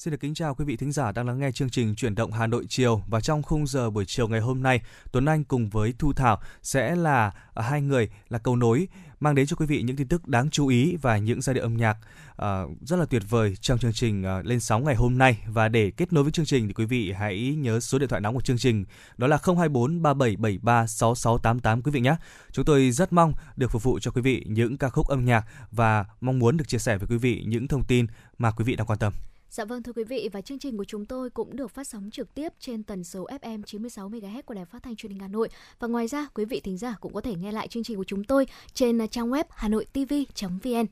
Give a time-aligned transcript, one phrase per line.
[0.00, 2.32] Xin được kính chào quý vị thính giả đang lắng nghe chương trình Chuyển động
[2.32, 4.80] Hà Nội chiều và trong khung giờ buổi chiều ngày hôm nay,
[5.12, 8.88] Tuấn Anh cùng với Thu Thảo sẽ là hai người là cầu nối
[9.20, 11.62] mang đến cho quý vị những tin tức đáng chú ý và những giai điệu
[11.62, 11.96] âm nhạc
[12.32, 12.46] uh,
[12.80, 15.90] rất là tuyệt vời trong chương trình uh, lên sóng ngày hôm nay và để
[15.90, 18.40] kết nối với chương trình thì quý vị hãy nhớ số điện thoại nóng của
[18.40, 18.84] chương trình
[19.16, 22.16] đó là 024 3773 6688 quý vị nhé.
[22.52, 25.44] Chúng tôi rất mong được phục vụ cho quý vị những ca khúc âm nhạc
[25.70, 28.06] và mong muốn được chia sẻ với quý vị những thông tin
[28.38, 29.12] mà quý vị đang quan tâm.
[29.50, 32.10] Dạ vâng thưa quý vị và chương trình của chúng tôi cũng được phát sóng
[32.10, 35.28] trực tiếp trên tần số FM 96 MHz của Đài Phát thanh Truyền hình Hà
[35.28, 35.48] Nội.
[35.78, 38.04] Và ngoài ra quý vị thính giả cũng có thể nghe lại chương trình của
[38.04, 40.86] chúng tôi trên trang web hanoitv.vn.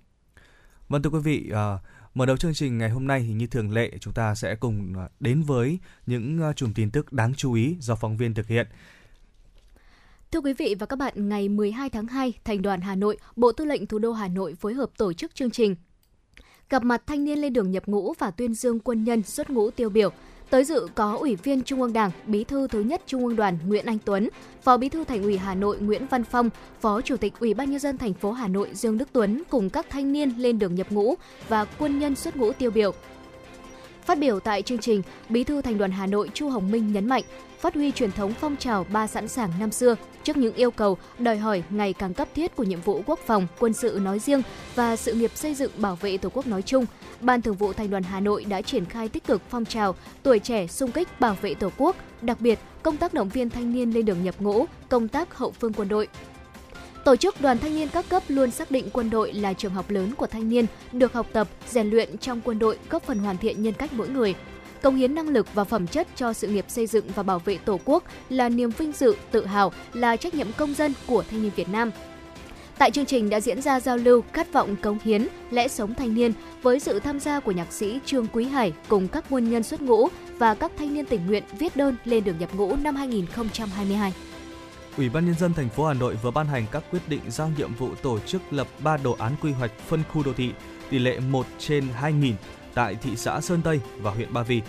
[0.88, 1.80] Vâng thưa quý vị, uh,
[2.14, 4.94] mở đầu chương trình ngày hôm nay thì như thường lệ chúng ta sẽ cùng
[4.98, 8.66] à, đến với những chùm tin tức đáng chú ý do phóng viên thực hiện.
[10.30, 13.52] Thưa quý vị và các bạn, ngày 12 tháng 2, Thành đoàn Hà Nội, Bộ
[13.52, 15.74] Tư lệnh Thủ đô Hà Nội phối hợp tổ chức chương trình
[16.70, 19.70] gặp mặt thanh niên lên đường nhập ngũ và tuyên dương quân nhân xuất ngũ
[19.70, 20.10] tiêu biểu.
[20.50, 23.58] Tới dự có Ủy viên Trung ương Đảng, Bí thư thứ nhất Trung ương Đoàn
[23.66, 24.28] Nguyễn Anh Tuấn,
[24.62, 27.70] Phó Bí thư Thành ủy Hà Nội Nguyễn Văn Phong, Phó Chủ tịch Ủy ban
[27.70, 30.74] nhân dân thành phố Hà Nội Dương Đức Tuấn cùng các thanh niên lên đường
[30.74, 31.14] nhập ngũ
[31.48, 32.92] và quân nhân xuất ngũ tiêu biểu.
[34.04, 37.06] Phát biểu tại chương trình, Bí thư Thành đoàn Hà Nội Chu Hồng Minh nhấn
[37.06, 37.24] mạnh,
[37.60, 40.98] phát huy truyền thống phong trào ba sẵn sàng năm xưa trước những yêu cầu
[41.18, 44.42] đòi hỏi ngày càng cấp thiết của nhiệm vụ quốc phòng, quân sự nói riêng
[44.74, 46.86] và sự nghiệp xây dựng bảo vệ Tổ quốc nói chung.
[47.20, 50.38] Ban Thường vụ Thành đoàn Hà Nội đã triển khai tích cực phong trào tuổi
[50.38, 53.90] trẻ sung kích bảo vệ Tổ quốc, đặc biệt công tác động viên thanh niên
[53.90, 56.08] lên đường nhập ngũ, công tác hậu phương quân đội,
[57.04, 59.90] Tổ chức đoàn thanh niên các cấp luôn xác định quân đội là trường học
[59.90, 63.38] lớn của thanh niên, được học tập, rèn luyện trong quân đội góp phần hoàn
[63.38, 64.34] thiện nhân cách mỗi người.
[64.82, 67.58] Công hiến năng lực và phẩm chất cho sự nghiệp xây dựng và bảo vệ
[67.58, 71.42] Tổ quốc là niềm vinh dự, tự hào, là trách nhiệm công dân của thanh
[71.42, 71.90] niên Việt Nam.
[72.78, 76.14] Tại chương trình đã diễn ra giao lưu khát vọng cống hiến, lẽ sống thanh
[76.14, 79.62] niên với sự tham gia của nhạc sĩ Trương Quý Hải cùng các quân nhân
[79.62, 82.96] xuất ngũ và các thanh niên tình nguyện viết đơn lên đường nhập ngũ năm
[82.96, 84.12] 2022.
[84.96, 87.50] Ủy ban nhân dân thành phố Hà Nội vừa ban hành các quyết định giao
[87.58, 90.50] nhiệm vụ tổ chức lập 3 đồ án quy hoạch phân khu đô thị
[90.90, 92.32] tỷ lệ 1 trên 2.000
[92.78, 94.62] tại thị xã Sơn Tây và huyện Ba Vì.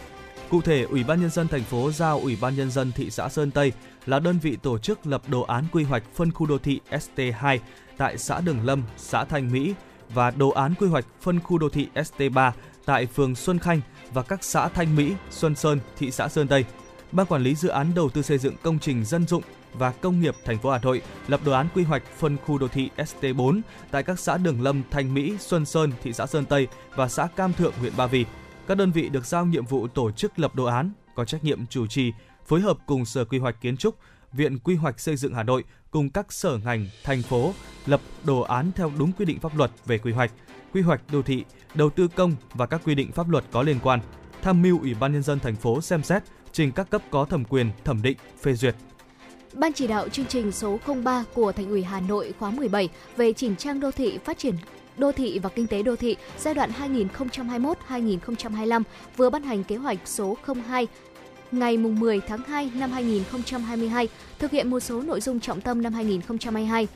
[0.50, 3.30] Cụ thể, Ủy ban nhân dân thành phố giao Ủy ban nhân dân thị xã
[3.30, 3.72] Sơn Tây
[4.06, 7.60] là đơn vị tổ chức lập đồ án quy hoạch phân khu đô thị ST2
[7.98, 9.74] tại xã Đường Lâm, xã Thanh Mỹ
[10.14, 12.52] và đồ án quy hoạch phân khu đô thị ST3
[12.86, 13.82] tại phường Xuân Khanh
[14.14, 16.66] và các xã Thanh Mỹ, Xuân Sơn, thị xã Sơn Tây.
[17.12, 19.44] Ban quản lý dự án đầu tư xây dựng công trình dân dụng
[19.74, 22.68] và Công nghiệp thành phố Hà Nội lập đồ án quy hoạch phân khu đô
[22.68, 26.68] thị ST4 tại các xã Đường Lâm, Thanh Mỹ, Xuân Sơn, thị xã Sơn Tây
[26.96, 28.26] và xã Cam Thượng, huyện Ba Vì.
[28.68, 31.66] Các đơn vị được giao nhiệm vụ tổ chức lập đồ án, có trách nhiệm
[31.66, 32.12] chủ trì,
[32.46, 33.96] phối hợp cùng Sở Quy hoạch Kiến trúc,
[34.34, 37.54] Viện Quy hoạch Xây dựng Hà Nội cùng các sở ngành, thành phố
[37.86, 40.32] lập đồ án theo đúng quy định pháp luật về quy hoạch,
[40.74, 43.80] quy hoạch đô thị, đầu tư công và các quy định pháp luật có liên
[43.84, 44.00] quan,
[44.42, 47.46] tham mưu Ủy ban nhân dân thành phố xem xét trình các cấp có thẩm
[47.46, 48.76] quyền thẩm định, phê duyệt
[49.54, 53.34] Ban chỉ đạo chương trình số 03 của Thành ủy Hà Nội khóa 17 về
[53.34, 54.56] chỉnh trang đô thị, phát triển
[54.98, 56.72] đô thị và kinh tế đô thị giai đoạn
[57.90, 58.84] 2021-2025
[59.18, 60.38] vừa ban hành kế hoạch số
[60.68, 60.88] 02
[61.52, 64.08] ngày 10 tháng 2 năm 2022
[64.40, 66.88] thực hiện một số nội dung trọng tâm năm 2022.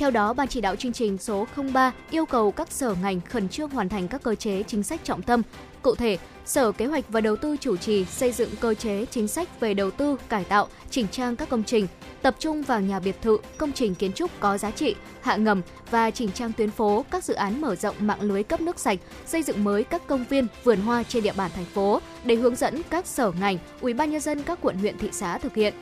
[0.00, 3.48] Theo đó, Ban chỉ đạo chương trình số 03 yêu cầu các sở ngành khẩn
[3.48, 5.42] trương hoàn thành các cơ chế chính sách trọng tâm.
[5.82, 9.28] Cụ thể, Sở Kế hoạch và Đầu tư chủ trì xây dựng cơ chế chính
[9.28, 11.86] sách về đầu tư, cải tạo, chỉnh trang các công trình,
[12.22, 15.62] tập trung vào nhà biệt thự, công trình kiến trúc có giá trị, hạ ngầm
[15.90, 18.98] và chỉnh trang tuyến phố, các dự án mở rộng mạng lưới cấp nước sạch,
[19.26, 22.56] xây dựng mới các công viên, vườn hoa trên địa bàn thành phố để hướng
[22.56, 25.74] dẫn các sở ngành, ủy ban nhân dân các quận huyện thị xã thực hiện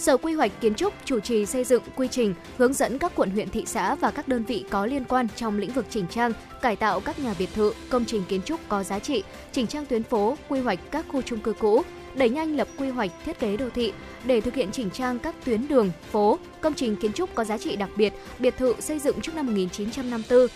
[0.00, 3.30] Sở Quy hoạch Kiến trúc chủ trì xây dựng quy trình, hướng dẫn các quận
[3.30, 6.32] huyện thị xã và các đơn vị có liên quan trong lĩnh vực chỉnh trang,
[6.62, 9.22] cải tạo các nhà biệt thự, công trình kiến trúc có giá trị,
[9.52, 11.82] chỉnh trang tuyến phố, quy hoạch các khu chung cư cũ,
[12.14, 13.92] đẩy nhanh lập quy hoạch thiết kế đô thị.
[14.24, 17.58] Để thực hiện chỉnh trang các tuyến đường, phố, công trình kiến trúc có giá
[17.58, 20.46] trị đặc biệt, biệt thự xây dựng trước năm 1954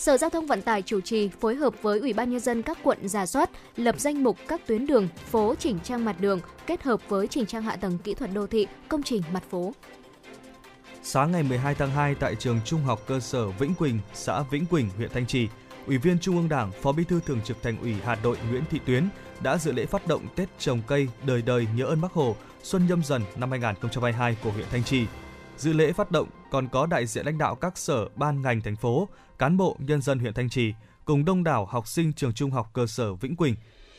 [0.00, 2.78] Sở Giao thông Vận tải chủ trì phối hợp với Ủy ban nhân dân các
[2.82, 6.82] quận giả soát, lập danh mục các tuyến đường, phố chỉnh trang mặt đường kết
[6.82, 9.72] hợp với chỉnh trang hạ tầng kỹ thuật đô thị, công trình mặt phố.
[11.02, 14.66] Sáng ngày 12 tháng 2 tại trường Trung học cơ sở Vĩnh Quỳnh, xã Vĩnh
[14.66, 15.48] Quỳnh, huyện Thanh Trì,
[15.86, 18.62] Ủy viên Trung ương Đảng, Phó Bí thư Thường trực Thành ủy Hà Nội Nguyễn
[18.70, 19.08] Thị Tuyến
[19.42, 22.86] đã dự lễ phát động Tết trồng cây đời đời nhớ ơn Bác Hồ Xuân
[22.88, 25.06] Nhâm Dần năm 2022 của huyện Thanh Trì.
[25.56, 28.76] Dự lễ phát động còn có đại diện lãnh đạo các sở, ban ngành thành
[28.76, 29.08] phố,
[29.40, 32.70] cán bộ, nhân dân huyện Thanh Trì cùng đông đảo học sinh trường trung học
[32.72, 33.54] cơ sở Vĩnh Quỳnh.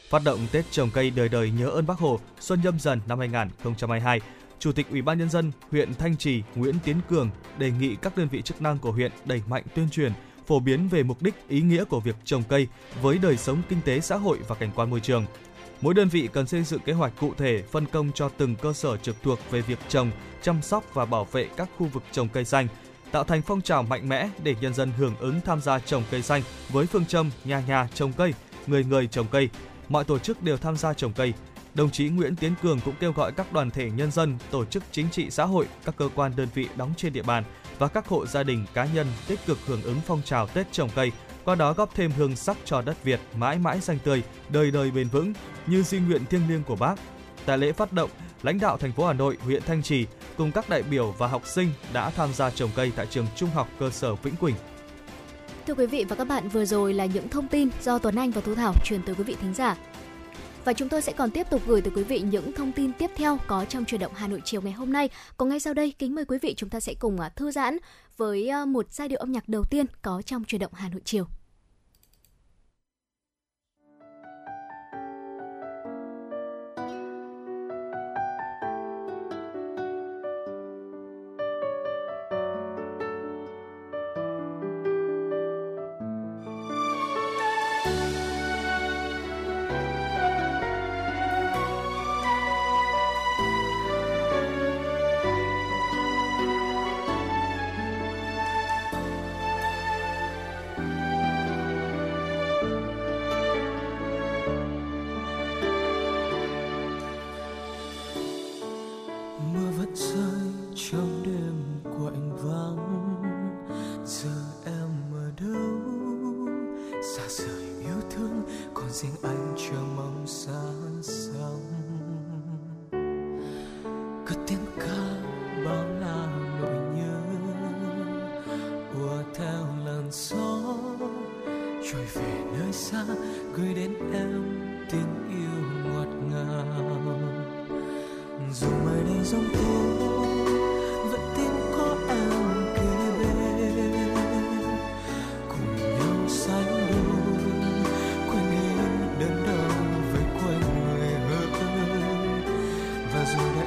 [0.09, 3.19] Phát động Tết trồng cây đời đời nhớ ơn Bác Hồ Xuân Nhâm Dần năm
[3.19, 4.21] 2022,
[4.59, 8.17] Chủ tịch Ủy ban nhân dân huyện Thanh Trì Nguyễn Tiến Cường đề nghị các
[8.17, 10.11] đơn vị chức năng của huyện đẩy mạnh tuyên truyền,
[10.47, 12.67] phổ biến về mục đích ý nghĩa của việc trồng cây
[13.01, 15.25] với đời sống kinh tế xã hội và cảnh quan môi trường.
[15.81, 18.73] Mỗi đơn vị cần xây dựng kế hoạch cụ thể phân công cho từng cơ
[18.73, 20.11] sở trực thuộc về việc trồng,
[20.41, 22.67] chăm sóc và bảo vệ các khu vực trồng cây xanh,
[23.11, 26.21] tạo thành phong trào mạnh mẽ để nhân dân hưởng ứng tham gia trồng cây
[26.21, 28.33] xanh với phương châm nhà nhà trồng cây,
[28.67, 29.49] người người trồng cây.
[29.89, 31.33] Mọi tổ chức đều tham gia trồng cây.
[31.73, 34.83] Đồng chí Nguyễn Tiến Cường cũng kêu gọi các đoàn thể nhân dân, tổ chức
[34.91, 37.43] chính trị xã hội, các cơ quan đơn vị đóng trên địa bàn
[37.79, 40.89] và các hộ gia đình cá nhân tích cực hưởng ứng phong trào Tết trồng
[40.95, 41.11] cây,
[41.43, 44.91] qua đó góp thêm hương sắc cho đất Việt mãi mãi xanh tươi, đời đời
[44.91, 45.33] bền vững
[45.67, 46.95] như di nguyện thiêng liêng của Bác.
[47.45, 48.09] Tại lễ phát động,
[48.43, 50.05] lãnh đạo thành phố Hà Nội, huyện Thanh Trì
[50.41, 53.49] cùng các đại biểu và học sinh đã tham gia trồng cây tại trường Trung
[53.49, 54.55] học cơ sở Vĩnh Quỳnh.
[55.67, 58.31] Thưa quý vị và các bạn, vừa rồi là những thông tin do Tuấn Anh
[58.31, 59.77] và Thu Thảo truyền tới quý vị thính giả.
[60.65, 63.11] Và chúng tôi sẽ còn tiếp tục gửi tới quý vị những thông tin tiếp
[63.15, 65.09] theo có trong truyền động Hà Nội chiều ngày hôm nay.
[65.37, 67.77] Còn ngay sau đây, kính mời quý vị chúng ta sẽ cùng à, thư giãn
[68.17, 71.01] với à, một giai điệu âm nhạc đầu tiên có trong truyền động Hà Nội
[71.05, 71.25] chiều.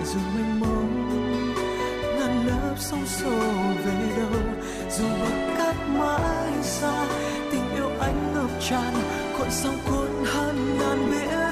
[0.04, 1.08] Dù mênh mông.
[2.18, 3.30] Ngàn lớp sóng xô
[3.84, 4.40] về đâu,
[4.90, 7.06] dù bậc cát mãi xa,
[7.52, 8.94] tình yêu anh ngập tràn,
[9.38, 11.44] cuộn sóng cuốn hơn ngàn biển.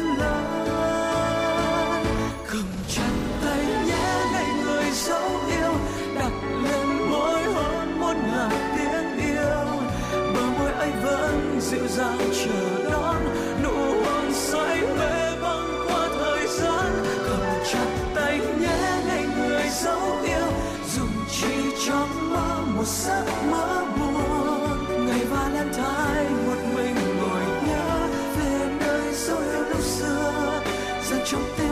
[31.33, 31.72] Trong tim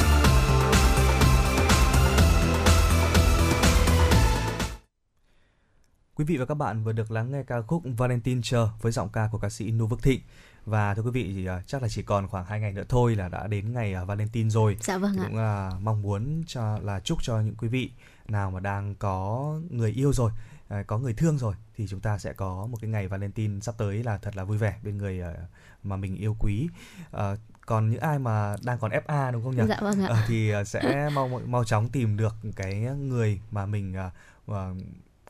[6.21, 9.09] Quý vị và các bạn vừa được lắng nghe ca khúc Valentine chờ với giọng
[9.09, 10.21] ca của ca sĩ Nu Phước Thịnh.
[10.65, 13.15] Và thưa quý vị thì à, chắc là chỉ còn khoảng 2 ngày nữa thôi
[13.15, 14.77] là đã đến ngày à, Valentine rồi.
[14.81, 15.23] Dạ vâng ạ.
[15.27, 17.91] Cũng là mong muốn cho là chúc cho những quý vị
[18.27, 20.31] nào mà đang có người yêu rồi,
[20.67, 23.75] à, có người thương rồi thì chúng ta sẽ có một cái ngày Valentine sắp
[23.77, 25.21] tới là thật là vui vẻ bên người
[25.83, 26.69] mà mình yêu quý.
[27.11, 27.35] À,
[27.65, 29.63] còn những ai mà đang còn FA đúng không nhỉ?
[29.69, 30.07] Dạ vâng ạ.
[30.09, 34.11] Ờ, thì à, sẽ mau mau chóng tìm được cái người mà mình à,
[34.47, 34.69] à,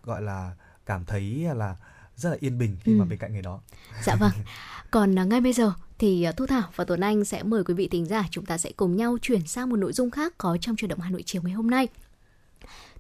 [0.04, 0.52] gọi là
[0.86, 1.76] cảm thấy là
[2.16, 2.96] rất là yên bình khi Ừ.
[3.00, 3.60] mà bên cạnh người đó.
[4.04, 4.32] Dạ vâng.
[4.92, 7.74] Còn à, ngay bây giờ thì à, Thu Thảo và Tuấn Anh sẽ mời quý
[7.74, 10.58] vị thính giả chúng ta sẽ cùng nhau chuyển sang một nội dung khác có
[10.62, 11.88] trong truyền động Hà Nội chiều ngày hôm nay.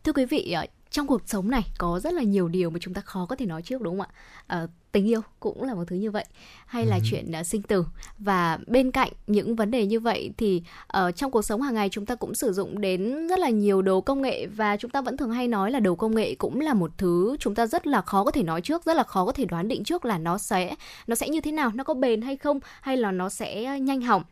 [0.03, 2.93] Thưa quý vị, à, trong cuộc sống này có rất là nhiều điều mà chúng
[2.93, 4.15] ta khó có thể nói trước đúng không ạ?
[4.47, 6.25] Ờ, tình yêu cũng là một thứ như vậy
[6.65, 7.01] hay là Ừ.
[7.05, 7.85] chuyện à, sinh tử
[8.19, 11.89] và bên cạnh những vấn đề như vậy thì ờ, trong cuộc sống hàng ngày
[11.89, 15.01] chúng ta cũng sử dụng đến rất là nhiều đồ công nghệ và chúng ta
[15.01, 17.87] vẫn thường hay nói là đồ công nghệ cũng là một thứ chúng ta rất
[17.87, 20.17] là khó có thể nói trước rất là khó có thể đoán định trước là
[20.17, 20.75] nó sẽ
[21.07, 24.01] nó sẽ như thế nào nó có bền hay không hay là nó sẽ nhanh
[24.01, 24.23] hỏng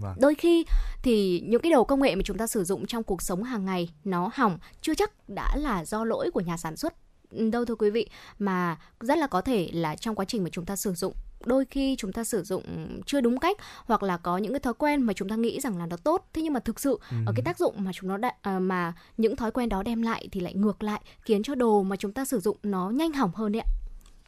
[0.00, 0.14] Vâng.
[0.20, 0.64] đôi khi
[1.02, 3.64] thì những cái đồ công nghệ mà chúng ta sử dụng trong cuộc sống hàng
[3.64, 6.94] ngày nó hỏng chưa chắc đã là do lỗi của nhà sản xuất
[7.52, 8.08] đâu thưa quý vị
[8.38, 11.64] mà rất là có thể là trong quá trình mà chúng ta sử dụng đôi
[11.70, 12.62] khi chúng ta sử dụng
[13.06, 15.78] chưa đúng cách hoặc là có những cái thói quen mà chúng ta nghĩ rằng
[15.78, 17.16] là nó tốt thế nhưng mà thực sự Ừ.
[17.26, 20.02] ở cái tác dụng mà chúng nó đã, à, mà những thói quen đó đem
[20.02, 23.12] lại thì lại ngược lại khiến cho đồ mà chúng ta sử dụng nó nhanh
[23.12, 23.70] hỏng hơn đấy ạ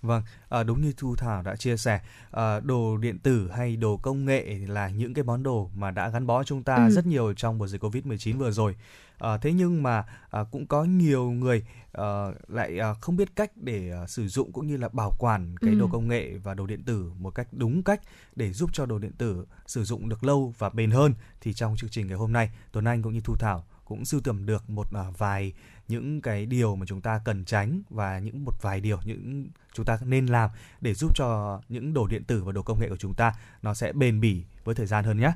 [0.06, 3.96] Vâng, à, đúng như Thu Thảo đã chia sẻ, à, đồ điện tử hay đồ
[3.96, 6.90] công nghệ là những cái món đồ mà đã gắn bó chúng ta Ừ.
[6.90, 8.76] rất nhiều trong mùa dịch Covid-19 vừa rồi.
[9.18, 12.04] À, thế nhưng mà à, cũng có nhiều người à,
[12.48, 15.74] lại à, không biết cách để à, sử dụng cũng như là bảo quản cái
[15.74, 15.78] Ừ.
[15.78, 18.00] đồ công nghệ và đồ điện tử một cách đúng cách
[18.36, 21.14] để giúp cho đồ điện tử sử dụng được lâu và bền hơn.
[21.40, 24.20] Thì trong chương trình ngày hôm nay, Tuấn Anh cũng như Thu Thảo cũng sưu
[24.20, 25.52] tầm được một à, vài
[25.88, 29.86] những cái điều mà chúng ta cần tránh và những một vài điều những chúng
[29.86, 30.50] ta nên làm
[30.80, 33.74] để giúp cho những đồ điện tử và đồ công nghệ của chúng ta nó
[33.74, 35.32] sẽ bền bỉ với thời gian hơn nhé.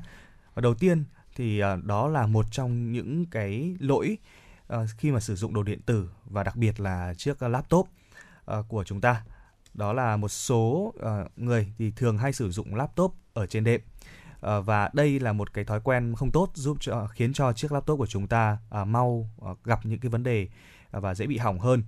[0.53, 1.03] Và đầu tiên
[1.35, 4.17] thì à, đó là một trong những cái lỗi
[4.67, 7.87] à, khi mà sử dụng đồ điện tử và đặc biệt là chiếc laptop
[8.67, 9.23] của chúng ta.
[9.73, 10.93] Đó là một số
[11.35, 13.81] người thì thường hay sử dụng laptop ở trên đệm.
[14.41, 17.71] À, và đây là một cái thói quen không tốt giúp cho khiến cho chiếc
[17.71, 20.47] laptop của chúng ta à, mau à, gặp những cái vấn đề
[20.91, 21.83] à, và dễ bị hỏng hơn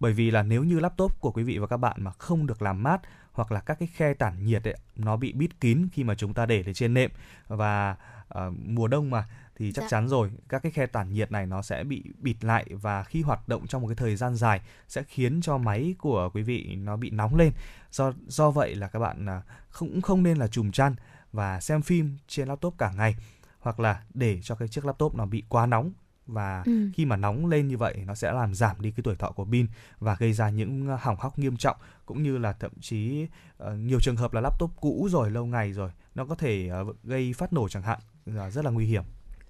[0.00, 2.62] bởi vì là nếu như laptop của quý vị và các bạn mà không được
[2.62, 3.00] làm mát
[3.32, 6.34] hoặc là các cái khe tản nhiệt ấy, nó bị bít kín khi mà chúng
[6.34, 7.10] ta để lên trên nệm
[7.48, 7.96] và
[8.28, 9.24] à, mùa đông mà
[9.56, 9.88] thì chắc Dạ.
[9.90, 13.22] chắn rồi các cái khe tản nhiệt này nó sẽ bị bịt lại và khi
[13.22, 16.74] hoạt động trong một cái thời gian dài sẽ khiến cho máy của quý vị
[16.76, 17.52] nó bị nóng lên
[17.90, 20.94] do do vậy là các bạn à, không không nên là chùm chăn
[21.32, 23.14] và xem phim trên laptop cả ngày
[23.60, 25.92] hoặc là để cho cái chiếc laptop nó bị quá nóng
[26.26, 26.88] và Ừ.
[26.94, 29.44] khi mà nóng lên như vậy nó sẽ làm giảm đi cái tuổi thọ của
[29.44, 29.66] pin
[29.98, 33.26] và gây ra những ờ, hỏng hóc nghiêm trọng cũng như là thậm chí
[33.58, 36.84] ờ, nhiều trường hợp là laptop cũ rồi lâu ngày rồi nó có thể ờ,
[37.04, 39.02] gây phát nổ chẳng hạn là rất là nguy hiểm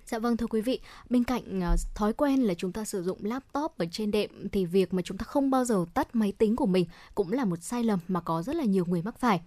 [0.06, 3.18] Dạ vâng thưa quý vị, bên cạnh ờ, thói quen là chúng ta sử dụng
[3.22, 6.56] laptop ở trên đệm thì việc mà chúng ta không bao giờ tắt máy tính
[6.56, 9.40] của mình cũng là một sai lầm mà có rất là nhiều người mắc phải.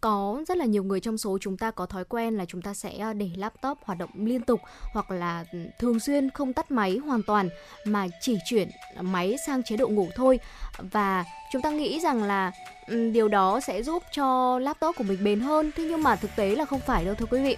[0.00, 2.74] Có rất là nhiều người trong số chúng ta có thói quen là chúng ta
[2.74, 4.60] sẽ ờ, để laptop hoạt động liên tục
[4.92, 7.48] hoặc là ừ, thường xuyên không tắt máy hoàn toàn,
[7.84, 8.68] mà chỉ chuyển
[9.00, 10.38] máy sang chế độ ngủ thôi.
[10.78, 12.52] Và chúng ta nghĩ rằng là
[12.86, 15.70] ừ, điều đó sẽ giúp cho laptop của mình bền hơn.
[15.76, 17.56] Thế nhưng mà thực tế là không phải đâu, thưa quý vị.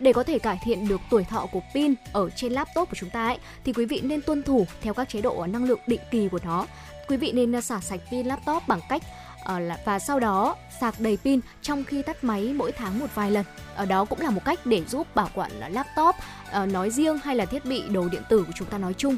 [0.00, 3.10] Để có thể cải thiện được tuổi thọ của pin ở trên laptop của chúng
[3.10, 5.80] ta ấy, thì quý vị nên tuân thủ theo các chế độ ờ, năng lượng
[5.86, 6.66] định kỳ của nó.
[7.08, 9.02] Quý vị nên ờ, xả sạch pin laptop bằng cách
[9.44, 13.30] Ờ, và sau đó sạc đầy pin trong khi tắt máy mỗi tháng một vài
[13.30, 13.44] lần.
[13.76, 16.14] Ở đó cũng là một cách để giúp bảo quản laptop
[16.50, 19.16] ờ, nói riêng hay là thiết bị đồ điện tử của chúng ta nói chung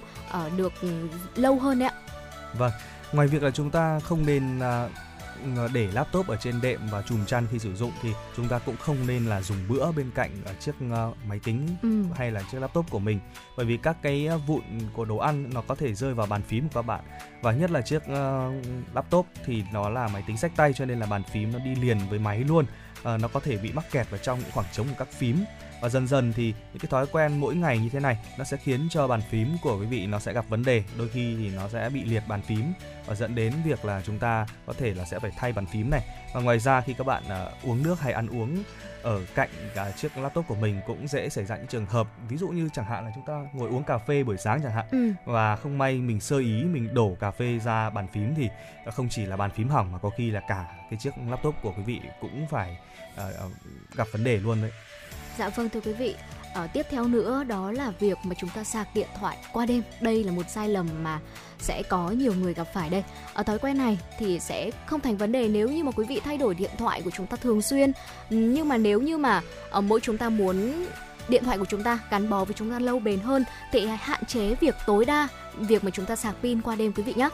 [0.56, 0.88] được ừ,
[1.36, 1.94] lâu hơn đấy ạ.
[2.58, 2.72] Vâng,
[3.12, 4.88] ngoài việc là chúng ta không nên à,
[5.72, 8.76] để laptop ở trên đệm và chùm chăn khi sử dụng thì chúng ta cũng
[8.76, 12.02] không nên là dùng bữa bên cạnh à, chiếc à, máy tính Ừ.
[12.16, 13.20] hay là chiếc laptop của mình.
[13.56, 14.62] Bởi vì các cái vụn
[14.92, 17.04] của đồ ăn nó có thể rơi vào bàn phím của các bạn.
[17.42, 18.02] Và nhất là chiếc
[18.94, 21.74] laptop thì nó là máy tính xách tay cho nên là bàn phím nó đi
[21.74, 22.64] liền với máy luôn.
[23.04, 25.44] Nó có thể bị mắc kẹt vào trong những khoảng trống của các phím
[25.80, 28.56] và dần dần thì những cái thói quen mỗi ngày như thế này nó sẽ
[28.56, 30.82] khiến cho bàn phím của quý vị nó sẽ gặp vấn đề.
[30.98, 32.72] Đôi khi thì nó sẽ bị liệt bàn phím
[33.06, 35.90] và dẫn đến việc là chúng ta có thể là sẽ phải thay bàn phím
[35.90, 36.02] này.
[36.34, 38.62] Và ngoài ra khi các bạn à, uống nước hay ăn uống
[39.02, 42.06] ở cạnh cả chiếc laptop của mình cũng dễ xảy ra những trường hợp.
[42.28, 44.72] Ví dụ như chẳng hạn là chúng ta ngồi uống cà phê buổi sáng chẳng
[44.72, 45.12] hạn Ừ.
[45.24, 48.48] và không may mình sơ ý mình đổ cà phê ra bàn phím thì
[48.92, 51.72] không chỉ là bàn phím hỏng mà có khi là cả cái chiếc laptop của
[51.76, 52.78] quý vị cũng phải
[53.16, 53.32] ờ,
[53.96, 54.70] gặp vấn đề luôn đấy
[55.38, 56.14] Dạ vâng thưa quý vị.
[56.54, 59.82] Ở tiếp theo nữa đó là việc mà chúng ta sạc điện thoại qua đêm.
[60.00, 61.20] Đây là một sai lầm mà
[61.58, 63.04] sẽ có nhiều người gặp phải đây.
[63.34, 66.20] Ở thói quen này thì sẽ không thành vấn đề nếu như mà quý vị
[66.24, 67.92] thay đổi điện thoại của chúng ta thường xuyên.
[68.30, 70.86] Ừ, nhưng mà nếu như mà ở mỗi chúng ta muốn
[71.28, 73.96] điện thoại của chúng ta gắn bó với chúng ta lâu bền hơn thì hãy
[73.96, 77.14] hạn chế việc tối đa việc mà chúng ta sạc pin qua đêm, quý vị
[77.16, 77.28] nhé.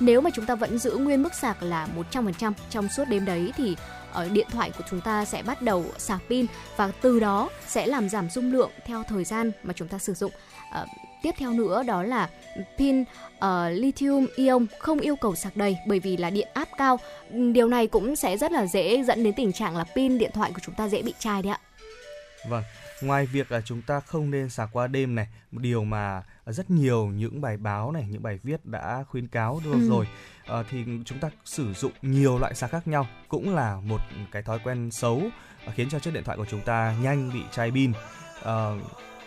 [0.00, 3.52] Nếu mà chúng ta vẫn giữ nguyên mức sạc là 100% trong suốt đêm đấy
[3.56, 3.76] thì
[4.14, 6.46] ở điện thoại của chúng ta sẽ bắt đầu sạc pin
[6.76, 10.14] và từ đó sẽ làm giảm dung lượng theo thời gian mà chúng ta sử
[10.14, 10.32] dụng.
[10.72, 10.86] Ờ,
[11.22, 12.28] tiếp theo nữa đó là
[12.78, 16.98] pin uh, lithium ion không yêu cầu sạc đầy bởi vì là điện áp cao.
[17.30, 20.30] Ừ, điều này cũng sẽ rất là dễ dẫn đến tình trạng là pin điện
[20.34, 21.60] thoại của chúng ta dễ bị chai đấy ạ.
[22.48, 22.62] Vâng,
[23.00, 26.70] ngoài việc là chúng ta không nên sạc qua đêm này, một điều mà rất
[26.70, 29.88] nhiều những bài báo này, những bài viết đã khuyến cáo được Ừ.
[29.88, 30.08] rồi
[30.46, 34.00] ờ, thì chúng ta sử dụng nhiều loại sạc khác nhau cũng là một
[34.32, 35.22] cái thói quen xấu
[35.66, 37.92] ờ, khiến cho chiếc điện thoại của chúng ta nhanh bị chai pin.
[38.42, 38.76] Ờ,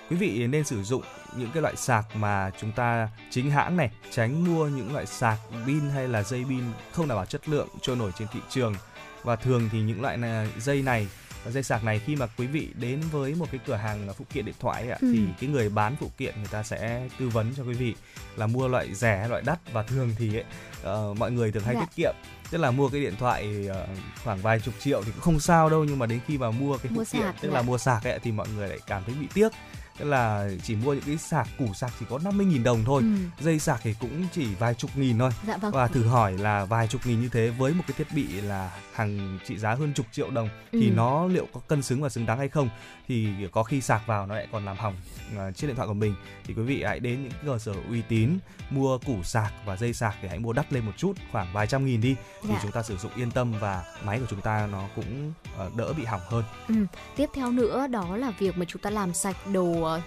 [0.10, 1.04] quý vị nên sử dụng
[1.38, 5.38] những cái loại sạc mà chúng ta chính hãng này, tránh mua những loại sạc
[5.66, 8.76] pin hay là dây pin không đảm bảo chất lượng trôi nổi trên thị trường.
[9.24, 11.08] Và thường thì những loại này, dây này
[11.52, 14.46] dây sạc này khi mà quý vị đến với một cái cửa hàng phụ kiện
[14.46, 15.12] điện thoại ấy ạ, Ừ.
[15.14, 17.96] thì cái người bán phụ kiện người ta sẽ tư vấn cho quý vị
[18.36, 20.44] là mua loại rẻ loại đắt và thường thì ấy,
[20.84, 21.82] ờ, mọi người thường hay Dạ.
[21.82, 22.16] tiết kiệm
[22.52, 23.88] tức là mua cái điện thoại ờ,
[24.24, 26.78] khoảng vài chục triệu thì cũng không sao đâu nhưng mà đến khi mà mua
[26.78, 27.56] cái phụ Mua kiện sạc, tức dạ.
[27.56, 29.50] là mua sạc ấy thì mọi người lại cảm thấy bị tiếc
[29.98, 33.44] tức là chỉ mua những cái sạc củ sạc chỉ có 50.000 đồng thôi Ừ.
[33.46, 35.72] dây sạc thì cũng chỉ vài chục nghìn thôi Dạ vâng.
[35.72, 38.72] và thử hỏi là vài chục nghìn như thế với một cái thiết bị là
[38.94, 40.94] hàng trị giá hơn chục triệu đồng thì Ừ.
[40.96, 42.70] nó liệu có cân xứng và xứng đáng hay không
[43.08, 44.96] thì có khi sạc vào nó lại còn làm hỏng
[45.38, 48.02] à, chiếc điện thoại của mình thì quý vị hãy đến những cơ sở uy
[48.02, 48.38] tín
[48.70, 51.68] mua củ sạc và dây sạc thì hãy mua đắt lên một chút khoảng vài
[51.68, 52.60] trăm nghìn đi thì Dạ.
[52.62, 55.94] chúng ta sử dụng yên tâm và máy của chúng ta nó cũng ờ, đỡ
[55.94, 56.76] bị hỏng hơn Ừ.
[57.16, 60.02] Tiếp theo nữa đó là việc mà chúng ta làm sạch đồ Ờ,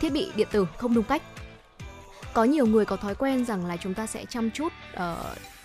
[0.00, 1.22] thiết bị điện tử không đúng cách.
[2.34, 5.16] Có nhiều người có thói quen rằng là chúng ta sẽ chăm chút uh,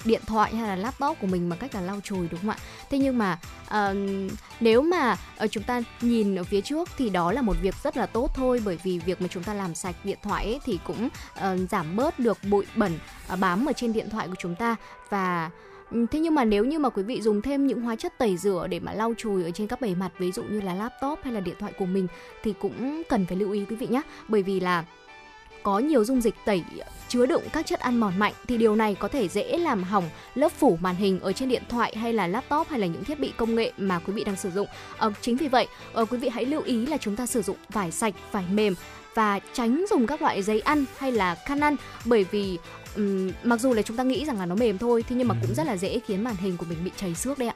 [0.06, 2.58] điện thoại hay là laptop của mình bằng cách là lau chùi đúng không ạ?
[2.90, 3.98] Thế nhưng mà uh,
[4.60, 7.98] nếu mà uh, chúng ta nhìn ở phía trước thì đó là một việc rất
[7.98, 10.80] là tốt thôi bởi vì việc mà chúng ta làm sạch điện thoại ấy thì
[10.84, 13.00] cũng uh, giảm bớt được bụi bẩn
[13.34, 14.76] uh, bám ở trên điện thoại của chúng ta
[15.10, 15.50] và
[15.92, 18.38] Ừ, thế nhưng mà nếu như mà quý vị dùng thêm những hóa chất tẩy
[18.38, 21.20] rửa để mà lau chùi ở trên các bề mặt ví dụ như là laptop
[21.24, 22.08] hay là điện thoại của mình
[22.44, 24.86] thì cũng cần phải lưu ý quý vị nhé bởi vì là
[25.64, 26.64] có nhiều dung dịch tẩy
[27.08, 30.10] chứa đựng các chất ăn mòn mạnh thì điều này có thể dễ làm hỏng
[30.36, 33.20] lớp phủ màn hình ở trên điện thoại hay là laptop hay là những thiết
[33.20, 34.68] bị công nghệ mà quý vị đang sử dụng.
[34.98, 37.58] À, chính vì vậy, à, quý vị hãy lưu ý là chúng ta sử dụng
[37.70, 38.76] vải sạch, vải mềm
[39.14, 41.76] và tránh dùng các loại giấy ăn hay là khăn ăn
[42.06, 42.58] bởi vì
[42.96, 45.36] um, mặc dù là chúng ta nghĩ rằng là nó mềm thôi thế nhưng mà
[45.36, 45.40] ừ.
[45.48, 47.56] cũng rất là dễ khiến màn hình của mình bị chảy xước đấy ạ.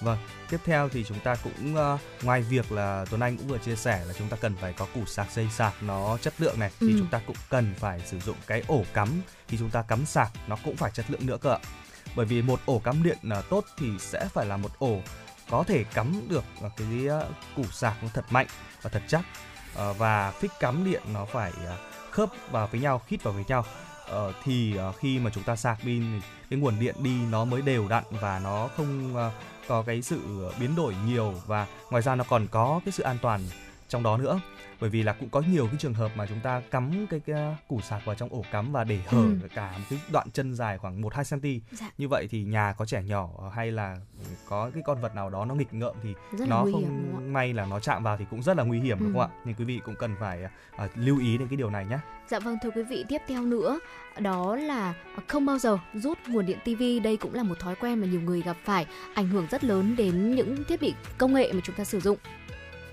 [0.00, 0.18] Vâng,
[0.50, 3.76] tiếp theo thì chúng ta cũng uh, ngoài việc là Tuấn Anh cũng vừa chia
[3.76, 6.70] sẻ là chúng ta cần phải có củ sạc dây sạc nó chất lượng này
[6.80, 6.86] ừ.
[6.88, 9.08] thì chúng ta cũng cần phải sử dụng cái ổ cắm
[9.48, 11.58] khi chúng ta cắm sạc nó cũng phải chất lượng nữa cơ ạ.
[12.16, 15.00] Bởi vì một ổ cắm điện uh, tốt thì sẽ phải là một ổ
[15.50, 16.44] có thể cắm được
[16.76, 18.46] cái uh, củ sạc nó thật mạnh
[18.82, 21.70] và thật chắc uh, và phích cắm điện nó phải uh,
[22.10, 23.64] khớp vào với nhau, khít vào với nhau.
[24.10, 27.44] Uh, thì uh, khi mà chúng ta sạc pin thì cái nguồn điện đi nó
[27.44, 29.32] mới đều đặn và nó không uh,
[29.68, 30.20] có cái sự
[30.60, 33.40] biến đổi nhiều và ngoài ra nó còn có cái sự an toàn
[33.88, 34.40] trong đó nữa
[34.84, 37.56] bởi vì là cũng có nhiều cái trường hợp mà chúng ta cắm cái, cái
[37.68, 39.48] củ sạc vào trong ổ cắm và để hở ừ.
[39.54, 41.48] cả một cái đoạn chân dài khoảng 1 2 cm.
[41.70, 41.90] Dạ.
[41.98, 43.96] Như vậy thì nhà có trẻ nhỏ hay là
[44.48, 47.66] có cái con vật nào đó nó nghịch ngợm thì rất nó không may là
[47.66, 49.04] nó chạm vào thì cũng rất là nguy hiểm ừ.
[49.04, 49.40] đúng không ạ?
[49.44, 50.44] Nên quý vị cũng cần phải
[50.84, 51.98] uh, lưu ý đến cái điều này nhé.
[52.28, 53.78] Dạ vâng thưa quý vị, tiếp theo nữa
[54.18, 54.94] đó là
[55.26, 58.20] không bao giờ rút nguồn điện tivi đây cũng là một thói quen mà nhiều
[58.20, 61.76] người gặp phải ảnh hưởng rất lớn đến những thiết bị công nghệ mà chúng
[61.76, 62.18] ta sử dụng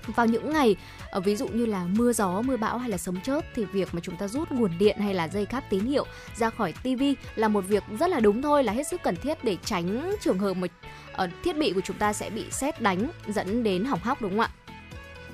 [0.08, 0.76] vào những ngày
[1.12, 3.94] ờ, ví dụ như là mưa gió, mưa bão hay là sấm chớp thì việc
[3.94, 7.16] mà chúng ta rút nguồn điện hay là dây cáp tín hiệu ra khỏi tivi
[7.36, 10.40] là một việc rất là đúng thôi, là hết sức cần thiết để tránh trường
[10.40, 10.68] hợp mà
[11.14, 14.32] ờ, thiết bị của chúng ta sẽ bị sét đánh dẫn đến hỏng hóc, đúng
[14.32, 14.50] không ạ?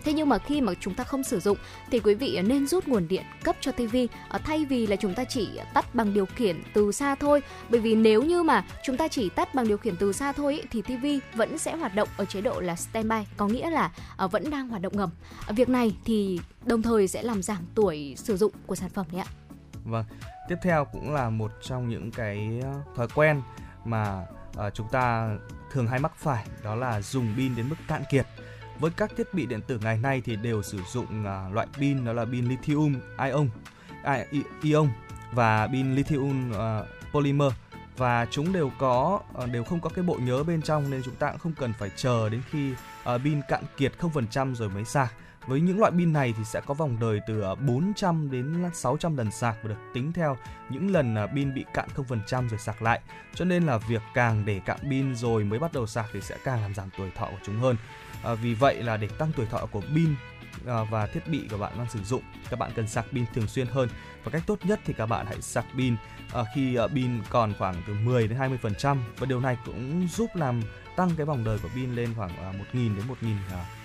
[0.07, 1.57] Thế nhưng mà khi mà chúng ta không sử dụng
[1.91, 5.13] thì quý vị nên rút nguồn điện cấp cho tivi à, thay vì là chúng
[5.13, 7.41] ta chỉ tắt bằng điều khiển từ xa thôi.
[7.69, 10.63] Bởi vì nếu như mà chúng ta chỉ tắt bằng điều khiển từ xa thôi
[10.71, 14.27] thì tivi vẫn sẽ hoạt động ở chế độ là standby, có nghĩa là à,
[14.27, 15.09] vẫn đang hoạt động ngầm.
[15.47, 19.05] À, việc này thì đồng thời sẽ làm giảm tuổi sử dụng của sản phẩm
[19.11, 19.27] đấy ạ.
[19.83, 20.05] Vâng,
[20.49, 23.41] tiếp theo cũng là một trong những cái ờ, thói quen
[23.85, 24.25] mà
[24.67, 25.29] uh, chúng ta
[25.71, 28.25] thường hay mắc phải đó là dùng pin đến mức cạn kiệt
[28.79, 32.05] với các thiết bị điện tử ngày nay thì đều sử dụng à, loại pin
[32.05, 33.49] đó là pin lithium ion
[34.03, 34.25] à,
[34.63, 34.87] ion
[35.31, 37.51] và pin lithium à, polymer
[37.97, 41.15] và chúng đều có à, đều không có cái bộ nhớ bên trong nên chúng
[41.15, 42.73] ta cũng không cần phải chờ đến khi
[43.23, 45.13] pin cạn kiệt 0% rồi mới sạc.
[45.47, 49.31] Với những loại pin này thì sẽ có vòng đời từ 400 đến 600 lần
[49.31, 50.37] sạc và được tính theo
[50.69, 53.01] những lần pin bị cạn 0% rồi sạc lại.
[53.35, 56.37] Cho nên là việc càng để cạn pin rồi mới bắt đầu sạc thì sẽ
[56.43, 57.75] càng làm giảm tuổi thọ của chúng hơn.
[58.23, 60.15] À, vì vậy là để tăng tuổi thọ của pin
[60.67, 63.47] à, và thiết bị của bạn đang sử dụng, các bạn cần sạc pin thường
[63.47, 63.89] xuyên hơn.
[64.23, 65.95] Và cách tốt nhất thì các bạn hãy sạc pin
[66.33, 70.29] à, khi à, pin còn khoảng từ 10 đến 20% và điều này cũng giúp
[70.33, 70.61] làm
[70.95, 72.31] tăng cái vòng đời của pin lên khoảng
[72.73, 73.05] 1.000 đến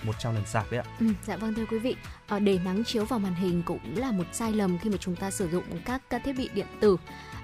[0.07, 0.87] 1.100 lần sạc đấy ạ.
[1.01, 1.97] Ừ, dạ vâng thưa quý vị,
[2.41, 5.31] để nắng chiếu vào màn hình cũng là một sai lầm khi mà chúng ta
[5.31, 6.97] sử dụng các, các thiết bị điện tử.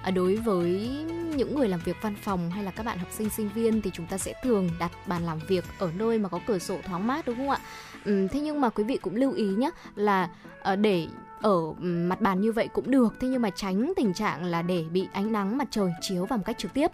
[0.09, 0.88] À, đối với
[1.37, 3.90] những người làm việc văn phòng hay là các bạn học sinh sinh viên thì
[3.94, 7.07] chúng ta sẽ thường đặt bàn làm việc ở nơi mà có cửa sổ thoáng
[7.07, 7.59] mát đúng không ạ?
[8.05, 10.31] Ừ, thế nhưng mà quý vị cũng lưu ý nhé là
[10.62, 11.07] à, để
[11.42, 14.85] ở mặt bàn như vậy cũng được thế nhưng mà tránh tình trạng là để
[14.92, 16.90] bị ánh nắng mặt trời chiếu vào một cách trực tiếp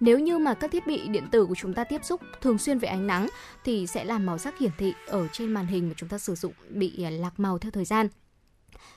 [0.00, 2.78] nếu như mà các thiết bị điện tử của chúng ta tiếp xúc thường xuyên
[2.78, 3.28] với ánh nắng
[3.64, 6.34] thì sẽ làm màu sắc hiển thị ở trên màn hình mà chúng ta sử
[6.34, 8.08] dụng bị à, lạc màu theo thời gian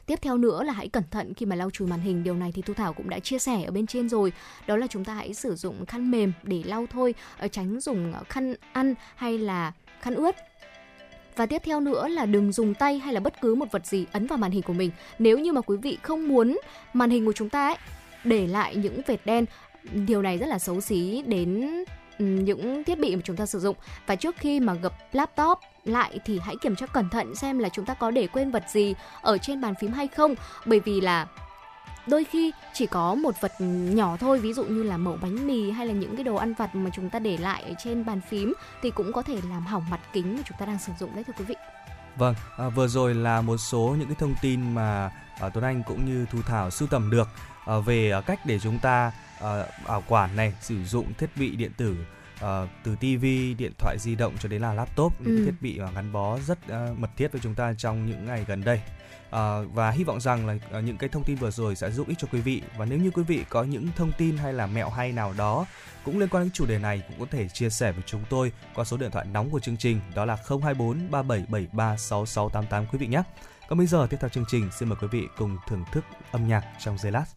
[0.07, 2.23] Tiếp theo nữa là hãy cẩn thận khi mà lau chùi màn hình.
[2.23, 4.31] Điều này thì Thu Thảo cũng đã chia sẻ ở bên trên rồi.
[4.67, 8.13] Đó là chúng ta hãy sử dụng khăn mềm để lau thôi, ờ, tránh dùng
[8.29, 10.35] khăn ăn hay là khăn ướt
[11.35, 14.05] và tiếp theo nữa là đừng dùng tay hay là bất cứ một vật gì
[14.11, 14.91] ấn vào màn hình của mình.
[15.19, 16.57] Nếu như mà quý vị không muốn
[16.93, 17.77] màn hình của chúng ta ấy
[18.23, 19.45] để lại những vệt đen,
[19.93, 21.67] điều này rất là xấu xí đến
[22.19, 23.75] Ừ, những thiết bị mà chúng ta sử dụng.
[24.07, 27.69] Và trước khi mà gập laptop lại thì hãy kiểm tra cẩn thận xem là
[27.69, 30.35] chúng ta có để quên vật gì ở trên bàn phím hay không.
[30.65, 31.27] Bởi vì là
[32.07, 35.71] đôi khi chỉ có một vật nhỏ thôi ví dụ như là mẩu bánh mì
[35.71, 38.21] hay là những cái đồ ăn vặt mà chúng ta để lại ở trên bàn
[38.29, 41.15] phím thì cũng có thể làm hỏng mặt kính mà chúng ta đang sử dụng
[41.15, 41.55] đấy thưa quý vị.
[42.17, 45.83] Vâng, à, vừa rồi là một số những cái thông tin mà à, Tuấn Anh
[45.87, 47.27] cũng như Thu Thảo sưu tầm được
[47.65, 51.55] à, về à, cách để chúng ta à, bảo quản này, sử dụng thiết bị
[51.55, 51.95] điện tử
[52.37, 53.25] uh, từ TV,
[53.57, 55.45] điện thoại di động cho đến là laptop, những ừ.
[55.45, 58.45] thiết bị uh, gắn bó rất uh, mật thiết với chúng ta trong những ngày
[58.47, 58.81] gần đây.
[59.27, 62.07] Uh, và hy vọng rằng là uh, những cái thông tin vừa rồi sẽ giúp
[62.07, 64.67] ích cho quý vị và nếu như quý vị có những thông tin hay là
[64.67, 65.65] mẹo hay nào đó
[66.03, 68.51] cũng liên quan đến chủ đề này cũng có thể chia sẻ với chúng tôi
[68.75, 73.07] qua số điện thoại nóng của chương trình đó là 024 3773 6688 quý vị
[73.07, 73.23] nhé.
[73.69, 76.47] Còn bây giờ tiếp theo chương trình xin mời quý vị cùng thưởng thức âm
[76.47, 77.36] nhạc trong giây lát.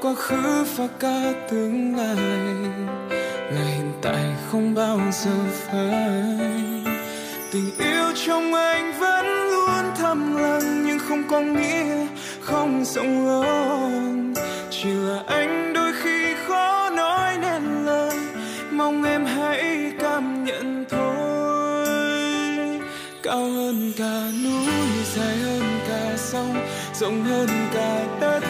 [0.00, 2.16] Quá khứ và cả tương lai,
[3.50, 6.84] là hiện tại không bao giờ phai.
[7.52, 12.06] Tình yêu trong anh vẫn luôn thầm lặng, nhưng không có nghĩa
[12.40, 14.34] không rộng lớn.
[14.70, 18.18] Chỉ là anh đôi khi khó nói nên lời,
[18.70, 21.86] mong em hãy cảm nhận thôi.
[23.22, 24.72] Cao hơn cả núi,
[25.14, 26.56] dài hơn cả sông,
[26.94, 28.49] rộng hơn cả đất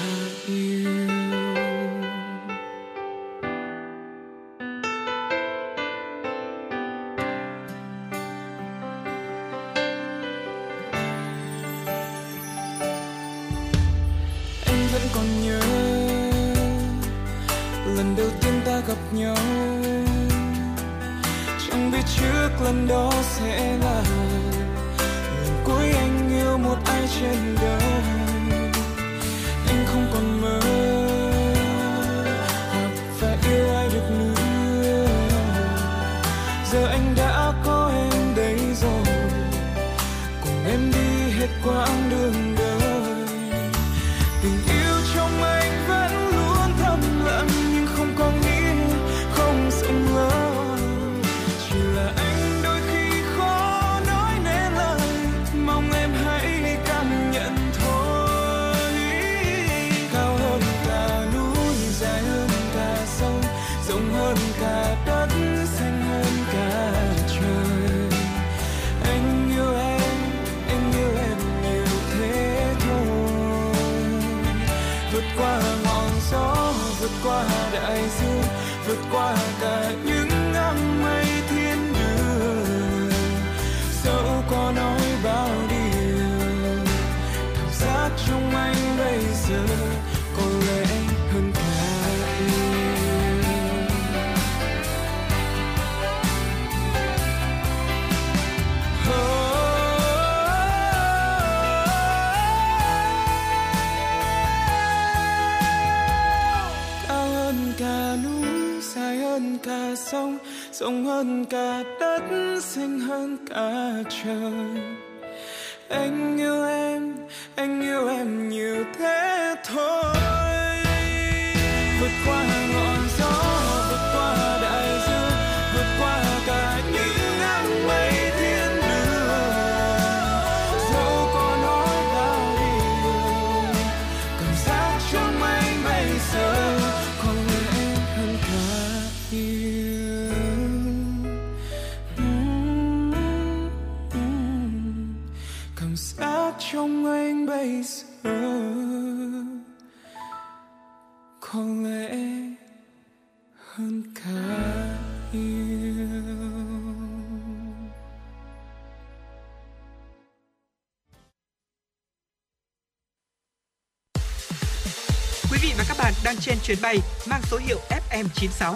[166.41, 166.97] trên chuyến bay
[167.29, 168.75] mang số hiệu FM96.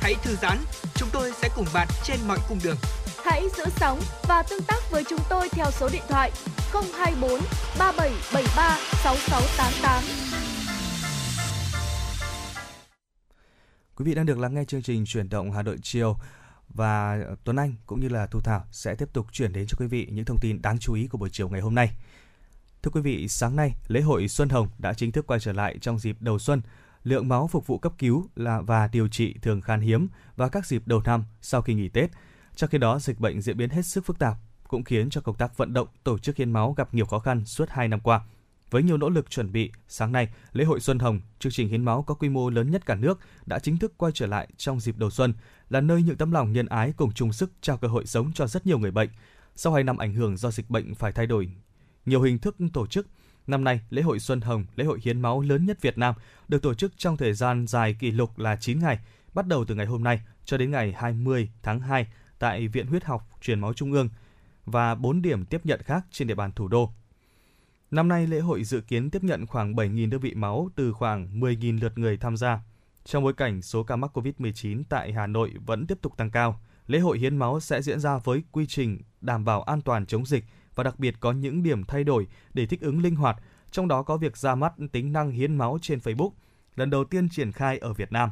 [0.00, 0.58] Hãy thư giãn,
[0.94, 2.76] chúng tôi sẽ cùng bạn trên mọi cung đường.
[3.24, 6.30] Hãy giữ sóng và tương tác với chúng tôi theo số điện thoại
[6.72, 7.40] 024
[7.78, 10.02] 3773 6688.
[13.96, 16.16] Quý vị đang được lắng nghe chương trình chuyển động Hà Nội chiều
[16.68, 19.86] và Tuấn Anh cũng như là Thu Thảo sẽ tiếp tục chuyển đến cho quý
[19.86, 21.90] vị những thông tin đáng chú ý của buổi chiều ngày hôm nay.
[22.82, 25.78] Thưa quý vị, sáng nay, lễ hội Xuân Hồng đã chính thức quay trở lại
[25.80, 26.62] trong dịp đầu xuân.
[27.04, 30.66] Lượng máu phục vụ cấp cứu là và điều trị thường khan hiếm vào các
[30.66, 32.10] dịp đầu năm sau khi nghỉ Tết.
[32.56, 34.36] Trong khi đó, dịch bệnh diễn biến hết sức phức tạp,
[34.68, 37.44] cũng khiến cho công tác vận động tổ chức hiến máu gặp nhiều khó khăn
[37.44, 38.20] suốt 2 năm qua.
[38.70, 41.84] Với nhiều nỗ lực chuẩn bị, sáng nay, lễ hội Xuân Hồng, chương trình hiến
[41.84, 44.80] máu có quy mô lớn nhất cả nước, đã chính thức quay trở lại trong
[44.80, 45.34] dịp đầu xuân,
[45.68, 48.46] là nơi những tấm lòng nhân ái cùng chung sức trao cơ hội sống cho
[48.46, 49.08] rất nhiều người bệnh.
[49.54, 51.48] Sau 2 năm ảnh hưởng do dịch bệnh phải thay đổi
[52.06, 53.06] nhiều hình thức tổ chức,
[53.46, 56.14] Năm nay, lễ hội Xuân Hồng, lễ hội hiến máu lớn nhất Việt Nam,
[56.48, 58.98] được tổ chức trong thời gian dài kỷ lục là 9 ngày,
[59.34, 62.06] bắt đầu từ ngày hôm nay cho đến ngày 20 tháng 2
[62.38, 64.08] tại Viện Huyết học Truyền máu Trung ương
[64.66, 66.90] và 4 điểm tiếp nhận khác trên địa bàn thủ đô.
[67.90, 71.40] Năm nay, lễ hội dự kiến tiếp nhận khoảng 7.000 đơn vị máu từ khoảng
[71.40, 72.60] 10.000 lượt người tham gia.
[73.04, 76.60] Trong bối cảnh số ca mắc COVID-19 tại Hà Nội vẫn tiếp tục tăng cao,
[76.86, 80.26] lễ hội hiến máu sẽ diễn ra với quy trình đảm bảo an toàn chống
[80.26, 83.36] dịch và đặc biệt có những điểm thay đổi để thích ứng linh hoạt,
[83.70, 86.30] trong đó có việc ra mắt tính năng hiến máu trên Facebook,
[86.76, 88.30] lần đầu tiên triển khai ở Việt Nam.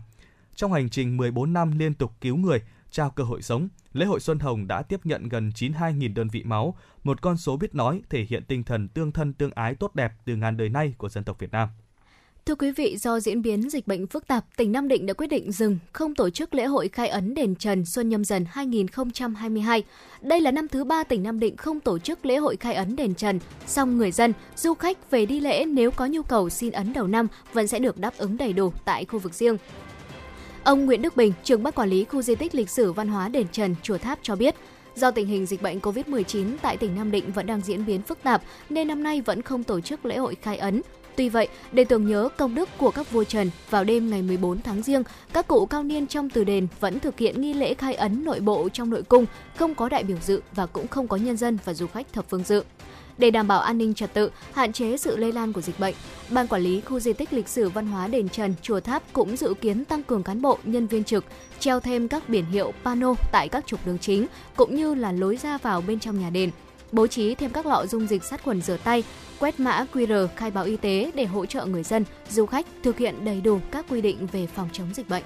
[0.54, 4.20] Trong hành trình 14 năm liên tục cứu người, trao cơ hội sống, lễ hội
[4.20, 6.74] Xuân Hồng đã tiếp nhận gần 92.000 đơn vị máu,
[7.04, 10.12] một con số biết nói thể hiện tinh thần tương thân tương ái tốt đẹp
[10.24, 11.68] từ ngàn đời nay của dân tộc Việt Nam.
[12.50, 15.26] Thưa quý vị, do diễn biến dịch bệnh phức tạp, tỉnh Nam Định đã quyết
[15.26, 19.82] định dừng, không tổ chức lễ hội khai ấn đền Trần Xuân Nhâm Dần 2022.
[20.20, 22.96] Đây là năm thứ ba tỉnh Nam Định không tổ chức lễ hội khai ấn
[22.96, 26.72] đền Trần, song người dân, du khách về đi lễ nếu có nhu cầu xin
[26.72, 29.56] ấn đầu năm vẫn sẽ được đáp ứng đầy đủ tại khu vực riêng.
[30.64, 33.28] Ông Nguyễn Đức Bình, trưởng ban quản lý khu di tích lịch sử văn hóa
[33.28, 34.54] đền Trần, Chùa Tháp cho biết,
[34.94, 38.22] Do tình hình dịch bệnh COVID-19 tại tỉnh Nam Định vẫn đang diễn biến phức
[38.22, 40.82] tạp nên năm nay vẫn không tổ chức lễ hội khai ấn.
[41.20, 44.62] Tuy vậy, để tưởng nhớ công đức của các vua Trần, vào đêm ngày 14
[44.62, 45.02] tháng Giêng,
[45.32, 48.40] các cụ cao niên trong từ đền vẫn thực hiện nghi lễ khai ấn nội
[48.40, 51.58] bộ trong nội cung, không có đại biểu dự và cũng không có nhân dân
[51.64, 52.62] và du khách thập phương dự.
[53.18, 55.94] Để đảm bảo an ninh trật tự, hạn chế sự lây lan của dịch bệnh,
[56.30, 59.36] Ban quản lý khu di tích lịch sử văn hóa đền Trần, Chùa Tháp cũng
[59.36, 61.24] dự kiến tăng cường cán bộ, nhân viên trực,
[61.58, 65.36] treo thêm các biển hiệu pano tại các trục đường chính cũng như là lối
[65.36, 66.50] ra vào bên trong nhà đền
[66.92, 69.04] bố trí thêm các lọ dung dịch sát khuẩn rửa tay,
[69.38, 72.98] quét mã QR khai báo y tế để hỗ trợ người dân, du khách thực
[72.98, 75.24] hiện đầy đủ các quy định về phòng chống dịch bệnh.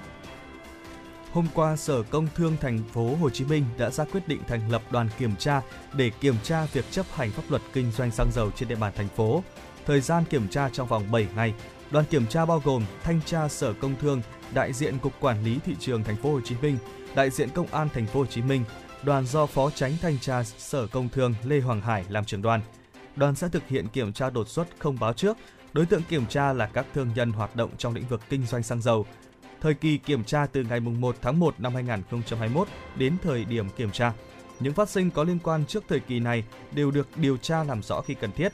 [1.32, 4.70] Hôm qua, Sở Công Thương thành phố Hồ Chí Minh đã ra quyết định thành
[4.72, 5.62] lập đoàn kiểm tra
[5.96, 8.92] để kiểm tra việc chấp hành pháp luật kinh doanh xăng dầu trên địa bàn
[8.96, 9.42] thành phố.
[9.86, 11.54] Thời gian kiểm tra trong vòng 7 ngày.
[11.90, 14.22] Đoàn kiểm tra bao gồm thanh tra Sở Công Thương,
[14.54, 16.78] đại diện Cục Quản lý thị trường thành phố Hồ Chí Minh,
[17.14, 18.64] đại diện Công an thành phố Hồ Chí Minh,
[19.04, 22.60] đoàn do Phó Tránh Thanh tra Sở Công Thương Lê Hoàng Hải làm trưởng đoàn.
[23.16, 25.36] Đoàn sẽ thực hiện kiểm tra đột xuất không báo trước.
[25.72, 28.62] Đối tượng kiểm tra là các thương nhân hoạt động trong lĩnh vực kinh doanh
[28.62, 29.06] xăng dầu.
[29.60, 33.90] Thời kỳ kiểm tra từ ngày 1 tháng 1 năm 2021 đến thời điểm kiểm
[33.90, 34.12] tra.
[34.60, 37.82] Những phát sinh có liên quan trước thời kỳ này đều được điều tra làm
[37.82, 38.52] rõ khi cần thiết.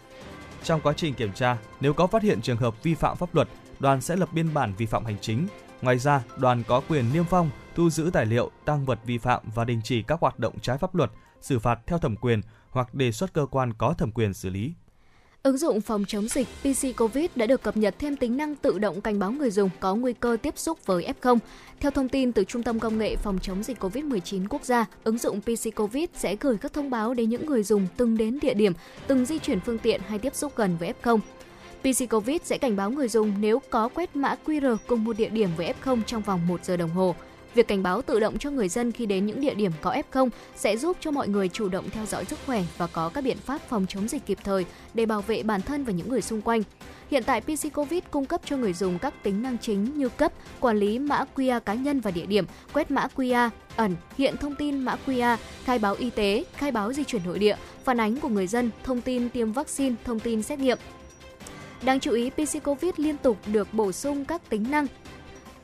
[0.62, 3.48] Trong quá trình kiểm tra, nếu có phát hiện trường hợp vi phạm pháp luật,
[3.78, 5.46] đoàn sẽ lập biên bản vi phạm hành chính.
[5.82, 9.42] Ngoài ra, đoàn có quyền niêm phong, thu giữ tài liệu, tăng vật vi phạm
[9.54, 12.94] và đình chỉ các hoạt động trái pháp luật, xử phạt theo thẩm quyền hoặc
[12.94, 14.72] đề xuất cơ quan có thẩm quyền xử lý.
[15.42, 18.78] Ứng dụng phòng chống dịch PC COVID đã được cập nhật thêm tính năng tự
[18.78, 21.38] động cảnh báo người dùng có nguy cơ tiếp xúc với F0.
[21.80, 25.18] Theo thông tin từ Trung tâm Công nghệ Phòng chống dịch COVID-19 quốc gia, ứng
[25.18, 28.54] dụng PC COVID sẽ gửi các thông báo đến những người dùng từng đến địa
[28.54, 28.72] điểm,
[29.06, 31.18] từng di chuyển phương tiện hay tiếp xúc gần với F0.
[31.80, 35.28] PC COVID sẽ cảnh báo người dùng nếu có quét mã QR cùng một địa
[35.28, 37.14] điểm với F0 trong vòng 1 giờ đồng hồ.
[37.54, 40.28] Việc cảnh báo tự động cho người dân khi đến những địa điểm có F0
[40.56, 43.36] sẽ giúp cho mọi người chủ động theo dõi sức khỏe và có các biện
[43.36, 46.42] pháp phòng chống dịch kịp thời để bảo vệ bản thân và những người xung
[46.42, 46.62] quanh.
[47.10, 50.32] Hiện tại PC COVID cung cấp cho người dùng các tính năng chính như cấp,
[50.60, 54.54] quản lý mã QR cá nhân và địa điểm, quét mã QR, ẩn, hiện thông
[54.54, 58.16] tin mã QR, khai báo y tế, khai báo di chuyển nội địa, phản ánh
[58.16, 60.78] của người dân, thông tin tiêm vaccine, thông tin xét nghiệm.
[61.82, 64.86] Đáng chú ý, PC COVID liên tục được bổ sung các tính năng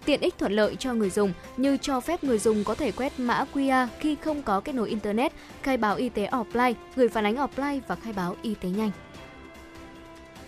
[0.06, 3.12] tiện ích thuận lợi cho người dùng như cho phép người dùng có thể quét
[3.18, 7.24] mã QR khi không có kết nối Internet, khai báo y tế offline, gửi phản
[7.24, 8.90] ánh offline và khai báo y tế nhanh.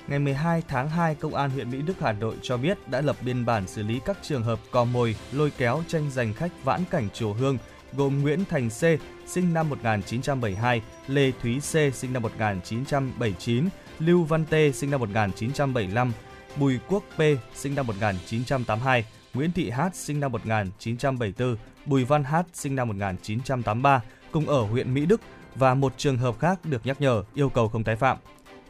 [0.09, 3.17] Ngày 12 tháng 2, Công an huyện Mỹ Đức Hà Nội cho biết đã lập
[3.21, 6.85] biên bản xử lý các trường hợp cò mồi, lôi kéo tranh giành khách vãn
[6.91, 7.59] cảnh chùa Hương
[7.93, 8.83] gồm Nguyễn Thành C,
[9.27, 16.13] sinh năm 1972, Lê Thúy C, sinh năm 1979, Lưu Văn tê sinh năm 1975,
[16.57, 17.21] Bùi Quốc P,
[17.55, 19.05] sinh năm 1982,
[19.39, 24.95] Nguyễn Thị Hát sinh năm 1974, Bùi Văn Hát sinh năm 1983 cùng ở huyện
[24.95, 25.21] Mỹ Đức
[25.55, 28.17] và một trường hợp khác được nhắc nhở yêu cầu không tái phạm.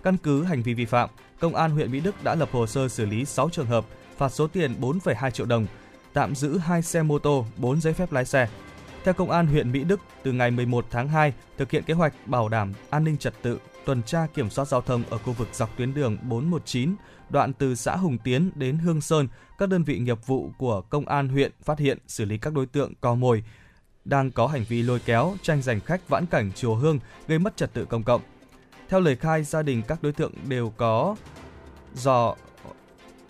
[0.02, 1.10] Căn cứ hành vi vi phạm,
[1.40, 3.84] Công an huyện Mỹ Đức đã lập hồ sơ xử lý 6 trường hợp,
[4.16, 5.66] phạt số tiền 4,2 triệu đồng,
[6.12, 8.48] tạm giữ 2 xe mô tô, 4 giấy phép lái xe.
[9.04, 12.14] Theo Công an huyện Mỹ Đức, từ ngày 11 tháng 2 thực hiện kế hoạch
[12.26, 15.48] bảo đảm an ninh trật tự, tuần tra kiểm soát giao thông ở khu vực
[15.52, 16.94] dọc tuyến đường 419
[17.30, 21.08] đoạn từ xã Hùng Tiến đến Hương Sơn, các đơn vị nghiệp vụ của công
[21.08, 23.44] an huyện phát hiện xử lý các đối tượng cò mồi
[24.04, 26.98] đang có hành vi lôi kéo, tranh giành khách vãn cảnh chùa Hương
[27.28, 28.22] gây mất trật tự công cộng.
[28.88, 31.16] Theo lời khai, gia đình các đối tượng đều có
[31.94, 32.34] do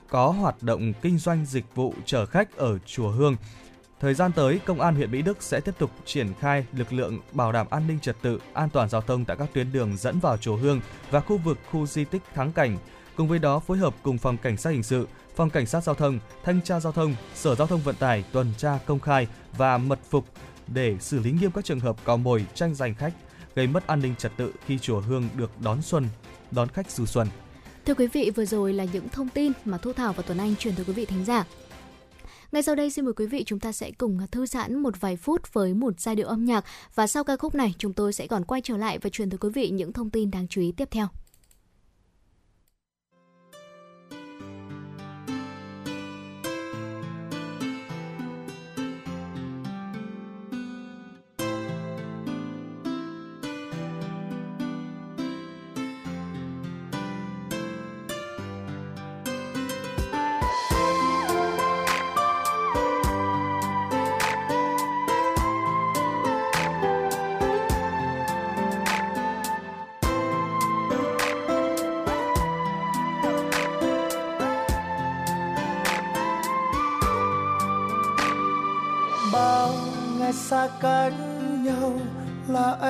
[0.09, 3.37] có hoạt động kinh doanh dịch vụ chở khách ở chùa Hương.
[4.01, 7.19] Thời gian tới, Công an huyện Mỹ Đức sẽ tiếp tục triển khai lực lượng
[7.33, 10.19] bảo đảm an ninh trật tự, an toàn giao thông tại các tuyến đường dẫn
[10.19, 10.81] vào chùa Hương
[11.11, 12.79] và khu vực khu di tích Thắng Cảnh,
[13.19, 15.95] Cùng với đó phối hợp cùng phòng cảnh sát hình sự, phòng cảnh sát giao
[15.95, 19.79] thông, thanh tra giao thông, sở giao thông vận tải tuần tra công khai và
[19.79, 20.25] mật phục
[20.67, 23.13] để xử lý nghiêm các trường hợp cò mồi tranh giành khách
[23.55, 26.09] gây mất an ninh trật tự khi chùa Hương được đón xuân,
[26.51, 27.29] đón khách du xuân.
[27.87, 30.57] Thưa quý vị, vừa rồi là những thông tin mà Thu Thảo và Tuấn Anh
[30.57, 31.45] truyền tới quý vị thính giả.
[32.53, 35.17] Ngay sau đây xin mời quý vị chúng ta sẽ cùng thư giãn một vài
[35.17, 36.65] phút với một giai điệu âm nhạc
[36.95, 39.39] và sau ca khúc này chúng tôi sẽ còn quay trở lại và truyền tới
[39.39, 41.09] quý vị những thông tin đáng chú ý tiếp theo.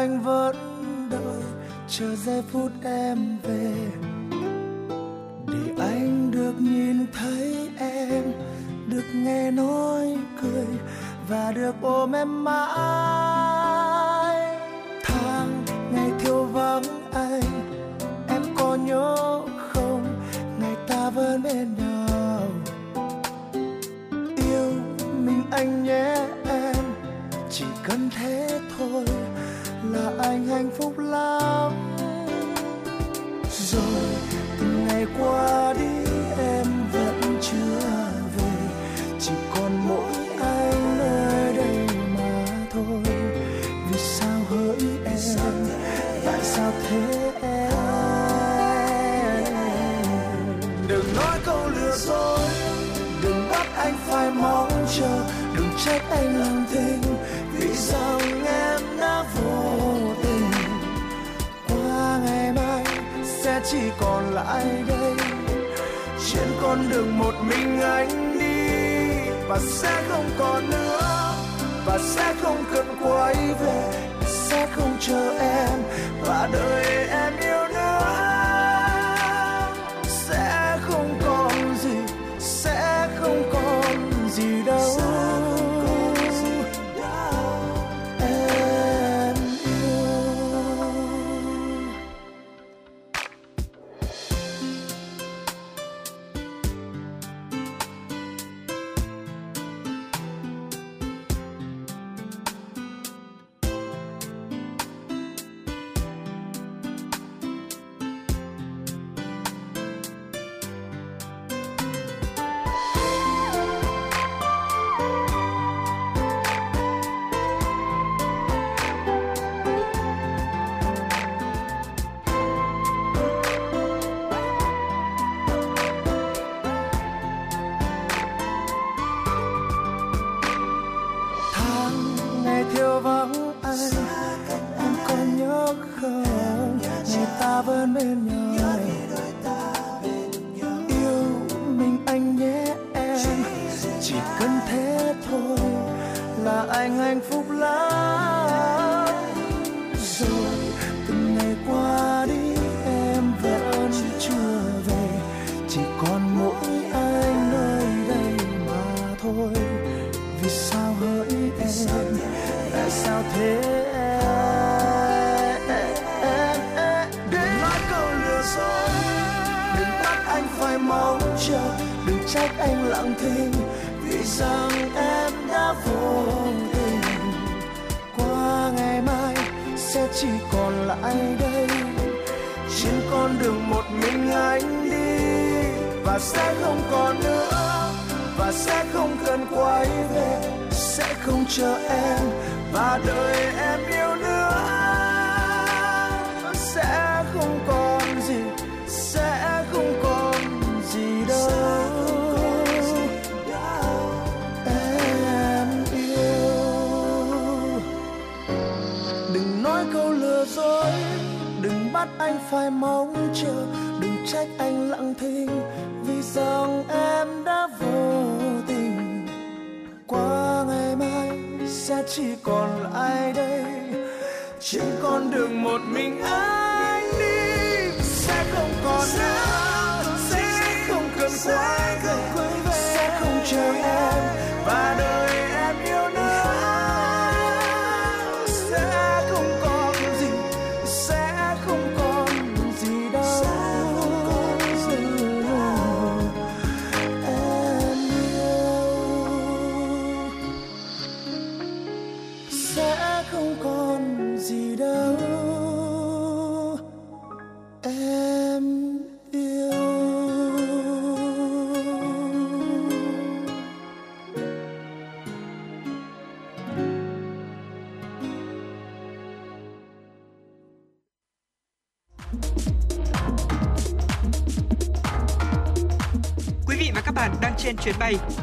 [0.09, 0.57] Anh vẫn
[1.11, 1.43] đợi,
[1.89, 3.75] chờ giây phút em về.
[5.47, 8.23] Để anh được nhìn thấy em,
[8.87, 10.67] được nghe nói cười
[11.29, 13.18] và được ôm em mãi.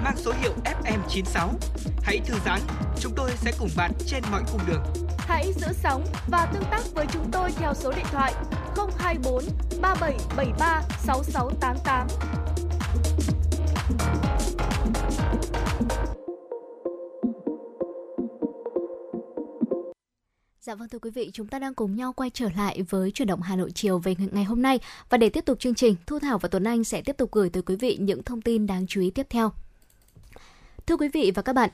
[0.05, 1.49] Mang số hiệu FM96.
[2.01, 2.59] Hãy thư giãn,
[2.99, 4.83] chúng tôi sẽ cùng bạn trên mọi cung đường.
[5.17, 8.33] Hãy giữ sóng và tương tác với chúng tôi theo số điện thoại
[8.97, 9.43] 024
[9.81, 12.07] 3773 6688.
[20.59, 23.27] Dạ vâng thưa quý vị, chúng ta đang cùng nhau quay trở lại với chuyển
[23.27, 24.79] động Hà Nội chiều về ngày hôm nay
[25.09, 27.49] và để tiếp tục chương trình, Thu Thảo và Tuấn Anh sẽ tiếp tục gửi
[27.49, 29.51] tới quý vị những thông tin đáng chú ý tiếp theo.
[30.87, 31.69] Thưa quý vị và các bạn,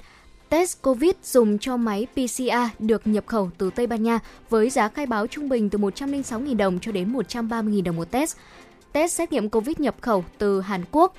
[0.50, 4.88] test COVID dùng cho máy PCR được nhập khẩu từ Tây Ban Nha với giá
[4.88, 8.38] khai báo trung bình từ 106.000 đồng cho đến 130.000 đồng một test.
[8.92, 11.16] Test xét nghiệm COVID nhập khẩu từ Hàn Quốc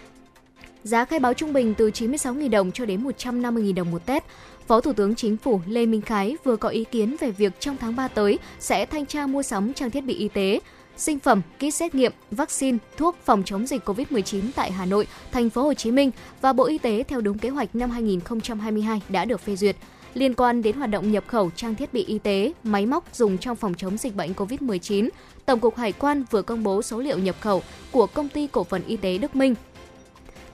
[0.85, 4.25] Giá khai báo trung bình từ 96.000 đồng cho đến 150.000 đồng một test.
[4.67, 7.77] Phó Thủ tướng Chính phủ Lê Minh Khái vừa có ý kiến về việc trong
[7.77, 10.61] tháng 3 tới sẽ thanh tra mua sắm trang thiết bị y tế,
[10.97, 15.51] sinh phẩm, kit xét nghiệm, vaccine, thuốc phòng chống dịch COVID-19 tại Hà Nội, thành
[15.51, 19.25] phố Hồ Chí Minh và Bộ Y tế theo đúng kế hoạch năm 2022 đã
[19.25, 19.77] được phê duyệt.
[20.15, 23.39] Liên quan đến hoạt động nhập khẩu trang thiết bị y tế, máy móc dùng
[23.39, 25.09] trong phòng chống dịch bệnh COVID-19,
[25.47, 27.63] Tổng cục Hải quan vừa công bố số liệu nhập khẩu
[27.93, 29.55] của công ty cổ phần y tế Đức Minh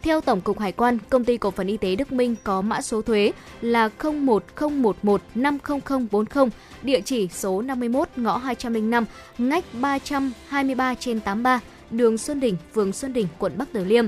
[0.02, 2.82] theo Tổng cục Hải quan, công ty cổ phần y tế Đức Minh có mã
[2.82, 6.48] số thuế là 01011500040,
[6.82, 9.04] địa chỉ số 51 ngõ 205,
[9.38, 14.06] ngách 323 trên 83, đường Xuân Đỉnh, phường Xuân Đỉnh, quận Bắc Từ Liêm.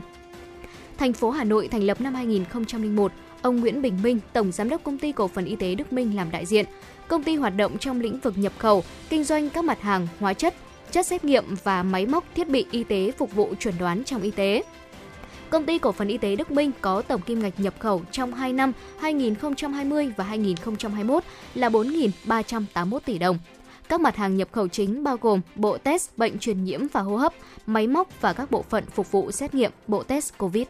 [0.99, 3.12] Thành phố Hà Nội thành lập năm 2001,
[3.43, 6.16] ông Nguyễn Bình Minh, Tổng Giám đốc Công ty Cổ phần Y tế Đức Minh
[6.16, 6.64] làm đại diện.
[7.09, 10.34] Công ty hoạt động trong lĩnh vực nhập khẩu, kinh doanh các mặt hàng, hóa
[10.34, 10.55] chất,
[10.91, 14.22] chất xét nghiệm và máy móc thiết bị y tế phục vụ chuẩn đoán trong
[14.22, 14.62] y tế.
[15.51, 18.34] Công ty cổ phần y tế Đức Minh có tổng kim ngạch nhập khẩu trong
[18.34, 21.24] 2 năm 2020 và 2021
[21.55, 23.38] là 4.381 tỷ đồng.
[23.88, 27.16] Các mặt hàng nhập khẩu chính bao gồm bộ test bệnh truyền nhiễm và hô
[27.16, 27.32] hấp,
[27.66, 30.66] máy móc và các bộ phận phục vụ xét nghiệm bộ test COVID.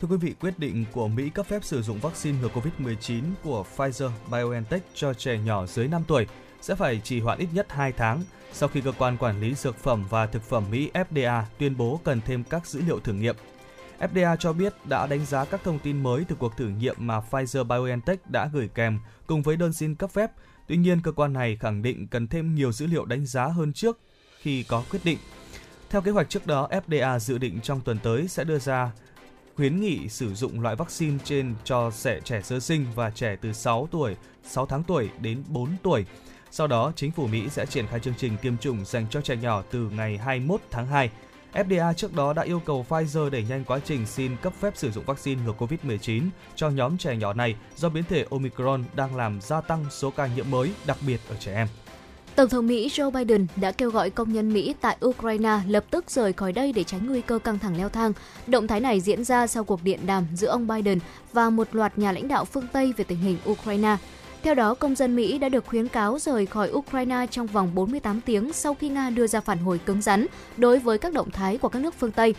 [0.00, 3.64] Thưa quý vị, quyết định của Mỹ cấp phép sử dụng vaccine ngừa COVID-19 của
[3.76, 6.26] Pfizer BioNTech cho trẻ nhỏ dưới 5 tuổi
[6.60, 8.22] sẽ phải trì hoãn ít nhất 2 tháng
[8.54, 12.00] sau khi cơ quan quản lý dược phẩm và thực phẩm Mỹ FDA tuyên bố
[12.04, 13.36] cần thêm các dữ liệu thử nghiệm.
[14.00, 17.20] FDA cho biết đã đánh giá các thông tin mới từ cuộc thử nghiệm mà
[17.30, 20.30] Pfizer BioNTech đã gửi kèm cùng với đơn xin cấp phép.
[20.66, 23.72] Tuy nhiên, cơ quan này khẳng định cần thêm nhiều dữ liệu đánh giá hơn
[23.72, 23.98] trước
[24.40, 25.18] khi có quyết định.
[25.90, 28.92] Theo kế hoạch trước đó, FDA dự định trong tuần tới sẽ đưa ra
[29.56, 33.52] khuyến nghị sử dụng loại vaccine trên cho trẻ trẻ sơ sinh và trẻ từ
[33.52, 36.04] 6 tuổi, 6 tháng tuổi đến 4 tuổi.
[36.56, 39.36] Sau đó, chính phủ Mỹ sẽ triển khai chương trình tiêm chủng dành cho trẻ
[39.36, 41.10] nhỏ từ ngày 21 tháng 2.
[41.52, 44.90] FDA trước đó đã yêu cầu Pfizer đẩy nhanh quá trình xin cấp phép sử
[44.90, 46.22] dụng vaccine ngừa COVID-19
[46.56, 50.26] cho nhóm trẻ nhỏ này do biến thể Omicron đang làm gia tăng số ca
[50.26, 51.68] nhiễm mới, đặc biệt ở trẻ em.
[52.34, 56.10] Tổng thống Mỹ Joe Biden đã kêu gọi công nhân Mỹ tại Ukraine lập tức
[56.10, 58.12] rời khỏi đây để tránh nguy cơ căng thẳng leo thang.
[58.46, 60.98] Động thái này diễn ra sau cuộc điện đàm giữa ông Biden
[61.32, 63.96] và một loạt nhà lãnh đạo phương Tây về tình hình Ukraine.
[64.44, 68.20] Theo đó, công dân Mỹ đã được khuyến cáo rời khỏi Ukraine trong vòng 48
[68.20, 70.26] tiếng sau khi Nga đưa ra phản hồi cứng rắn
[70.56, 72.34] đối với các động thái của các nước phương Tây.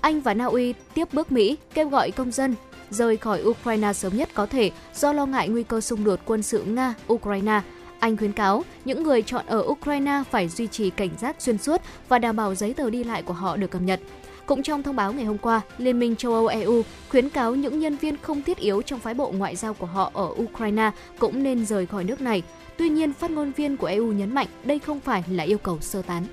[0.00, 2.54] Anh và Na Uy tiếp bước Mỹ kêu gọi công dân
[2.90, 6.42] rời khỏi Ukraine sớm nhất có thể do lo ngại nguy cơ xung đột quân
[6.42, 7.60] sự Nga-Ukraine.
[7.98, 11.80] Anh khuyến cáo những người chọn ở Ukraine phải duy trì cảnh giác xuyên suốt
[12.08, 14.00] và đảm bảo giấy tờ đi lại của họ được cập nhật.
[14.48, 17.78] Cũng trong thông báo ngày hôm qua, Liên minh châu Âu EU khuyến cáo những
[17.78, 21.42] nhân viên không thiết yếu trong phái bộ ngoại giao của họ ở Ukraine cũng
[21.42, 22.42] nên rời khỏi nước này.
[22.76, 25.80] Tuy nhiên, phát ngôn viên của EU nhấn mạnh đây không phải là yêu cầu
[25.80, 26.26] sơ tán.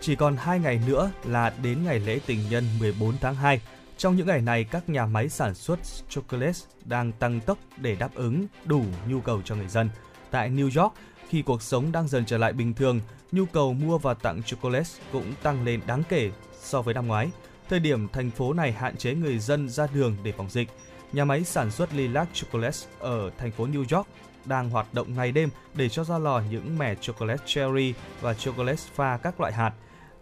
[0.00, 3.60] Chỉ còn 2 ngày nữa là đến ngày lễ tình nhân 14 tháng 2.
[3.96, 8.14] Trong những ngày này, các nhà máy sản xuất chocolate đang tăng tốc để đáp
[8.14, 9.90] ứng đủ nhu cầu cho người dân.
[10.30, 10.94] Tại New York,
[11.28, 13.00] khi cuộc sống đang dần trở lại bình thường,
[13.32, 16.30] nhu cầu mua và tặng chocolate cũng tăng lên đáng kể
[16.64, 17.30] so với năm ngoái.
[17.68, 20.68] Thời điểm thành phố này hạn chế người dân ra đường để phòng dịch,
[21.12, 24.08] nhà máy sản xuất Lilac Chocolate ở thành phố New York
[24.44, 28.82] đang hoạt động ngày đêm để cho ra lò những mẻ chocolate cherry và chocolate
[28.94, 29.72] pha các loại hạt.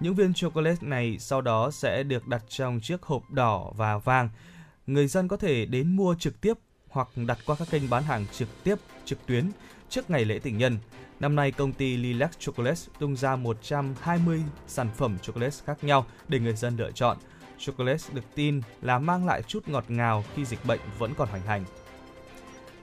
[0.00, 4.28] Những viên chocolate này sau đó sẽ được đặt trong chiếc hộp đỏ và vàng.
[4.86, 6.54] Người dân có thể đến mua trực tiếp
[6.92, 8.74] hoặc đặt qua các kênh bán hàng trực tiếp
[9.04, 9.50] trực tuyến
[9.88, 10.78] trước ngày lễ tình nhân.
[11.20, 16.40] Năm nay, công ty Lilac Chocolates tung ra 120 sản phẩm chocolate khác nhau để
[16.40, 17.16] người dân lựa chọn.
[17.58, 21.42] Chocolate được tin là mang lại chút ngọt ngào khi dịch bệnh vẫn còn hoành
[21.42, 21.64] hành.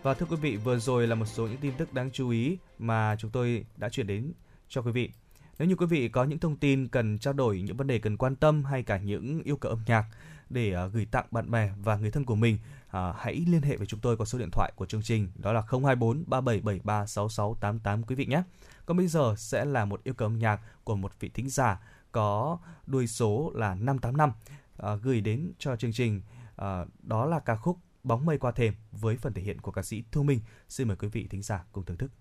[0.03, 2.57] Và thưa quý vị, vừa rồi là một số những tin tức đáng chú ý
[2.79, 4.33] mà chúng tôi đã chuyển đến
[4.69, 5.11] cho quý vị.
[5.59, 8.17] Nếu như quý vị có những thông tin cần trao đổi, những vấn đề cần
[8.17, 10.05] quan tâm hay cả những yêu cầu âm nhạc
[10.49, 12.57] để ờ, gửi tặng bạn bè và người thân của mình,
[12.89, 15.53] à, hãy liên hệ với chúng tôi qua số điện thoại của chương trình đó
[15.53, 18.43] là 024 3773 6688 quý vị nhé.
[18.85, 21.81] Còn bây giờ sẽ là một yêu cầu âm nhạc của một vị thính giả
[22.11, 24.31] có đuôi số là 585
[24.77, 26.21] à, gửi đến cho chương trình.
[26.55, 29.81] à, đó là ca khúc Bóng mây qua thềm với phần thể hiện của ca
[29.81, 30.39] sĩ Thu Minh.
[30.69, 32.11] Xin mời quý vị thính giả cùng thưởng thức.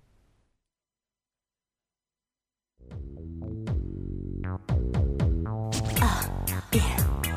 [6.62, 7.27] nàng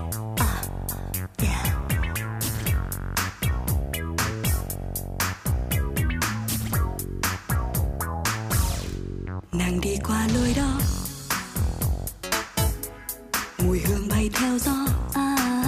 [14.51, 14.85] theo gió.
[15.13, 15.65] À,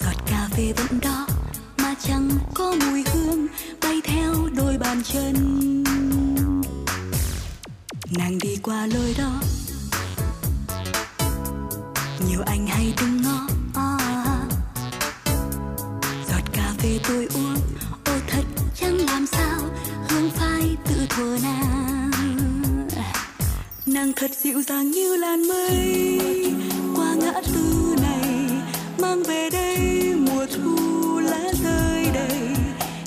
[0.00, 1.26] giọt cà phê vẫn đó
[1.78, 3.46] mà chẳng có mùi hương
[3.82, 5.34] bay theo đôi bàn chân.
[8.18, 9.40] Nàng đi qua lối đó.
[12.28, 13.46] Nhiều anh hay đứng ngó.
[13.74, 13.98] À,
[16.28, 17.56] giọt cà phê tôi uống.
[18.04, 18.44] Ô thật
[18.80, 19.60] chẳng làm sao
[20.08, 22.10] hương phai tự thuở nàng.
[23.86, 26.20] Nàng thật dịu dàng như làn mây
[27.54, 28.50] tư này
[28.98, 32.40] mang về đây mùa thu lá rơi đầy,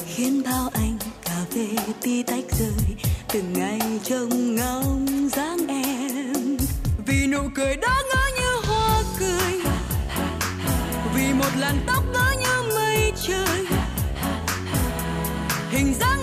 [0.06, 1.68] khiến bao anh cà phê
[2.02, 2.96] tí tách rơi
[3.34, 6.58] từng ngày trông ngóng dáng em.
[7.06, 9.54] Vì nụ cười đó ngỡ như hoa cười,
[11.16, 13.66] vì một làn tóc ngỡ như mây trời.
[15.72, 16.19] Hình dáng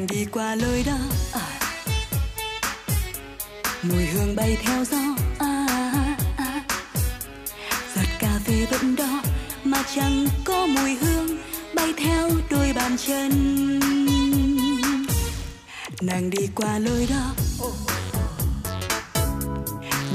[0.00, 0.98] nàng đi qua lối đó
[1.32, 1.46] à.
[3.82, 4.98] mùi hương bay theo gió
[5.38, 5.66] à,
[6.36, 6.62] à.
[7.96, 9.22] giọt cà phê vẫn đó
[9.64, 11.38] mà chẳng có mùi hương
[11.74, 13.30] bay theo đôi bàn chân
[16.00, 17.34] nàng đi qua lối đó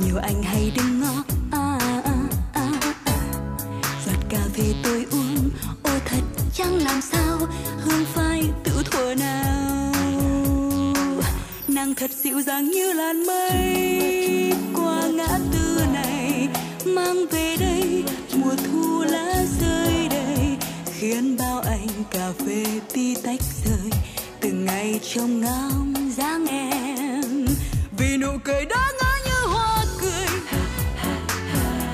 [0.06, 2.14] nhiều anh hay đứng ngó à, à,
[2.54, 2.70] à,
[3.06, 3.18] à.
[4.06, 5.50] giọt cà phê tôi uống
[5.84, 6.22] ô thật
[6.54, 7.38] chẳng làm sao
[7.82, 9.45] hương phai tự thuở nào
[12.26, 14.54] dịu dàng như làn mây.
[14.76, 16.48] Qua ngã tư này,
[16.86, 18.04] mang về đây,
[18.34, 20.58] mùa thu lá rơi đầy,
[20.94, 23.90] khiến bao anh cà phê tí tách rơi
[24.40, 27.46] từng ngày trông ngóng dáng em,
[27.98, 30.28] vì nụ cười đó ngỡ như hoa cười.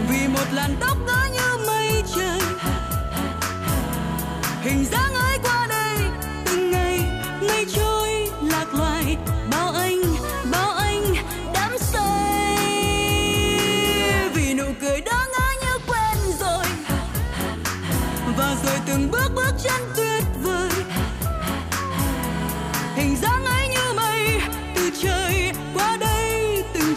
[0.09, 2.39] Vì một làn tóc ngỡ như mây trời.
[4.63, 5.30] Hình dáng ấy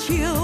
[0.09, 0.43] đây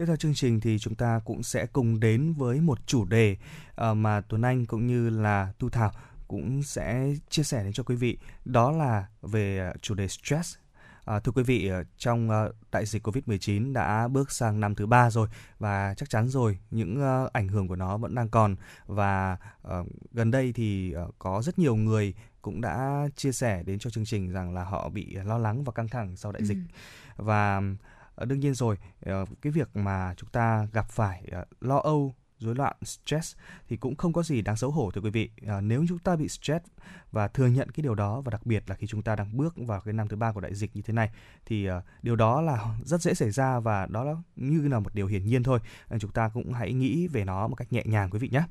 [0.00, 3.36] tiếp theo chương trình thì chúng ta cũng sẽ cùng đến với một chủ đề
[3.90, 5.92] uh, mà Tuấn Anh cũng như là Tu Thảo
[6.28, 8.18] cũng sẽ chia sẻ đến cho quý vị.
[8.44, 10.56] Đó là về uh, chủ đề stress.
[11.04, 15.10] À, thưa quý vị, trong uh, đại dịch Covid-19 đã bước sang năm thứ ba
[15.10, 15.28] rồi
[15.58, 19.36] và chắc chắn rồi những uh, ảnh hưởng của nó vẫn đang còn và
[19.66, 23.90] uh, gần đây thì uh, có rất nhiều người cũng đã chia sẻ đến cho
[23.90, 26.58] chương trình rằng là họ bị lo lắng và căng thẳng sau đại dịch
[27.16, 27.24] Ừ.
[27.24, 27.62] và Ờ,
[28.20, 32.14] Ờ, đương nhiên rồi ờ, cái việc mà chúng ta gặp phải ờ, lo âu,
[32.38, 33.36] rối loạn stress
[33.68, 35.30] thì cũng không có gì đáng xấu hổ thưa quý vị.
[35.62, 36.64] Nếu chúng ta bị stress
[37.12, 39.54] và thừa nhận cái điều đó và đặc biệt là khi chúng ta đang bước
[39.56, 41.10] vào cái năm thứ ba của đại dịch như thế này,
[41.46, 41.68] thì
[42.02, 45.24] điều đó là rất dễ xảy ra và đó là như là một điều hiển
[45.26, 45.58] nhiên thôi.
[46.00, 48.42] Chúng ta cũng hãy nghĩ về nó một cách nhẹ nhàng quý vị nhé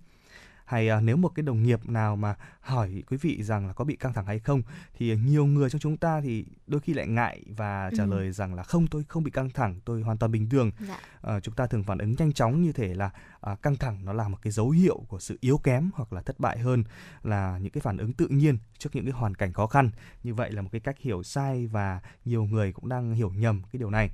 [0.69, 3.85] hay à, nếu một cái đồng nghiệp nào mà hỏi quý vị rằng là có
[3.85, 4.61] bị căng thẳng hay không
[4.93, 8.09] thì nhiều người trong chúng ta thì đôi khi lại ngại và trả Ừ.
[8.09, 10.99] lời rằng là không tôi không bị căng thẳng tôi hoàn toàn bình thường Dạ.
[11.21, 13.09] Ờ, chúng ta thường phản ứng nhanh chóng như thể là
[13.41, 16.21] à, căng thẳng nó là một cái dấu hiệu của sự yếu kém hoặc là
[16.21, 16.83] thất bại hơn
[17.23, 19.89] là những cái phản ứng tự nhiên trước những cái hoàn cảnh khó khăn
[20.23, 23.61] như vậy là một cái cách hiểu sai và nhiều người cũng đang hiểu nhầm
[23.71, 24.09] cái điều này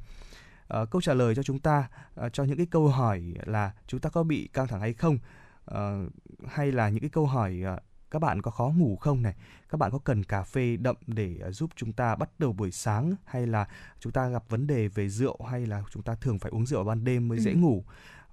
[0.68, 4.00] Ờ, câu trả lời cho chúng ta ờ, cho những cái câu hỏi là chúng
[4.00, 5.18] ta có bị căng thẳng hay không
[5.66, 6.10] Ờ,
[6.48, 7.80] hay là những cái câu hỏi ờ,
[8.12, 9.36] các bạn có khó ngủ không này?
[9.70, 12.72] Các bạn có cần cà phê đậm để ờ, giúp chúng ta bắt đầu buổi
[12.72, 13.14] sáng?
[13.26, 13.68] Hay là
[14.00, 15.38] chúng ta gặp vấn đề về rượu?
[15.50, 17.58] Hay là chúng ta thường phải uống rượu ban đêm mới dễ Ừ.
[17.58, 17.84] ngủ?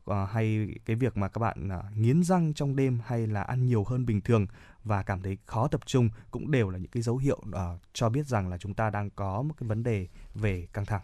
[0.04, 3.66] Ờ, hay cái việc mà các bạn à, nghiến răng trong đêm hay là ăn
[3.66, 4.46] nhiều hơn bình thường
[4.84, 8.08] và cảm thấy khó tập trung cũng đều là những cái dấu hiệu ờ, cho
[8.08, 11.02] biết rằng là chúng ta đang có một cái vấn đề về căng thẳng.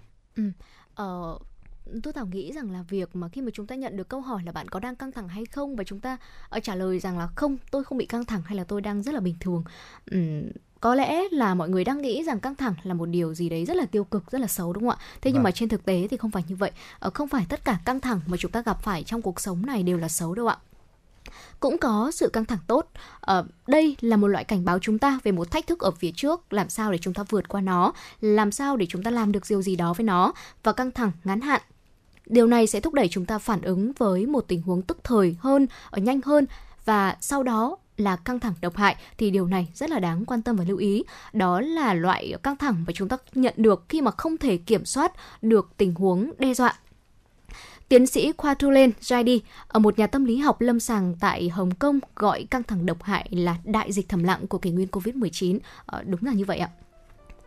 [0.95, 1.39] Ờ,
[2.03, 4.43] tôi thảo nghĩ rằng là việc mà khi mà chúng ta nhận được câu hỏi
[4.47, 6.17] là bạn có đang căng thẳng hay không và chúng ta
[6.49, 9.03] ờ, trả lời rằng là không tôi không bị căng thẳng hay là tôi đang
[9.03, 9.65] rất là bình thường
[10.11, 10.43] Ừm,
[10.81, 13.65] có lẽ là mọi người đang nghĩ rằng căng thẳng là một điều gì đấy
[13.65, 15.45] rất là tiêu cực rất là xấu đúng không ạ thế nhưng Vâng.
[15.45, 18.01] mà trên thực tế thì không phải như vậy Ờ, không phải tất cả căng
[18.01, 20.57] thẳng mà chúng ta gặp phải trong cuộc sống này đều là xấu đâu ạ
[21.61, 22.91] cũng có sự căng thẳng tốt.
[23.21, 26.11] Ờ, đây là một loại cảnh báo chúng ta về một thách thức ở phía
[26.17, 29.33] trước, làm sao để chúng ta vượt qua nó, làm sao để chúng ta làm
[29.33, 30.33] được điều gì đó với nó
[30.63, 31.63] và căng thẳng ngắn hạn.
[32.29, 35.37] Điều này sẽ thúc đẩy chúng ta phản ứng với một tình huống tức thời
[35.41, 36.47] hơn, ở nhanh hơn
[36.85, 40.43] và sau đó là căng thẳng độc hại thì điều này rất là đáng quan
[40.43, 41.05] tâm và lưu ý.
[41.33, 44.85] Đó là loại căng thẳng mà chúng ta nhận được khi mà không thể kiểm
[44.85, 45.13] soát
[45.43, 46.79] được tình huống đe dọa.
[47.89, 52.01] Tiến sĩ Quatulen Jaidi, ở một nhà tâm lý học lâm sàng tại Hồng Kông
[52.17, 55.59] gọi căng thẳng độc hại là đại dịch thầm lặng của kỷ nguyên Covid-19.
[55.87, 56.69] Ờ, đúng là như vậy ạ.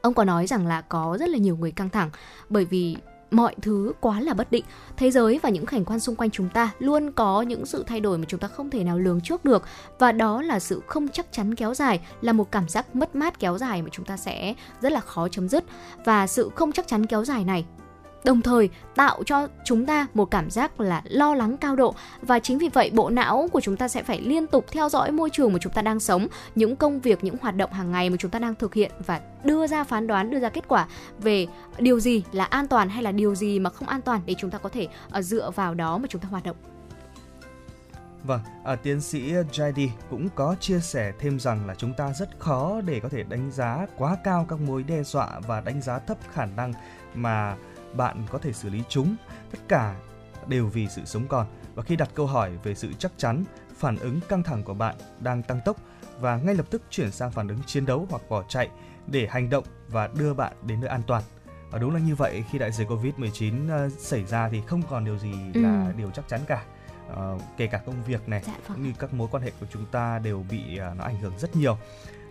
[0.01, 2.09] Ông có nói rằng là có rất là nhiều người căng thẳng
[2.49, 2.95] bởi vì
[3.31, 4.65] mọi thứ quá là bất định.
[4.97, 7.99] Thế giới và những cảnh quan xung quanh chúng ta luôn có những sự thay
[7.99, 9.63] đổi mà chúng ta không thể nào lường trước được
[9.99, 13.39] và đó là sự không chắc chắn kéo dài, là một cảm giác mất mát
[13.39, 15.63] kéo dài mà chúng ta sẽ rất là khó chấm dứt
[16.05, 17.65] và sự không chắc chắn kéo dài này
[18.23, 21.95] đồng thời tạo cho chúng ta một cảm giác là lo lắng cao độ.
[22.21, 25.11] Và chính vì vậy bộ não của chúng ta sẽ phải liên tục theo dõi
[25.11, 28.09] môi trường mà chúng ta đang sống những công việc những hoạt động hàng ngày
[28.09, 30.87] mà chúng ta đang thực hiện và đưa ra phán đoán đưa ra kết quả
[31.19, 31.47] về
[31.79, 34.51] điều gì là an toàn hay là điều gì mà không an toàn để chúng
[34.51, 36.55] ta có thể ờ, dựa vào đó mà chúng ta hoạt động.
[38.23, 42.29] Vâng, à, tiến sĩ JD cũng có chia sẻ thêm rằng là chúng ta rất
[42.39, 45.99] khó để có thể đánh giá quá cao các mối đe dọa và đánh giá
[45.99, 46.73] thấp khả năng
[47.13, 47.55] mà
[47.95, 49.15] bạn có thể xử lý chúng.
[49.51, 49.95] Tất cả
[50.47, 51.47] đều vì sự sống còn.
[51.75, 53.43] Và khi đặt câu hỏi về sự chắc chắn,
[53.77, 55.77] phản ứng căng thẳng của bạn đang tăng tốc
[56.19, 58.69] và ngay lập tức chuyển sang phản ứng chiến đấu hoặc bỏ chạy
[59.07, 61.23] để hành động và đưa bạn đến nơi an toàn.
[61.71, 65.05] Và đúng là như vậy khi đại dịch Covid-19 uh, xảy ra thì không còn
[65.05, 65.61] điều gì Ừ.
[65.61, 66.63] là điều chắc chắn cả.
[67.09, 68.61] Ờ, kể cả công việc này Dạ vâng.
[68.77, 71.33] cũng như các mối quan hệ của chúng ta đều bị à, nó ảnh hưởng
[71.39, 71.77] rất nhiều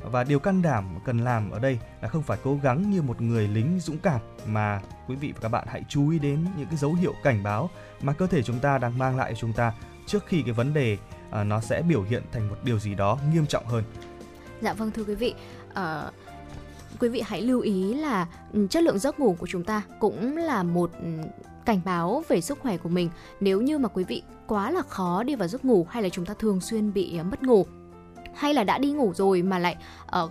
[0.03, 3.21] và điều can đảm cần làm ở đây là không phải cố gắng như một
[3.21, 6.67] người lính dũng cảm mà quý vị và các bạn hãy chú ý đến những
[6.67, 7.71] cái dấu hiệu cảnh báo
[8.03, 9.73] mà cơ thể chúng ta đang mang lại cho chúng ta
[10.07, 10.99] trước khi cái vấn đề
[11.29, 13.85] uh, nó sẽ biểu hiện thành một điều gì đó nghiêm trọng hơn.
[14.61, 15.35] Dạ vâng thưa quý vị,
[15.71, 16.15] uh,
[17.01, 20.37] quý vị hãy lưu ý là ừ, chất lượng giấc ngủ của chúng ta cũng
[20.37, 21.09] là một ừ,
[21.65, 23.11] cảnh báo về sức khỏe của mình.
[23.41, 26.25] Nếu như mà quý vị quá là khó đi vào giấc ngủ hay là chúng
[26.27, 27.67] ta thường xuyên bị ờ, mất ngủ
[28.35, 29.77] hay là đã đi ngủ rồi mà lại
[30.23, 30.31] uh,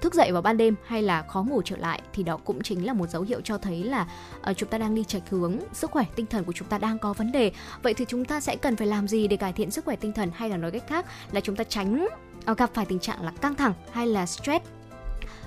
[0.00, 2.86] thức dậy vào ban đêm hay là khó ngủ trở lại thì đó cũng chính
[2.86, 4.06] là một dấu hiệu cho thấy là
[4.50, 6.98] uh, chúng ta đang đi chệch hướng sức khỏe tinh thần của chúng ta đang
[6.98, 7.52] có vấn đề.
[7.82, 10.12] Vậy thì chúng ta sẽ cần phải làm gì để cải thiện sức khỏe tinh
[10.12, 12.08] thần hay là nói cách khác là chúng ta tránh
[12.44, 14.64] ờ, gặp phải tình trạng là căng thẳng hay là stress?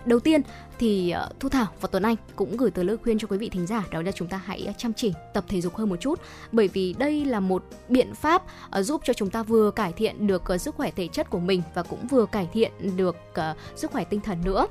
[0.06, 0.42] Đầu tiên
[0.80, 3.50] thì ờ, Thu Thảo và Tuấn Anh cũng gửi tới lời khuyên cho quý vị
[3.50, 5.96] thính giả, đó là chúng ta hãy ờ, chăm chỉ tập thể dục hơn một
[6.00, 6.20] chút.
[6.52, 10.28] Bởi vì đây là một biện pháp ờ, giúp cho chúng ta vừa cải thiện
[10.28, 13.16] được sức khỏe thể chất của mình và cũng vừa cải thiện được
[13.76, 14.68] sức khỏe tinh thần nữa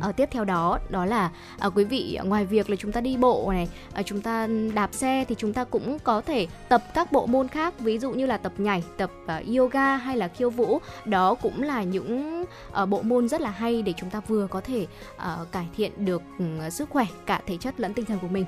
[0.00, 3.16] ở tiếp theo đó đó là à, quý vị ngoài việc là chúng ta đi
[3.16, 7.12] bộ này à, chúng ta đạp xe thì chúng ta cũng có thể tập các
[7.12, 10.50] bộ môn khác ví dụ như là tập nhảy tập uh, yoga hay là khiêu
[10.50, 10.78] vũ.
[11.04, 12.44] Đó cũng là những
[12.82, 16.04] uh, bộ môn rất là hay để chúng ta vừa có thể uh, cải thiện
[16.04, 18.44] được uh, sức khỏe cả thể chất lẫn tinh thần của mình.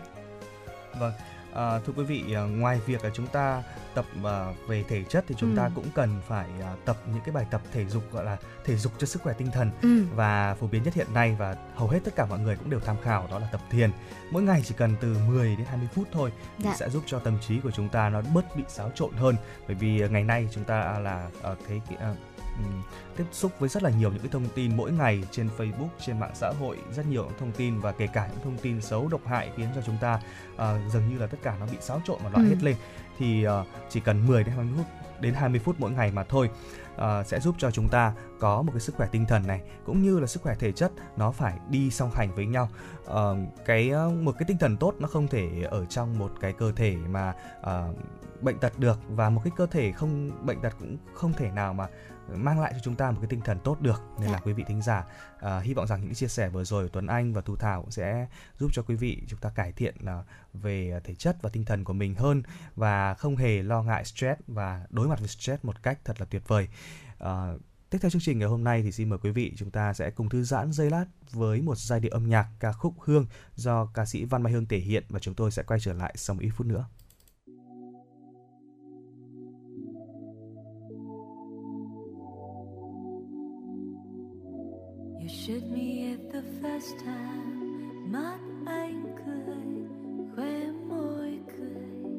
[1.01, 1.12] Vâng
[1.55, 3.63] À, thưa quý vị, à, ngoài việc là chúng ta
[3.95, 5.57] tập à, về thể chất thì chúng ừ.
[5.57, 6.49] ta cũng cần phải
[6.85, 9.51] tập những cái bài tập thể dục gọi là thể dục cho sức khỏe tinh
[9.53, 10.05] thần ừ.
[10.15, 12.81] và phổ biến nhất hiện nay và hầu hết tất cả mọi người cũng đều
[12.81, 13.91] tham khảo đó là tập thiền.
[14.31, 16.74] Mỗi ngày chỉ cần từ 10 đến 20 phút thôi thì dạ.
[16.76, 19.76] sẽ giúp cho tâm trí của chúng ta nó bớt bị xáo trộn hơn bởi
[19.76, 21.81] vì ngày nay chúng ta là ở cái
[23.16, 26.20] tiếp xúc với rất là nhiều những cái thông tin mỗi ngày trên Facebook, trên
[26.20, 29.09] mạng xã hội rất nhiều những thông tin và kể cả những thông tin xấu
[29.09, 30.20] độc hại khiến cho chúng ta
[30.55, 32.49] uh, dường như là tất cả nó bị xáo trộn và loạn ừ.
[32.49, 32.76] hết lên
[33.18, 34.87] thì uh, chỉ cần 10 đến 20 phút
[35.21, 36.51] đến 20 phút mỗi ngày mà thôi.
[36.95, 40.03] Uh, sẽ giúp cho chúng ta có một cái sức khỏe tinh thần này cũng
[40.03, 42.68] như là sức khỏe thể chất nó phải đi song hành với nhau.
[43.05, 43.16] Uh,
[43.64, 46.73] cái uh, một cái tinh thần tốt nó không thể ở trong một cái cơ
[46.73, 47.97] thể mà uh,
[48.43, 51.75] bệnh tật được và một cái cơ thể không bệnh tật cũng không thể nào
[51.75, 51.87] mà
[52.37, 54.33] mang lại cho chúng ta một cái tinh thần tốt được nên dạ.
[54.33, 55.05] là quý vị thính giả
[55.37, 58.26] uh, hy vọng rằng những chia sẻ vừa rồi Tuấn Anh và Thu Thảo sẽ
[58.59, 61.85] giúp cho quý vị chúng ta cải thiện uh, về thể chất và tinh thần
[61.85, 62.43] của mình hơn
[62.76, 66.26] và không hề lo ngại stress và đối mặt với stress một cách thật là
[66.31, 66.68] tuyệt vời.
[67.24, 67.61] Uh,
[67.91, 70.11] Tiếp theo chương trình ngày hôm nay thì xin mời quý vị chúng ta sẽ
[70.11, 73.87] cùng thư giãn giây lát với một giai điệu âm nhạc ca khúc Hương do
[73.95, 76.35] ca sĩ Văn Mai Hương thể hiện và chúng tôi sẽ quay trở lại sau
[76.35, 76.85] một ít phút nữa.
[85.51, 89.67] Shoot me at the first time, mắt anh cười,
[90.35, 92.15] khóe môi cười,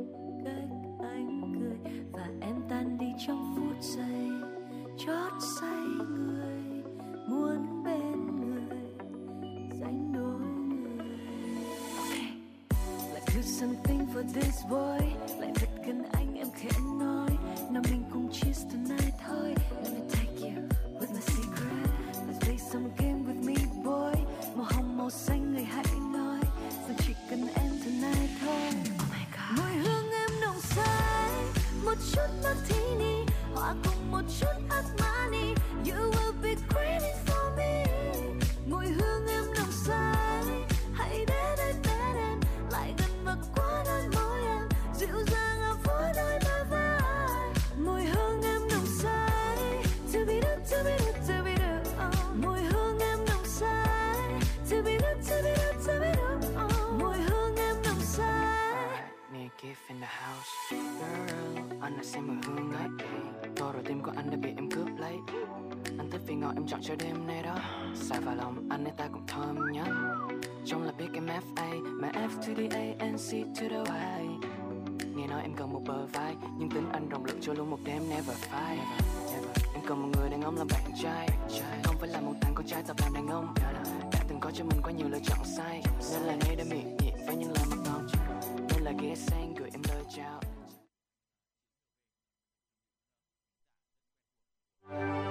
[0.46, 0.70] cách
[1.00, 1.94] anh cười.
[2.12, 4.30] Và em tan đi trong phút giây,
[4.98, 6.84] chót say người,
[7.28, 8.82] muốn bên người
[9.80, 11.18] dành đôi người.
[11.98, 12.32] Okay.
[13.14, 15.08] Like do something for this boy.
[15.40, 16.70] Lại thật gần anh, em khẽ
[17.00, 17.30] nói,
[17.72, 19.56] nào mình cùng cheers tonight thôi.
[19.84, 20.01] Let me
[25.12, 25.41] màu
[60.02, 60.50] the house.
[60.70, 62.88] Girl, anh là xem mùi hương ấy
[63.56, 65.18] Tô rồi tim của anh đã bị em cướp lấy.
[65.98, 67.56] Anh thích vì ngọt em chọn cho đêm nay đó.
[67.96, 69.86] Xa vào lòng anh ấy ta cũng thơm nhá
[70.66, 74.28] Trong là biết em FA Mà F to the A and C to the Y.
[75.16, 77.80] Nghe nói em cần một bờ vai Nhưng tính anh rộng lượng cho luôn một
[77.84, 78.78] đêm never fight.
[79.74, 81.30] Em cần một người đàn ông làm bạn trai.
[81.84, 83.54] Không phải là một thằng con trai tập làm đàn ông.
[84.12, 85.84] Đã từng có cho mình quá nhiều lựa chọn sai.
[86.14, 88.08] Nên là nay đã miệng nhịn với những lời mất ngon
[88.70, 89.81] Nên là ghé sang gửi em
[90.18, 90.42] lời
[94.84, 95.31] chào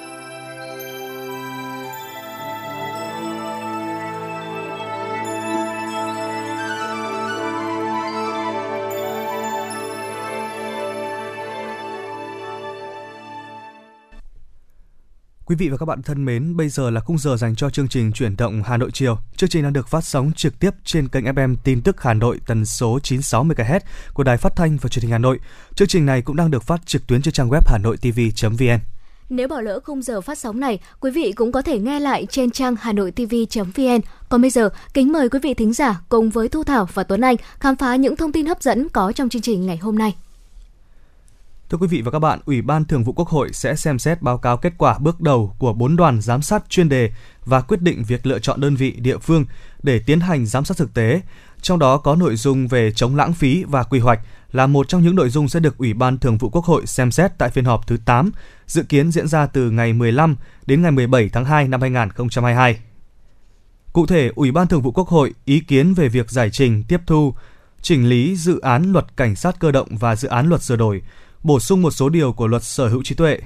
[15.51, 17.87] Quý vị và các bạn thân mến, bây giờ là khung giờ dành cho chương
[17.87, 19.17] trình chuyển động Hà Nội chiều.
[19.35, 22.39] Chương trình đang được phát sóng trực tiếp trên kênh FM tin tức Hà Nội
[22.47, 23.79] tần số 96 MHz
[24.13, 25.39] của Đài Phát thanh và Truyền hình Hà Nội.
[25.75, 28.79] Chương trình này cũng đang được phát trực tuyến trên trang web hanoitv.vn.
[29.29, 32.27] Nếu bỏ lỡ khung giờ phát sóng này, quý vị cũng có thể nghe lại
[32.29, 33.99] trên trang hanoitv.vn.
[34.29, 37.21] Còn bây giờ, kính mời quý vị thính giả cùng với Thu Thảo và Tuấn
[37.21, 40.15] Anh khám phá những thông tin hấp dẫn có trong chương trình ngày hôm nay.
[41.71, 44.21] Thưa quý vị và các bạn, Ủy ban Thường vụ Quốc hội sẽ xem xét
[44.21, 47.11] báo cáo kết quả bước đầu của 4 đoàn giám sát chuyên đề
[47.45, 49.45] và quyết định việc lựa chọn đơn vị địa phương
[49.83, 51.21] để tiến hành giám sát thực tế.
[51.61, 54.19] Trong đó có nội dung về chống lãng phí và quy hoạch
[54.51, 57.11] là một trong những nội dung sẽ được Ủy ban Thường vụ Quốc hội xem
[57.11, 58.31] xét tại phiên họp thứ 8,
[58.67, 62.79] dự kiến diễn ra từ ngày 15 đến ngày 17 tháng 2 năm 2022.
[63.93, 67.01] Cụ thể, Ủy ban Thường vụ Quốc hội ý kiến về việc giải trình, tiếp
[67.07, 67.33] thu,
[67.81, 71.01] chỉnh lý dự án luật cảnh sát cơ động và dự án luật sửa đổi,
[71.43, 73.39] bổ sung một số điều của luật sở hữu trí tuệ,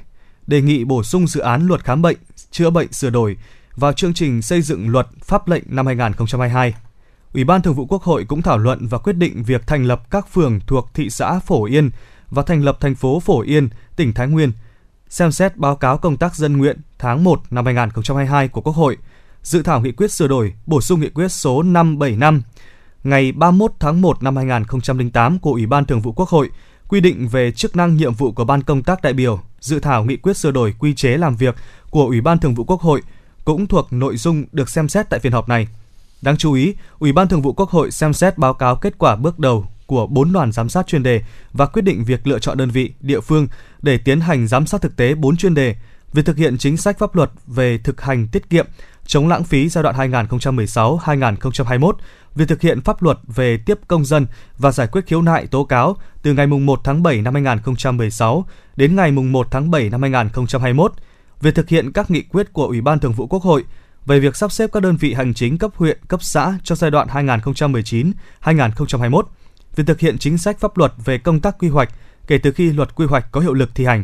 [0.47, 2.17] đề nghị bổ sung dự án luật khám bệnh,
[2.51, 3.37] chữa bệnh sửa đổi
[3.75, 6.73] vào chương trình xây dựng luật pháp lệnh năm 2022.
[7.33, 10.09] Ủy ban Thường vụ Quốc hội cũng thảo luận và quyết định việc thành lập
[10.09, 11.89] các phường thuộc thị xã Phổ Yên
[12.29, 14.51] và thành lập thành phố Phổ Yên, tỉnh Thái Nguyên,
[15.09, 18.97] xem xét báo cáo công tác dân nguyện tháng 1 năm 2022 của Quốc hội,
[19.43, 22.41] dự thảo nghị quyết sửa đổi, bổ sung nghị quyết số 575
[23.03, 26.49] ngày 31 tháng 1 năm 2008 của Ủy ban Thường vụ Quốc hội
[26.87, 30.03] quy định về chức năng nhiệm vụ của ban công tác đại biểu, dự thảo
[30.03, 31.55] nghị quyết sửa đổi quy chế làm việc
[31.89, 33.01] của Ủy ban Thường vụ Quốc hội
[33.45, 35.67] cũng thuộc nội dung được xem xét tại phiên họp này.
[36.21, 39.15] Đáng chú ý, Ủy ban Thường vụ Quốc hội xem xét báo cáo kết quả
[39.15, 41.21] bước đầu của 4 đoàn giám sát chuyên đề
[41.53, 43.47] và quyết định việc lựa chọn đơn vị, địa phương
[43.81, 45.75] để tiến hành giám sát thực tế 4 chuyên đề,
[46.13, 48.65] việc thực hiện chính sách pháp luật về thực hành tiết kiệm,
[49.05, 51.91] chống lãng phí giai đoạn 2016-2021,
[52.35, 54.27] việc thực hiện pháp luật về tiếp công dân
[54.57, 58.45] và giải quyết khiếu nại tố cáo từ ngày 1 tháng 7 năm 2016
[58.75, 60.93] đến ngày 1 tháng 7 năm 2021,
[61.41, 63.63] việc thực hiện các nghị quyết của Ủy ban Thường vụ Quốc hội
[64.05, 66.91] về việc sắp xếp các đơn vị hành chính cấp huyện, cấp xã cho giai
[66.91, 67.07] đoạn
[68.41, 69.21] 2019-2021,
[69.75, 71.89] việc thực hiện chính sách pháp luật về công tác quy hoạch
[72.27, 74.03] kể từ khi luật quy hoạch có hiệu lực thi hành.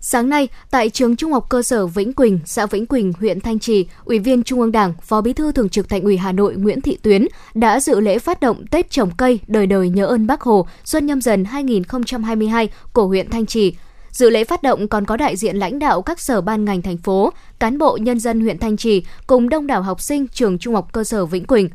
[0.00, 3.58] Sáng nay, tại trường Trung học cơ sở Vĩnh Quỳnh, xã Vĩnh Quỳnh, huyện Thanh
[3.58, 6.54] Trì, Ủy viên Trung ương Đảng, Phó Bí thư Thường trực Thành ủy Hà Nội
[6.56, 10.26] Nguyễn Thị Tuyến đã dự lễ phát động Tết trồng cây đời đời nhớ ơn
[10.26, 13.74] Bác Hồ Xuân nhâm dần 2022 của huyện Thanh Trì.
[14.10, 16.96] Dự lễ phát động còn có đại diện lãnh đạo các sở ban ngành thành
[16.96, 20.74] phố, cán bộ nhân dân huyện Thanh Trì cùng đông đảo học sinh trường Trung
[20.74, 21.68] học cơ sở Vĩnh Quỳnh.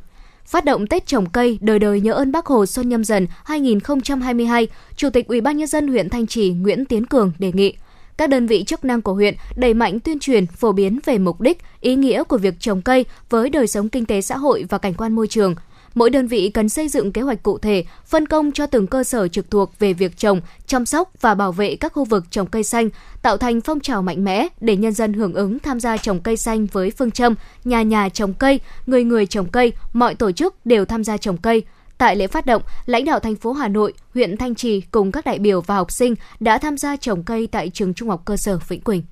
[0.46, 4.68] Phát động Tết trồng cây đời đời nhớ ơn Bác Hồ Xuân nhâm dần 2022,
[4.96, 7.74] Chủ tịch Ủy ban nhân dân huyện Thanh Trì Nguyễn Tiến Cường đề nghị
[8.22, 11.42] các đơn vị chức năng của huyện đẩy mạnh tuyên truyền phổ biến về mục
[11.42, 14.78] đích, ý nghĩa của việc trồng cây với đời sống kinh tế xã hội và
[14.78, 15.56] cảnh quan môi trường.
[15.94, 19.04] Mỗi đơn vị cần xây dựng kế hoạch cụ thể, phân công cho từng cơ
[19.04, 22.48] sở trực thuộc về việc trồng, chăm sóc và bảo vệ các khu vực trồng
[22.48, 22.90] cây xanh,
[23.22, 26.38] tạo thành phong trào mạnh mẽ để nhân dân hưởng ứng tham gia trồng cây
[26.38, 30.66] xanh với phương châm nhà nhà trồng cây, người người trồng cây, mọi tổ chức
[30.66, 31.64] đều tham gia trồng cây.
[32.02, 35.26] Tại lễ phát động, lãnh đạo thành phố Hà Nội, huyện Thanh Trì cùng các
[35.26, 38.38] đại biểu và học sinh đã tham gia trồng cây tại trường Trung học cơ
[38.38, 39.04] sở Vĩnh Quỳnh.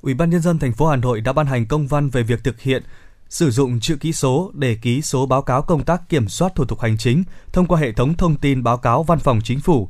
[0.00, 2.44] Ủy ban nhân dân thành phố Hà Nội đã ban hành công văn về việc
[2.44, 2.82] thực hiện
[3.28, 6.64] sử dụng chữ ký số để ký số báo cáo công tác kiểm soát thủ
[6.64, 9.88] tục hành chính thông qua hệ thống thông tin báo cáo văn phòng chính phủ.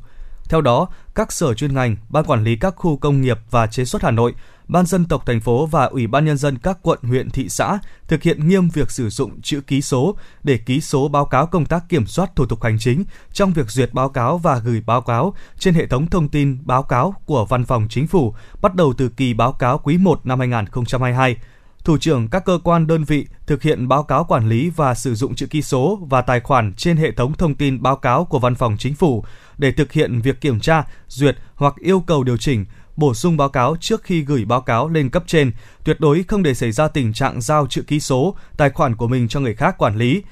[0.49, 3.85] Theo đó, các sở chuyên ngành, ban quản lý các khu công nghiệp và chế
[3.85, 4.33] xuất Hà Nội
[4.67, 7.79] Ban dân tộc thành phố và Ủy ban nhân dân các quận, huyện, thị xã
[8.07, 11.65] thực hiện nghiêm việc sử dụng chữ ký số để ký số báo cáo công
[11.65, 13.03] tác kiểm soát thủ tục hành chính
[13.33, 16.83] trong việc duyệt báo cáo và gửi báo cáo trên hệ thống thông tin báo
[16.83, 20.39] cáo của Văn phòng Chính phủ bắt đầu từ kỳ báo cáo quý 1 năm
[20.39, 21.37] 2022
[21.83, 25.15] thủ trưởng các cơ quan đơn vị thực hiện báo cáo quản lý và sử
[25.15, 28.39] dụng chữ ký số và tài khoản trên hệ thống thông tin báo cáo của
[28.39, 29.23] Văn phòng Chính phủ
[29.57, 32.65] để thực hiện việc kiểm tra, duyệt hoặc yêu cầu điều chỉnh,
[32.95, 35.51] bổ sung báo cáo trước khi gửi báo cáo lên cấp trên,
[35.83, 39.07] tuyệt đối không để xảy ra tình trạng giao chữ ký số, tài khoản của
[39.07, 40.23] mình cho người khác quản lý,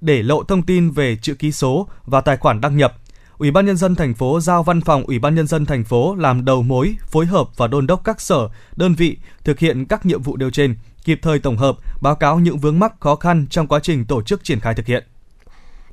[0.00, 2.94] để lộ thông tin về chữ ký số và tài khoản đăng nhập.
[3.38, 6.14] Ủy ban nhân dân thành phố giao văn phòng Ủy ban nhân dân thành phố
[6.14, 10.06] làm đầu mối, phối hợp và đôn đốc các sở, đơn vị thực hiện các
[10.06, 13.46] nhiệm vụ nêu trên, kịp thời tổng hợp, báo cáo những vướng mắc khó khăn
[13.50, 15.04] trong quá trình tổ chức triển khai thực hiện.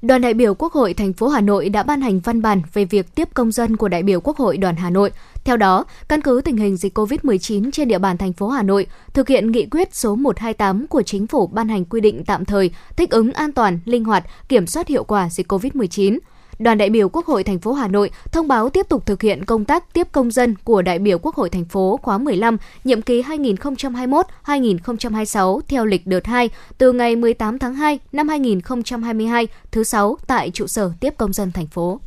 [0.02, 2.86] Đoàn đại biểu Quốc hội thành phố Hà Nội đã ban hành văn bản về
[2.86, 5.12] việc tiếp công dân của đại biểu Quốc hội đoàn Hà Nội.
[5.48, 8.88] Theo đó, căn cứ tình hình dịch COVID-19 trên địa bàn thành phố Hà Nội,
[9.14, 12.72] thực hiện nghị quyết số 128 của chính phủ ban hành quy định tạm thời
[12.96, 16.18] thích ứng an toàn, linh hoạt, kiểm soát hiệu quả dịch COVID-19
[16.60, 19.46] đoàn đại biểu Quốc hội thành phố Hà Nội thông báo tiếp tục thực hiện
[19.46, 23.02] công tác tiếp công dân của đại biểu Quốc hội thành phố khóa 15, nhiệm
[23.02, 30.18] kỳ 2021-2026 theo lịch đợt 2 từ ngày 18 tháng 2 năm 2022 thứ 6
[30.28, 32.00] tại trụ sở tiếp công dân thành phố.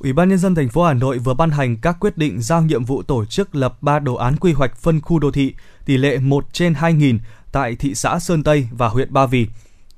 [0.00, 2.62] Ủy ban nhân dân thành phố Hà Nội vừa ban hành các quyết định giao
[2.62, 5.96] nhiệm vụ tổ chức lập 3 đồ án quy hoạch phân khu đô thị tỷ
[5.96, 7.18] lệ 1 trên 2.000
[7.52, 9.46] tại thị xã Sơn Tây và huyện Ba Vì.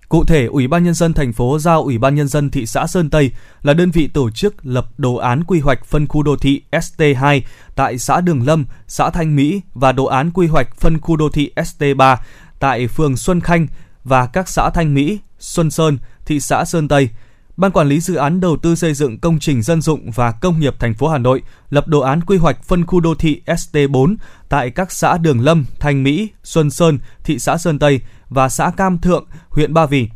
[0.09, 2.87] Cụ thể, Ủy ban nhân dân thành phố giao Ủy ban nhân dân thị xã
[2.87, 3.31] Sơn Tây
[3.63, 7.41] là đơn vị tổ chức lập đồ án quy hoạch phân khu đô thị ST2
[7.75, 11.29] tại xã Đường Lâm, xã Thanh Mỹ và đồ án quy hoạch phân khu đô
[11.29, 12.17] thị ST3
[12.59, 13.67] tại phường Xuân Khanh
[14.05, 17.09] và các xã Thanh Mỹ, Xuân Sơn, thị xã Sơn Tây.
[17.57, 20.61] Ban quản lý dự án đầu tư xây dựng công trình dân dụng và công
[20.61, 24.15] nghiệp thành phố Hà Nội lập đồ án quy hoạch phân khu đô thị ST4
[24.49, 28.71] tại các xã Đường Lâm, Thanh Mỹ, Xuân Sơn, thị xã Sơn Tây và xã
[28.77, 30.09] Cam Thượng, huyện Ba Vì.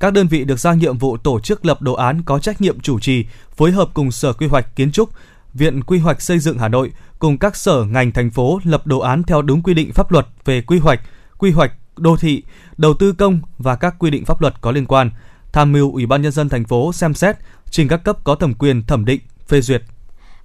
[0.00, 2.80] Các đơn vị được giao nhiệm vụ tổ chức lập đồ án có trách nhiệm
[2.80, 3.24] chủ trì,
[3.56, 5.10] phối hợp cùng Sở Quy hoạch Kiến trúc,
[5.54, 8.98] Viện Quy hoạch Xây dựng Hà Nội cùng các sở ngành thành phố lập đồ
[8.98, 11.00] án theo đúng quy định pháp luật về quy hoạch,
[11.38, 12.42] quy hoạch đô thị,
[12.76, 15.10] đầu tư công và các quy định pháp luật có liên quan,
[15.54, 17.36] tham mưu Ủy ban nhân dân thành phố xem xét
[17.70, 19.82] trình các cấp có thẩm quyền thẩm định, phê duyệt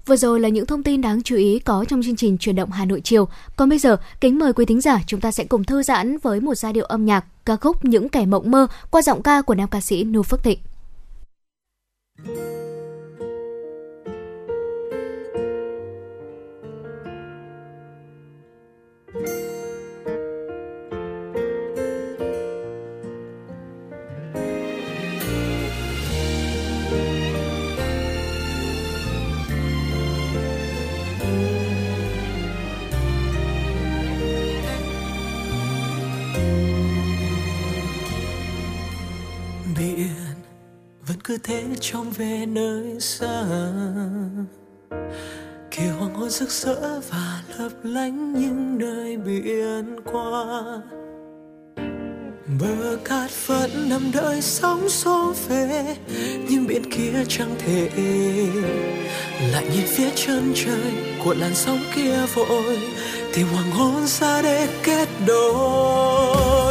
[0.06, 2.72] Vừa rồi là những thông tin đáng chú ý có trong chương trình truyền động
[2.72, 3.28] Hà Nội chiều.
[3.56, 6.40] Còn bây giờ, kính mời quý thính giả chúng ta sẽ cùng thư giãn với
[6.40, 9.56] một giai điệu âm nhạc ca khúc Những kẻ mộng mơ qua giọng ca của
[9.56, 10.60] nam ca sĩ Nu Phước Thịnh.
[39.96, 40.36] Biển
[41.08, 43.44] vẫn cứ thế trông về nơi xa.
[45.72, 50.44] Kỳ hoàng hôn rực rỡ và lấp lánh những nơi biển qua,
[52.60, 55.96] bờ cát vẫn nằm đợi sóng xô về.
[56.50, 57.90] Nhưng biển kia chẳng thể
[59.54, 62.80] lại nhìn phía chân trời của làn sóng kia vội.
[63.34, 66.69] Tìm hoàng hôn ra để kết đôi.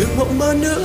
[0.00, 0.82] Đừng mộng mơ nữa,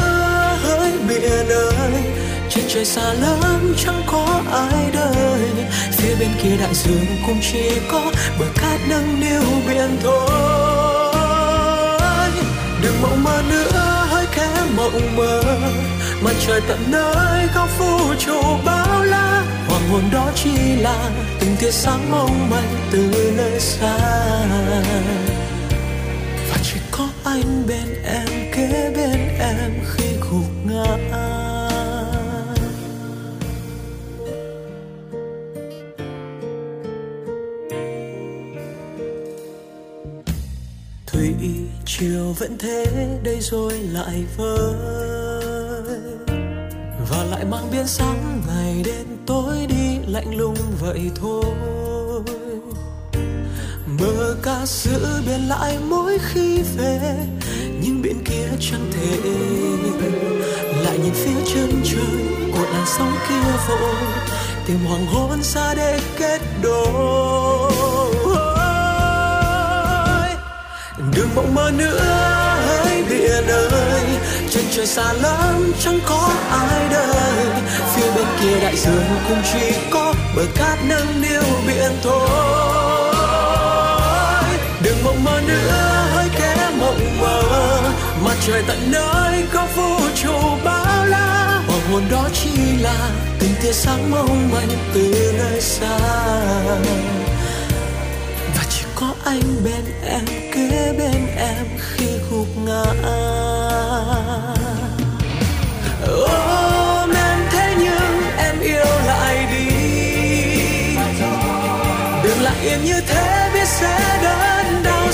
[0.64, 2.04] hỡi biển ơi.
[2.50, 5.50] Trên trời xa lắm, chẳng có ai đời.
[5.92, 10.30] Phía bên kia đại dương cũng chỉ có bờ cát nâng niu biển thôi.
[12.84, 15.44] Đừng mộng mơ nữa, hỡi kẻ mộng mơ.
[16.22, 19.44] Mặt trời tận nơi, góc vũ trụ bao la.
[19.68, 21.10] Hoàng hôn đó chỉ là
[21.40, 23.98] từng tia sáng mong manh từ nơi xa
[27.36, 30.98] anh bên em, kế bên em khi gục ngã.
[41.08, 41.34] Thủy
[41.86, 42.86] chiều vẫn thế,
[43.24, 44.74] đây rồi lại vơi.
[47.10, 51.46] Và lại mang biến sáng ngày đêm tối đi lạnh lùng vậy thôi
[54.00, 57.00] mơ ca giữa biển lại mỗi khi về
[57.82, 59.18] nhưng biển kia chẳng thể
[60.84, 63.96] lại nhìn phía chân trời của làn sóng kia vội.
[64.68, 67.72] Tìm hoàng hôn xa để kết đôi.
[71.16, 72.00] Đừng mộng mơ nữa
[72.68, 74.04] hỡi biển ơi.
[74.50, 77.46] Chân trời xa lắm, chẳng có ai đời
[77.96, 82.85] phía bên kia đại dương cũng chỉ có bờ cát nâng niu biển thôi
[85.06, 87.42] mộng mơ nữa, hơi kẽ mộng mơ.
[88.26, 90.34] Mặt trời tận nơi có vũ trụ
[90.64, 91.62] bao la.
[91.68, 93.10] Hoàng hồn đó chỉ là
[93.40, 95.98] từng tia sáng mong manh từ nơi xa.
[98.56, 102.84] Và chỉ có anh bên em, kế bên em khi gục ngã.
[106.08, 109.68] Ôm em thế nhưng em yêu lại đi.
[112.24, 114.55] Đừng lại yên như thế, biết sẽ đợi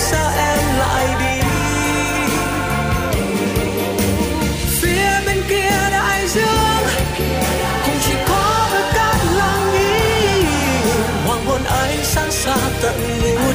[0.02, 1.48] đau xa em lại đi?
[4.82, 6.84] Phía bên kia đại dương,
[7.86, 10.46] cũng chỉ có bờ cát lặng im
[11.26, 12.96] hoàng hôn ánh sáng xa tận
[13.46, 13.51] ngút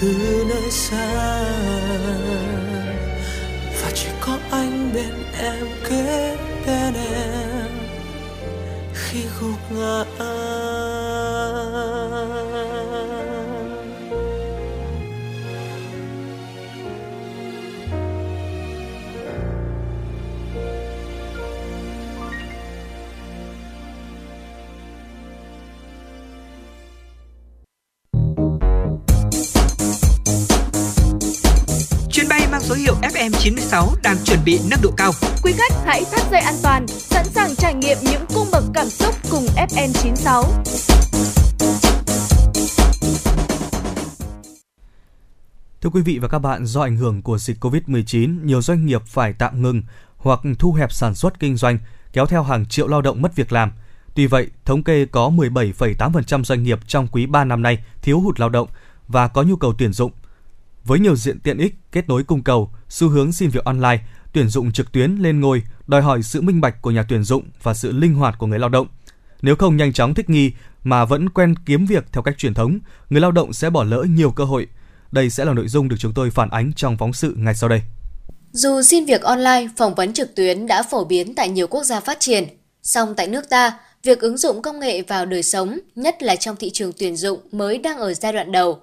[0.00, 1.42] từ nơi xa.
[3.82, 7.70] Và chỉ có anh bên em kế bên em
[8.94, 10.57] khi gục ngã.
[34.02, 35.12] Đang chuẩn bị nâng độ cao.
[35.42, 38.86] Quý khách hãy thắt dây an toàn, sẵn sàng trải nghiệm những cung bậc cảm
[38.88, 40.44] xúc cùng FN96.
[45.80, 49.02] Thưa quý vị và các bạn, do ảnh hưởng của dịch COVID-19, nhiều doanh nghiệp
[49.06, 49.82] phải tạm ngừng
[50.16, 51.78] hoặc thu hẹp sản xuất kinh doanh,
[52.12, 53.72] kéo theo hàng triệu lao động mất việc làm.
[54.14, 58.40] Tuy vậy, thống kê có 17,8% doanh nghiệp trong quý 3 năm nay thiếu hụt
[58.40, 58.68] lao động
[59.08, 60.12] và có nhu cầu tuyển dụng.
[60.88, 63.98] Với nhiều diện tiện ích, kết nối cung cầu, xu hướng xin việc online,
[64.32, 67.42] tuyển dụng trực tuyến lên ngôi, đòi hỏi sự minh bạch của nhà tuyển dụng
[67.62, 68.86] và sự linh hoạt của người lao động.
[69.42, 70.52] Nếu không nhanh chóng thích nghi
[70.84, 72.78] mà vẫn quen kiếm việc theo cách truyền thống,
[73.10, 74.66] người lao động sẽ bỏ lỡ nhiều cơ hội.
[75.12, 77.68] Đây sẽ là nội dung được chúng tôi phản ánh trong phóng sự ngay sau
[77.68, 77.80] đây.
[78.52, 82.00] Dù xin việc online, phỏng vấn trực tuyến đã phổ biến tại nhiều quốc gia
[82.00, 82.44] phát triển,
[82.82, 86.56] song tại nước ta, việc ứng dụng công nghệ vào đời sống, nhất là trong
[86.56, 88.80] thị trường tuyển dụng mới đang ở giai đoạn đầu.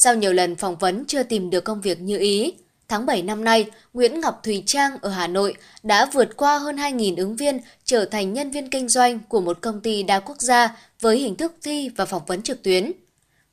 [0.00, 2.54] Sau nhiều lần phỏng vấn chưa tìm được công việc như ý,
[2.88, 6.76] tháng 7 năm nay, Nguyễn Ngọc Thùy Trang ở Hà Nội đã vượt qua hơn
[6.76, 10.40] 2.000 ứng viên trở thành nhân viên kinh doanh của một công ty đa quốc
[10.40, 12.92] gia với hình thức thi và phỏng vấn trực tuyến.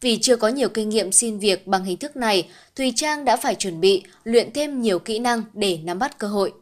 [0.02, 3.38] Vì chưa có nhiều kinh nghiệm xin việc bằng hình thức này, Thùy Trang đã
[3.38, 6.54] phải chuẩn bị, luyện thêm nhiều kỹ năng để nắm bắt cơ hội.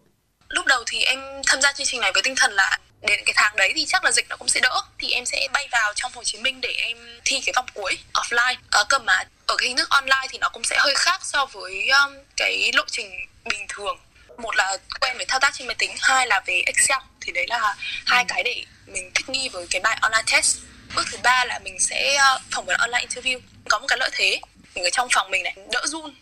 [0.50, 3.34] lúc đầu thì em tham gia chương trình này với tinh thần là đến cái
[3.36, 4.82] tháng đấy thì chắc là dịch nó cũng sẽ đỡ.
[5.00, 7.98] Thì em sẽ bay vào trong Hồ Chí Minh để em thi cái vòng cuối
[8.14, 8.56] offline.
[8.70, 11.46] À, cơ mà ở cái hình thức online thì nó cũng sẽ hơi khác so
[11.46, 13.98] với um, cái lộ trình bình thường.
[14.38, 17.00] Một là quen với thao tác trên máy tính hai là về Excel.
[17.22, 17.76] Thì đấy là
[18.06, 20.58] hai cái để mình thích nghi với cái bài online test.
[20.96, 23.40] Bước thứ ba là mình sẽ uh, phỏng vấn online interview.
[23.70, 24.40] Có một cái lợi thế
[24.76, 26.16] mình ở trong phòng mình này đỡ run.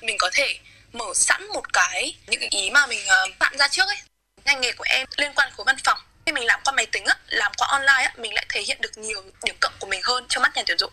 [0.00, 0.58] Mình có thể
[0.92, 3.96] mở sẵn một cái những cái ý mà mình uh, soạn ra trước ấy.
[4.44, 7.02] Ngành nghề của em liên quan khối văn phòng khi mình làm qua máy tính
[7.06, 10.00] á, làm qua online á, mình lại thể hiện được nhiều điểm cộng của mình
[10.04, 10.90] hơn cho mắt nhà tuyển dụng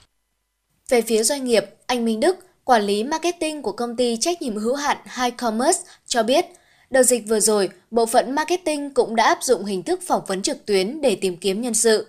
[0.89, 4.55] Về phía doanh nghiệp, anh Minh Đức, quản lý marketing của công ty trách nhiệm
[4.55, 6.45] hữu hạn High Commerce cho biết,
[6.89, 10.41] đợt dịch vừa rồi, bộ phận marketing cũng đã áp dụng hình thức phỏng vấn
[10.41, 12.07] trực tuyến để tìm kiếm nhân sự.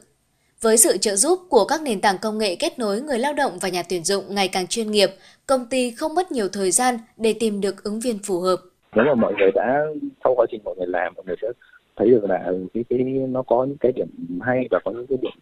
[0.61, 3.59] Với sự trợ giúp của các nền tảng công nghệ kết nối người lao động
[3.61, 5.11] và nhà tuyển dụng ngày càng chuyên nghiệp,
[5.47, 8.57] công ty không mất nhiều thời gian để tìm được ứng viên phù hợp.
[8.97, 9.81] nếu mà mọi người đã
[10.25, 11.49] sau quá trình mọi người làm mọi người sẽ
[11.97, 12.99] thấy được là cái cái,
[13.29, 14.09] nó có những cái điểm
[14.41, 15.33] hay và có những cái điểm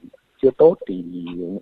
[0.43, 1.05] chưa tốt thì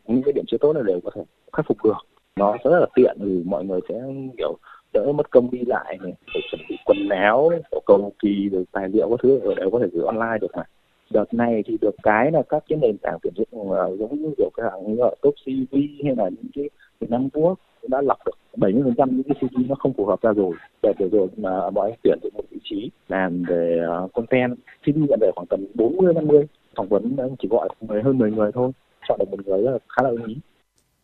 [0.07, 1.23] những cái điểm chưa tốt là đều có thể
[1.53, 1.97] khắc phục được.
[2.37, 3.95] Nó rất là tiện thì mọi người sẽ,
[4.39, 4.57] kiểu,
[4.93, 8.65] đỡ mất công đi lại này, phải chuẩn bị quần áo, kiểu, cầu kỳ rồi
[8.73, 10.63] tài liệu các thứ rồi đều có thể gửi online được mà.
[11.11, 14.35] Đợt này thì được cái là các cái nền tảng tuyển dụng ờ, giống như
[14.39, 17.59] kiểu cái hãng như là top cv hay là những cái việt nam quốc
[17.89, 20.57] đã lọc được 70% phần trăm những cái CV nó không phù hợp ra rồi
[20.83, 24.55] đợt vừa rồi mà bọn anh tuyển được một vị trí làm về ờ, content
[24.55, 26.47] CV nhận về khoảng tầm 40 50
[26.77, 28.73] phỏng vấn anh chỉ gọi mười hơn 10 người thôi
[29.09, 30.37] chọn được một người là khá là ưng ý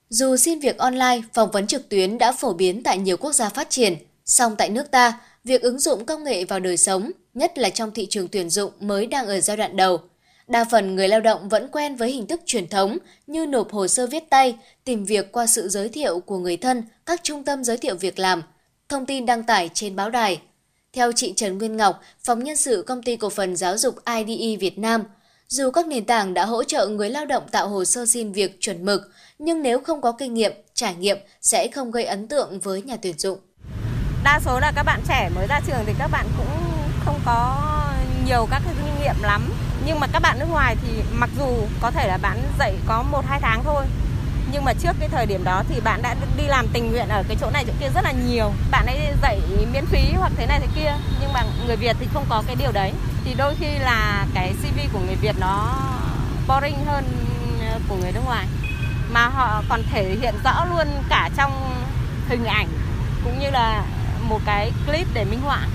[0.09, 3.48] Dù xin việc online, phỏng vấn trực tuyến đã phổ biến tại nhiều quốc gia
[3.48, 3.94] phát triển,
[4.24, 7.90] song tại nước ta, việc ứng dụng công nghệ vào đời sống, nhất là trong
[7.90, 10.01] thị trường tuyển dụng mới đang ở giai đoạn đầu.
[10.47, 13.89] Đa phần người lao động vẫn quen với hình thức truyền thống như nộp hồ
[13.89, 17.64] sơ viết tay, tìm việc qua sự giới thiệu của người thân, các trung tâm
[17.64, 18.43] giới thiệu việc làm,
[18.89, 20.40] thông tin đăng tải trên báo đài.
[20.93, 24.56] Theo chị Trần Nguyên Ngọc, phòng nhân sự công ty cổ phần giáo dục IDE
[24.56, 25.05] Việt Nam,
[25.48, 28.56] dù các nền tảng đã hỗ trợ người lao động tạo hồ sơ xin việc
[28.60, 32.60] chuẩn mực, nhưng nếu không có kinh nghiệm, trải nghiệm sẽ không gây ấn tượng
[32.60, 33.39] với nhà tuyển dụng.
[34.24, 36.47] đa số là các bạn trẻ mới ra trường thì các bạn cũng
[37.05, 37.62] không có
[38.27, 41.46] nhiều các kinh nghiệm lắm nhưng mà các bạn nước ngoài thì mặc dù
[41.80, 43.84] có thể là bạn dạy có một hai tháng thôi
[44.52, 47.22] nhưng mà trước cái thời điểm đó thì bạn đã đi làm tình nguyện ở
[47.28, 48.52] cái chỗ này chỗ kia rất là nhiều.
[48.70, 49.40] Bạn ấy dạy
[49.72, 52.56] miễn phí hoặc thế này thế kia nhưng mà người Việt thì không có cái
[52.56, 52.92] điều đấy.
[53.24, 55.74] Thì đôi khi là cái CV của người Việt nó
[56.48, 57.04] boring hơn
[57.60, 58.46] ờ, của người nước ngoài.
[59.10, 61.52] Mà họ còn thể hiện rõ luôn cả trong
[62.28, 62.68] hình ảnh
[63.24, 63.84] cũng như là
[64.28, 65.66] một cái clip để minh họa.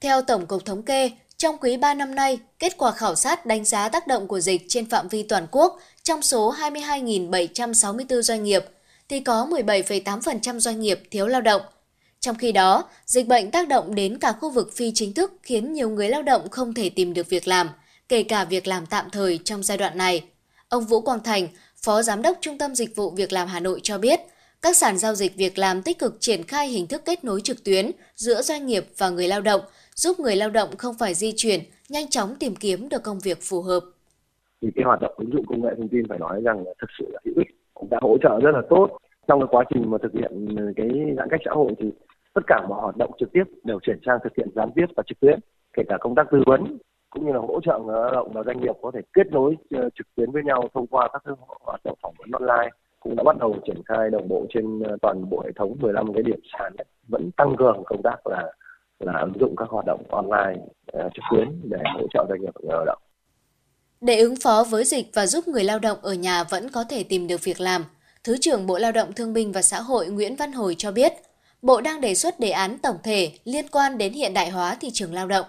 [0.00, 3.64] Theo Tổng cục Thống kê, trong quý 3 năm nay, kết quả khảo sát đánh
[3.64, 8.64] giá tác động của dịch trên phạm vi toàn quốc trong số 22.764 doanh nghiệp,
[9.08, 11.62] thì có 17,8% doanh nghiệp thiếu lao động.
[12.20, 15.72] Trong khi đó, dịch bệnh tác động đến cả khu vực phi chính thức khiến
[15.72, 17.70] nhiều người lao động không thể tìm được việc làm,
[18.08, 20.24] kể cả việc làm tạm thời trong giai đoạn này.
[20.68, 21.48] Ông Vũ Quang Thành,
[21.82, 24.20] Phó Giám đốc Trung tâm Dịch vụ Việc làm Hà Nội cho biết,
[24.62, 27.64] các sàn giao dịch việc làm tích cực triển khai hình thức kết nối trực
[27.64, 29.60] tuyến giữa doanh nghiệp và người lao động,
[30.02, 33.38] giúp người lao động không phải di chuyển, nhanh chóng tìm kiếm được công việc
[33.48, 33.80] phù hợp.
[34.62, 36.90] Thì cái hoạt động ứng dụng công nghệ thông tin phải nói rằng là thực
[36.98, 38.88] sự là hữu ích, cũng đã hỗ trợ rất là tốt
[39.28, 40.32] trong cái quá trình mà thực hiện
[40.76, 41.92] cái giãn cách xã hội thì
[42.34, 45.02] tất cả mọi hoạt động trực tiếp đều chuyển sang thực hiện gián tiếp và
[45.06, 45.38] trực tuyến,
[45.72, 46.78] kể cả công tác tư vấn
[47.10, 49.56] cũng như là hỗ trợ người lao động và doanh nghiệp có thể kết nối
[49.70, 51.22] ờ, trực tuyến với nhau thông qua các
[51.60, 52.70] hoạt động phỏng vấn online
[53.00, 56.12] cũng đã bắt đầu triển khai đồng bộ trên ờ, toàn bộ hệ thống 15
[56.14, 56.72] cái điểm sàn
[57.08, 58.52] vẫn tăng cường công tác là
[59.00, 60.60] là ứng dụng các hoạt động online
[60.96, 62.98] uh, trực tuyến để hỗ trợ doanh nghiệp người lao động.
[64.00, 67.02] Để ứng phó với dịch và giúp người lao động ở nhà vẫn có thể
[67.02, 67.84] tìm được việc làm,
[68.24, 71.12] Thứ trưởng Bộ Lao động Thương binh và Xã hội Nguyễn Văn Hồi cho biết,
[71.62, 74.90] Bộ đang đề xuất đề án tổng thể liên quan đến hiện đại hóa thị
[74.92, 75.46] trường lao động.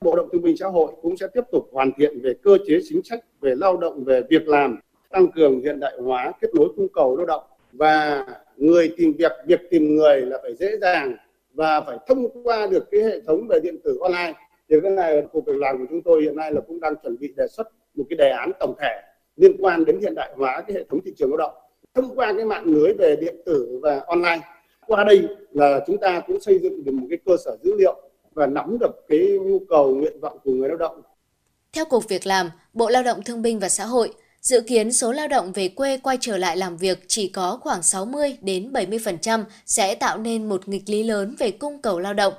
[0.00, 2.58] Bộ Lao động Thương binh Xã hội cũng sẽ tiếp tục hoàn thiện về cơ
[2.66, 4.80] chế chính sách về lao động về việc làm,
[5.10, 7.42] tăng cường hiện đại hóa kết nối cung cầu lao động
[7.72, 11.16] và người tìm việc, việc tìm người là phải dễ dàng
[11.54, 14.32] và phải thông qua được cái hệ thống về điện tử online.
[14.68, 17.18] Thì cái này cục việc làm của chúng tôi hiện nay là cũng đang chuẩn
[17.18, 19.00] bị đề xuất một cái đề án tổng thể
[19.36, 21.54] liên quan đến hiện đại hóa cái hệ thống thị trường lao động
[21.94, 24.40] thông qua cái mạng lưới về điện tử và online
[24.86, 28.00] qua đây là chúng ta cũng xây dựng được một cái cơ sở dữ liệu
[28.34, 31.02] và nắm được cái nhu cầu nguyện vọng của người lao động.
[31.72, 34.12] Theo Cục Việc làm, Bộ Lao động Thương binh và Xã hội,
[34.48, 37.82] dự kiến số lao động về quê quay trở lại làm việc chỉ có khoảng
[37.82, 42.34] 60 đến 70% sẽ tạo nên một nghịch lý lớn về cung cầu lao động.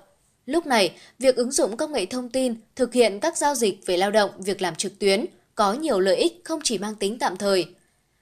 [0.45, 3.97] Lúc này, việc ứng dụng công nghệ thông tin thực hiện các giao dịch về
[3.97, 5.25] lao động, việc làm trực tuyến
[5.55, 7.65] có nhiều lợi ích không chỉ mang tính tạm thời.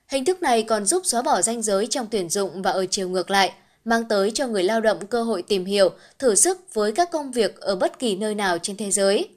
[0.08, 3.10] Hình thức này còn giúp xóa bỏ ranh giới trong tuyển dụng và ở chiều
[3.10, 3.52] ngược lại,
[3.86, 5.90] mang tới cho người lao động cơ hội tìm hiểu,
[6.20, 9.30] thử sức với các công việc ở bất kỳ nơi nào trên thế giới.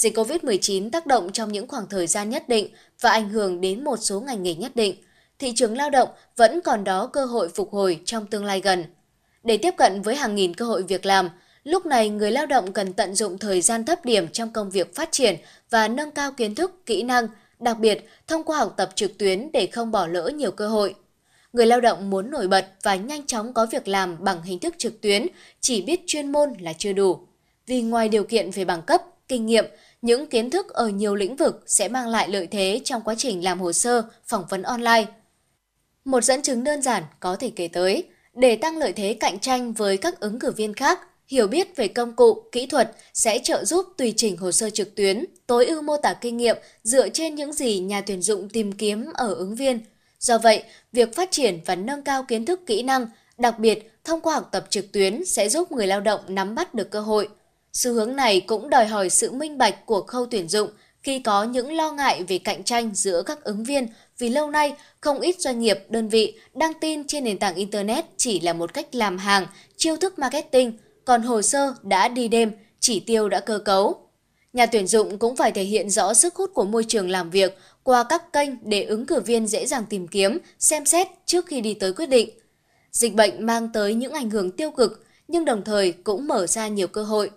[0.00, 2.68] Dịch COVID-19 tác động trong những khoảng thời gian nhất định
[3.00, 4.94] và ảnh hưởng đến một số ngành nghề nhất định.
[5.38, 8.84] Thị trường lao động vẫn còn đó cơ hội phục hồi trong tương lai gần.
[9.44, 11.30] Để tiếp cận với hàng nghìn cơ hội việc làm,
[11.64, 14.94] lúc này người lao động cần tận dụng thời gian thấp điểm trong công việc
[14.94, 15.36] phát triển
[15.70, 17.26] và nâng cao kiến thức, kỹ năng,
[17.58, 20.94] đặc biệt thông qua học tập trực tuyến để không bỏ lỡ nhiều cơ hội.
[21.52, 24.74] Người lao động muốn nổi bật và nhanh chóng có việc làm bằng hình thức
[24.78, 25.26] trực tuyến,
[25.60, 27.18] chỉ biết chuyên môn là chưa đủ.
[27.66, 29.64] Vì ngoài điều kiện về bằng cấp, kinh nghiệm,
[30.02, 33.44] những kiến thức ở nhiều lĩnh vực sẽ mang lại lợi thế trong quá trình
[33.44, 35.06] làm hồ sơ, phỏng vấn online.
[36.04, 38.04] Một dẫn chứng đơn giản có thể kể tới,
[38.34, 41.88] để tăng lợi thế cạnh tranh với các ứng cử viên khác, hiểu biết về
[41.88, 45.82] công cụ, kỹ thuật sẽ trợ giúp tùy chỉnh hồ sơ trực tuyến, tối ưu
[45.82, 49.54] mô tả kinh nghiệm dựa trên những gì nhà tuyển dụng tìm kiếm ở ứng
[49.54, 49.80] viên.
[50.18, 50.62] Do vậy,
[50.92, 53.06] việc phát triển và nâng cao kiến thức kỹ năng,
[53.38, 56.74] đặc biệt thông qua học tập trực tuyến sẽ giúp người lao động nắm bắt
[56.74, 57.28] được cơ hội.
[57.72, 60.70] Xu hướng này cũng đòi hỏi sự minh bạch của khâu tuyển dụng
[61.02, 63.88] khi có những lo ngại về cạnh tranh giữa các ứng viên
[64.18, 68.04] vì lâu nay không ít doanh nghiệp, đơn vị đăng tin trên nền tảng Internet
[68.16, 70.78] chỉ là một cách làm hàng, chiêu thức marketing–
[71.10, 74.06] còn hồ sơ đã đi đêm, chỉ tiêu đã cơ cấu.
[74.52, 77.58] Nhà tuyển dụng cũng phải thể hiện rõ sức hút của môi trường làm việc
[77.82, 81.60] qua các kênh để ứng cử viên dễ dàng tìm kiếm, xem xét trước khi
[81.60, 82.30] đi tới quyết định.
[82.92, 86.68] Dịch bệnh mang tới những ảnh hưởng tiêu cực, nhưng đồng thời cũng mở ra
[86.68, 87.30] nhiều cơ hội.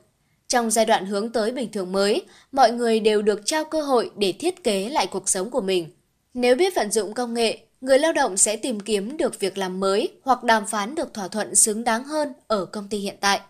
[0.54, 2.22] Trong giai đoạn hướng tới bình thường mới,
[2.52, 5.88] mọi người đều được trao cơ hội để thiết kế lại cuộc sống của mình.
[6.34, 9.80] Nếu biết vận dụng công nghệ, người lao động sẽ tìm kiếm được việc làm
[9.80, 13.42] mới hoặc đàm phán được thỏa thuận xứng đáng hơn ở công ty hiện tại.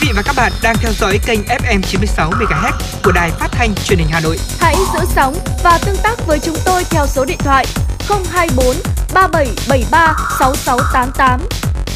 [0.00, 2.72] Quý vị và các bạn đang theo dõi kênh FM 96 MHz
[3.04, 4.38] của đài phát thanh truyền hình Hà Nội.
[4.58, 5.34] Hãy giữ sóng
[5.64, 7.66] và tương tác với chúng tôi theo số điện thoại
[8.08, 8.76] 024
[9.14, 11.40] 3773 6688.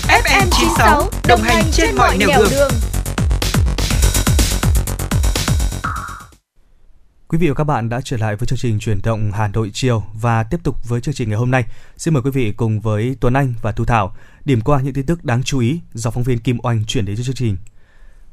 [0.08, 2.48] FM 96 đồng hành trên mọi nẻo đường.
[2.50, 2.70] đường.
[7.28, 9.70] Quý vị và các bạn đã trở lại với chương trình chuyển động Hà Nội
[9.74, 11.64] chiều và tiếp tục với chương trình ngày hôm nay.
[11.96, 15.06] Xin mời quý vị cùng với Tuấn Anh và Thu Thảo điểm qua những tin
[15.06, 17.56] tức đáng chú ý do phóng viên Kim Oanh chuyển đến cho chương trình.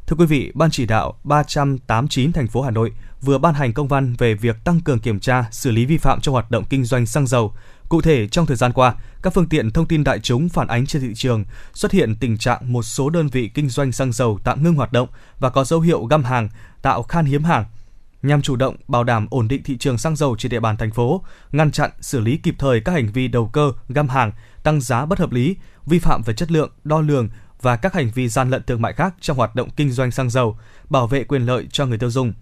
[0.10, 2.92] Thưa quý vị, Ban chỉ đạo 389 thành phố Hà Nội
[3.22, 6.22] vừa ban hành công văn về việc tăng cường kiểm tra, xử lý vi phạm
[6.22, 7.54] trong hoạt động kinh doanh xăng dầu.
[7.90, 10.86] Cụ thể, trong thời gian qua, các phương tiện thông tin đại chúng phản ánh
[10.86, 14.40] trên thị trường xuất hiện tình trạng một số đơn vị kinh doanh xăng dầu
[14.44, 15.08] tạm ngưng hoạt động
[15.40, 16.50] và có dấu hiệu găm hàng,
[16.82, 17.66] tạo khan hiếm hàng–
[18.24, 20.92] nhằm chủ động bảo đảm ổn định thị trường xăng dầu trên địa bàn thành
[20.92, 24.32] phố, ngăn chặn xử lý kịp thời các hành vi đầu cơ, găm hàng,
[24.64, 25.56] tăng giá bất hợp lý,
[25.86, 27.30] vi phạm về chất lượng, đo lường
[27.62, 30.30] và các hành vi gian lận thương mại khác trong hoạt động kinh doanh xăng
[30.30, 30.58] dầu,
[30.90, 32.34] bảo vệ quyền lợi cho người tiêu dùng.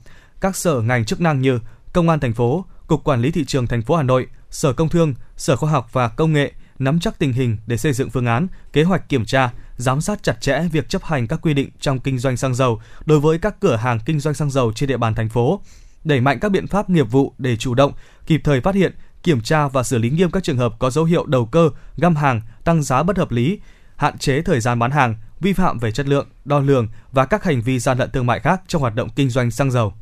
[0.42, 1.60] Các sở ngành chức năng như
[1.94, 4.90] Công an thành phố, Cục Quản lý thị trường thành phố Hà Nội, Sở Công
[4.90, 8.26] Thương, Sở Khoa học và Công nghệ nắm chắc tình hình để xây dựng phương
[8.26, 11.70] án, kế hoạch kiểm tra, giám sát chặt chẽ việc chấp hành các quy định
[11.80, 14.90] trong kinh doanh xăng dầu đối với các cửa hàng kinh doanh xăng dầu trên
[14.90, 15.62] địa bàn thành phố,
[16.04, 17.92] đẩy mạnh các biện pháp nghiệp vụ để chủ động,
[18.26, 21.06] kịp thời phát hiện, kiểm tra và xử lý nghiêm các trường hợp có dấu
[21.06, 23.60] hiệu đầu cơ, găm hàng, tăng giá bất hợp lý,
[23.98, 27.44] hạn chế thời gian bán hàng, vi phạm về chất lượng, đo lường và các
[27.44, 29.94] hành vi gian lận thương mại khác trong hoạt động kinh doanh xăng dầu.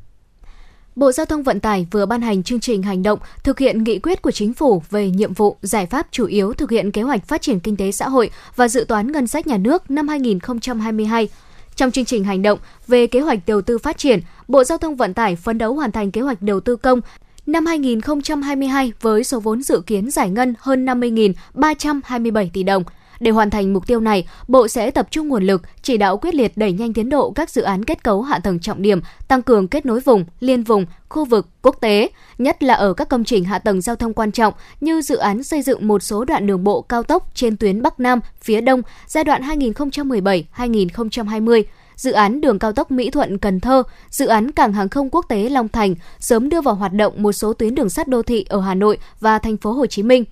[0.96, 4.00] Bộ Giao thông Vận tải vừa ban hành chương trình hành động thực hiện nghị
[4.00, 7.28] quyết của chính phủ về nhiệm vụ, giải pháp chủ yếu thực hiện kế hoạch
[7.28, 11.30] phát triển kinh tế xã hội và dự toán ngân sách nhà nước năm 2022.
[11.76, 14.96] Trong chương trình hành động về kế hoạch đầu tư phát triển, Bộ Giao thông
[14.96, 17.02] Vận tải phấn đấu hoàn thành kế hoạch đầu tư công
[17.46, 22.84] năm 2022 với số vốn dự kiến giải ngân hơn 50.327 tỷ đồng–
[23.20, 26.36] để hoàn thành mục tiêu này, Bộ sẽ tập trung nguồn lực, chỉ đạo quyết
[26.36, 29.42] liệt đẩy nhanh tiến độ các dự án kết cấu hạ tầng trọng điểm, tăng
[29.42, 33.24] cường kết nối vùng, liên vùng, khu vực, quốc tế, nhất là ở các công
[33.24, 36.48] trình hạ tầng giao thông quan trọng như dự án xây dựng một số đoạn
[36.48, 41.64] đường bộ cao tốc trên tuyến Bắc Nam, phía Đông giai đoạn 2017-2020
[41.96, 45.26] dự án đường cao tốc Mỹ Thuận Cần Thơ, dự án cảng hàng không quốc
[45.30, 48.46] tế Long Thành sớm đưa vào hoạt động một số tuyến đường sắt đô thị
[48.50, 50.24] ở Hà Nội và thành phố Hồ Chí Minh.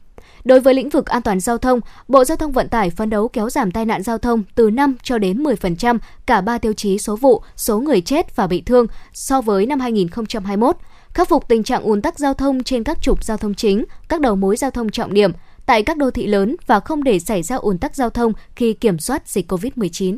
[0.43, 3.27] Đối với lĩnh vực an toàn giao thông, Bộ Giao thông Vận tải phấn đấu
[3.27, 6.97] kéo giảm tai nạn giao thông từ 5 cho đến 10% cả ba tiêu chí
[6.97, 10.77] số vụ, số người chết và bị thương so với năm 2021,
[11.13, 14.21] khắc phục tình trạng ùn tắc giao thông trên các trục giao thông chính, các
[14.21, 15.31] đầu mối giao thông trọng điểm
[15.65, 18.73] tại các đô thị lớn và không để xảy ra ùn tắc giao thông khi
[18.73, 20.17] kiểm soát dịch COVID-19.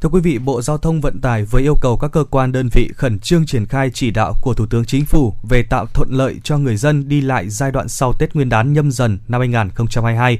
[0.00, 2.68] Thưa quý vị, Bộ Giao thông Vận tải vừa yêu cầu các cơ quan đơn
[2.72, 6.08] vị khẩn trương triển khai chỉ đạo của Thủ tướng Chính phủ về tạo thuận
[6.10, 9.40] lợi cho người dân đi lại giai đoạn sau Tết Nguyên đán nhâm dần năm
[9.40, 10.38] 2022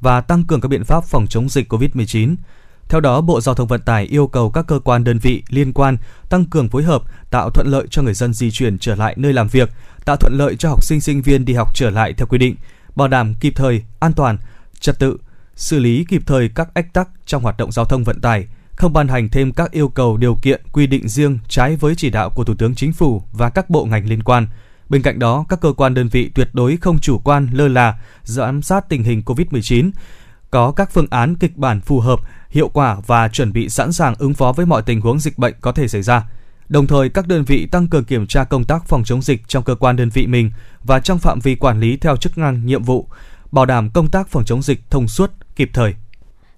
[0.00, 2.36] và tăng cường các biện pháp phòng chống dịch COVID-19.
[2.88, 5.72] Theo đó, Bộ Giao thông Vận tải yêu cầu các cơ quan đơn vị liên
[5.72, 5.96] quan
[6.30, 9.32] tăng cường phối hợp, tạo thuận lợi cho người dân di chuyển trở lại nơi
[9.32, 9.70] làm việc,
[10.04, 12.56] tạo thuận lợi cho học sinh sinh viên đi học trở lại theo quy định,
[12.96, 14.38] bảo đảm kịp thời, an toàn,
[14.80, 15.16] trật tự,
[15.56, 18.46] xử lý kịp thời các ách tắc trong hoạt động giao thông vận tải,
[18.76, 22.10] không ban hành thêm các yêu cầu điều kiện quy định riêng trái với chỉ
[22.10, 24.46] đạo của Thủ tướng Chính phủ và các bộ ngành liên quan.
[24.88, 28.00] Bên cạnh đó, các cơ quan đơn vị tuyệt đối không chủ quan lơ là
[28.22, 29.90] giám sát tình hình COVID-19,
[30.50, 32.20] có các phương án kịch bản phù hợp,
[32.50, 35.54] hiệu quả và chuẩn bị sẵn sàng ứng phó với mọi tình huống dịch bệnh
[35.60, 36.30] có thể xảy ra.
[36.68, 39.64] Đồng thời, các đơn vị tăng cường kiểm tra công tác phòng chống dịch trong
[39.64, 40.50] cơ quan đơn vị mình
[40.84, 43.08] và trong phạm vi quản lý theo chức năng nhiệm vụ,
[43.52, 45.94] bảo đảm công tác phòng chống dịch thông suốt, kịp thời.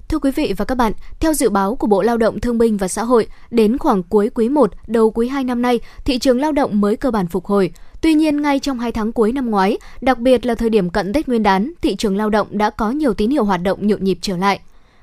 [0.09, 2.77] Thưa quý vị và các bạn, theo dự báo của Bộ Lao động Thương binh
[2.77, 6.41] và Xã hội, đến khoảng cuối quý 1, đầu quý 2 năm nay, thị trường
[6.41, 7.71] lao động mới cơ bản phục hồi.
[8.01, 11.13] Tuy nhiên, ngay trong 2 tháng cuối năm ngoái, đặc biệt là thời điểm cận
[11.13, 14.05] Tết Nguyên đán, thị trường lao động đã có nhiều tín hiệu hoạt động nhộn
[14.05, 14.61] nhịp trở lại.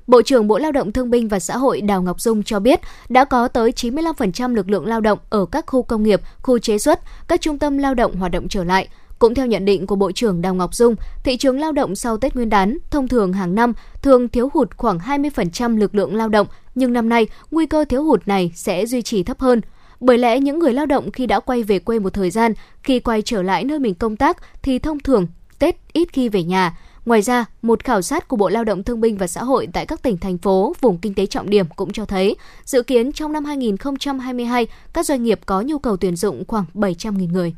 [0.07, 2.79] Bộ trưởng Bộ Lao động Thương binh và Xã hội Đào Ngọc Dung cho biết
[3.09, 6.77] đã có tới 95% lực lượng lao động ở các khu công nghiệp, khu chế
[6.77, 8.87] xuất, các trung tâm lao động hoạt động trở lại–
[9.21, 12.17] cũng theo nhận định của Bộ trưởng Đào Ngọc Dung, thị trường lao động sau
[12.17, 16.29] Tết Nguyên đán thông thường hàng năm thường thiếu hụt khoảng 20% lực lượng lao
[16.29, 19.61] động, nhưng năm nay nguy cơ thiếu hụt này sẽ duy trì thấp hơn.
[19.99, 22.53] Bởi lẽ những người lao động khi đã quay về quê một thời gian,
[22.83, 25.27] khi quay trở lại nơi mình công tác thì thông thường
[25.59, 26.77] Tết ít khi về nhà.
[27.05, 29.85] Ngoài ra, một khảo sát của Bộ Lao động Thương binh và Xã hội tại
[29.85, 32.35] các tỉnh thành phố, vùng kinh tế trọng điểm cũng cho thấy,
[32.65, 37.31] dự kiến trong năm 2022, các doanh nghiệp có nhu cầu tuyển dụng khoảng 700.000
[37.31, 37.55] người.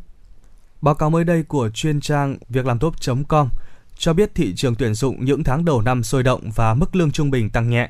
[0.84, 3.50] Báo cáo mới đây của chuyên trang việc làm tốt.com
[3.98, 7.12] cho biết thị trường tuyển dụng những tháng đầu năm sôi động và mức lương
[7.12, 7.90] trung bình tăng nhẹ.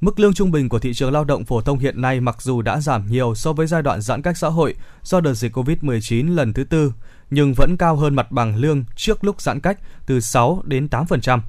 [0.00, 2.62] Mức lương trung bình của thị trường lao động phổ thông hiện nay mặc dù
[2.62, 6.34] đã giảm nhiều so với giai đoạn giãn cách xã hội do đợt dịch Covid-19
[6.34, 6.92] lần thứ tư,
[7.30, 11.40] nhưng vẫn cao hơn mặt bằng lương trước lúc giãn cách từ 6 đến 8%.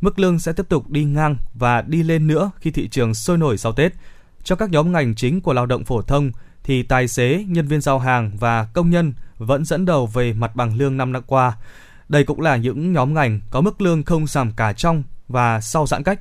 [0.00, 3.38] Mức lương sẽ tiếp tục đi ngang và đi lên nữa khi thị trường sôi
[3.38, 3.92] nổi sau Tết.
[4.44, 6.30] Cho các nhóm ngành chính của lao động phổ thông
[6.66, 10.56] thì tài xế, nhân viên giao hàng và công nhân vẫn dẫn đầu về mặt
[10.56, 11.56] bằng lương năm năm qua.
[12.08, 15.86] Đây cũng là những nhóm ngành có mức lương không giảm cả trong và sau
[15.86, 16.20] giãn cách.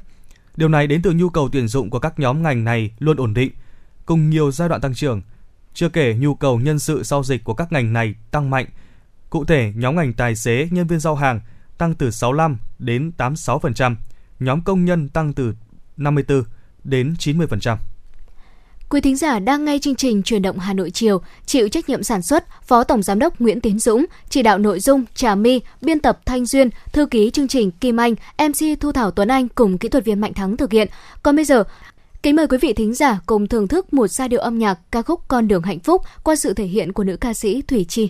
[0.57, 3.33] Điều này đến từ nhu cầu tuyển dụng của các nhóm ngành này luôn ổn
[3.33, 3.51] định,
[4.05, 5.21] cùng nhiều giai đoạn tăng trưởng.
[5.73, 8.65] Chưa kể nhu cầu nhân sự sau dịch của các ngành này tăng mạnh.
[9.29, 11.39] Cụ thể, nhóm ngành tài xế, nhân viên giao hàng
[11.77, 13.95] tăng từ 65 đến 86%,
[14.39, 15.55] nhóm công nhân tăng từ
[15.97, 16.43] 54
[16.83, 17.77] đến 90%.
[18.89, 22.03] Quý thính giả đang nghe chương trình Truyền động Hà Nội chiều, chịu trách nhiệm
[22.03, 25.61] sản xuất Phó Tổng Giám đốc Nguyễn Tiến Dũng, chỉ đạo nội dung Trà My,
[25.81, 29.49] biên tập Thanh Duyên, thư ký chương trình Kim Anh, MC Thu Thảo Tuấn Anh
[29.49, 30.87] cùng kỹ thuật viên Mạnh Thắng thực hiện.
[31.23, 31.63] Còn bây giờ,
[32.23, 35.01] kính mời quý vị thính giả cùng thưởng thức một giai điệu âm nhạc ca
[35.01, 38.09] khúc Con đường hạnh phúc qua sự thể hiện của nữ ca sĩ Thủy Chi.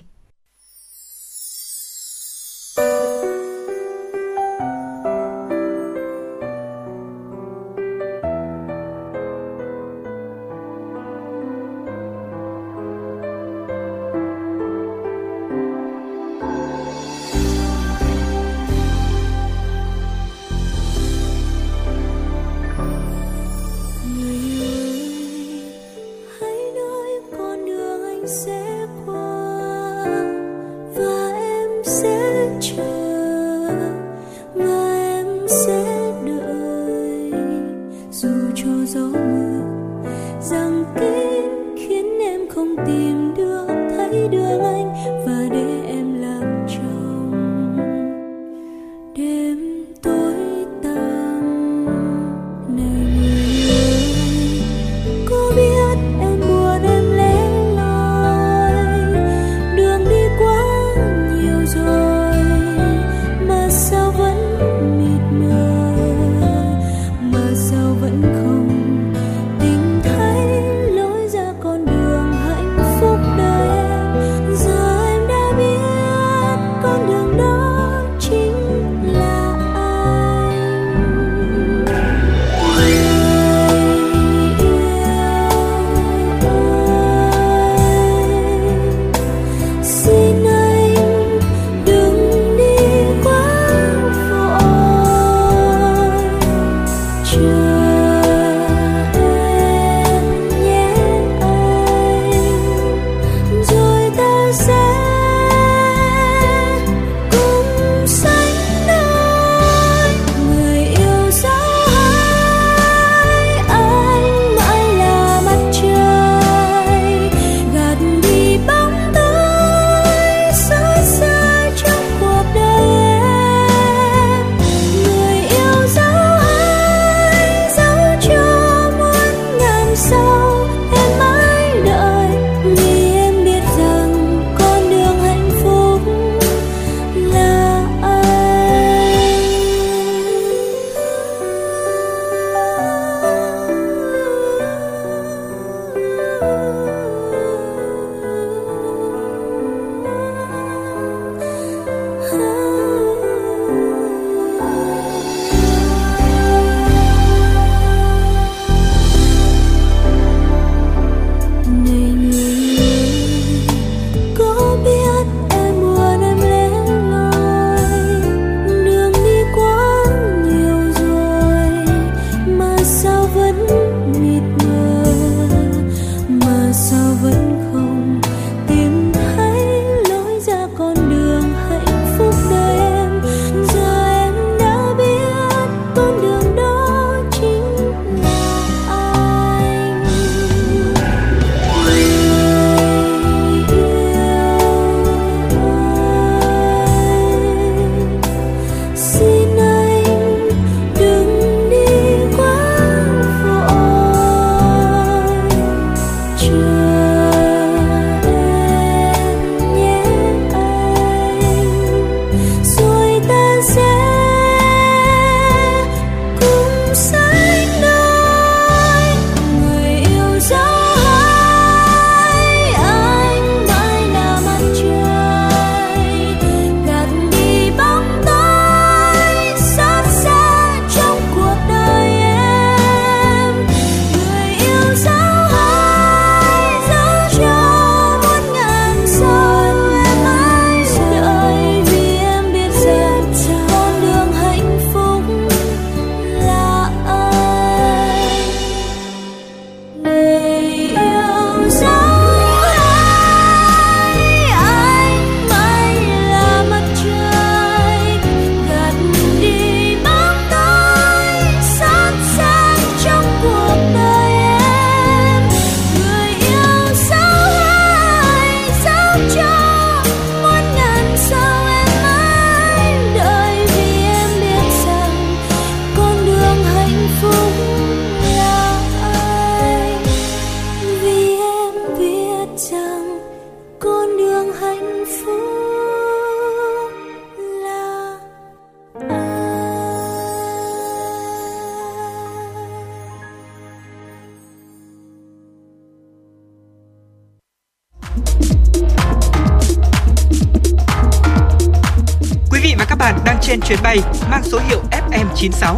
[303.68, 303.98] Chuyến bay
[304.32, 305.76] mang số hiệu FM96.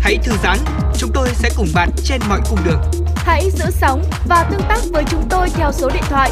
[0.00, 0.58] Hãy thư giãn,
[0.98, 2.80] chúng tôi sẽ cùng bạn trên mọi cung đường.
[3.16, 6.30] Hãy giữ sóng và tương tác với chúng tôi theo số điện thoại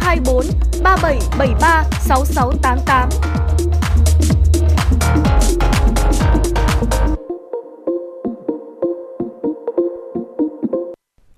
[0.00, 0.46] 024
[0.82, 3.08] 3773 6688.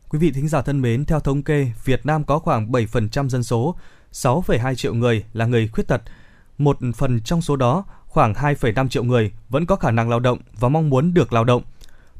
[0.09, 3.43] Quý vị thính giả thân mến, theo thống kê, Việt Nam có khoảng 7% dân
[3.43, 3.77] số,
[4.13, 6.03] 6,2 triệu người là người khuyết tật.
[6.59, 10.39] Một phần trong số đó khoảng 2,5 triệu người vẫn có khả năng lao động
[10.61, 11.63] và mong muốn được lao động.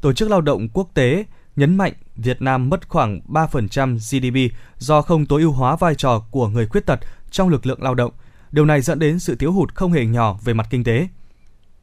[0.01, 1.25] Tổ chức Lao động Quốc tế
[1.55, 6.19] nhấn mạnh Việt Nam mất khoảng 3% GDP do không tối ưu hóa vai trò
[6.31, 6.99] của người khuyết tật
[7.31, 8.11] trong lực lượng lao động.
[8.51, 11.07] Điều này dẫn đến sự thiếu hụt không hề nhỏ về mặt kinh tế.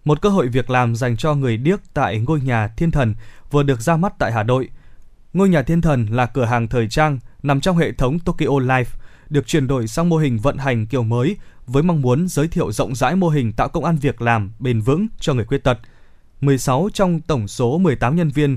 [0.05, 3.15] Một cơ hội việc làm dành cho người điếc tại ngôi nhà Thiên Thần
[3.51, 4.69] vừa được ra mắt tại Hà Nội.
[5.33, 8.85] Ngôi nhà Thiên Thần là cửa hàng thời trang nằm trong hệ thống Tokyo Life,
[9.31, 11.37] được chuyển đổi sang mô hình vận hành kiểu mới
[11.67, 14.81] với mong muốn giới thiệu rộng rãi mô hình tạo công an việc làm bền
[14.81, 15.79] vững cho người khuyết tật.
[16.41, 18.57] 16 trong tổng số 18 nhân viên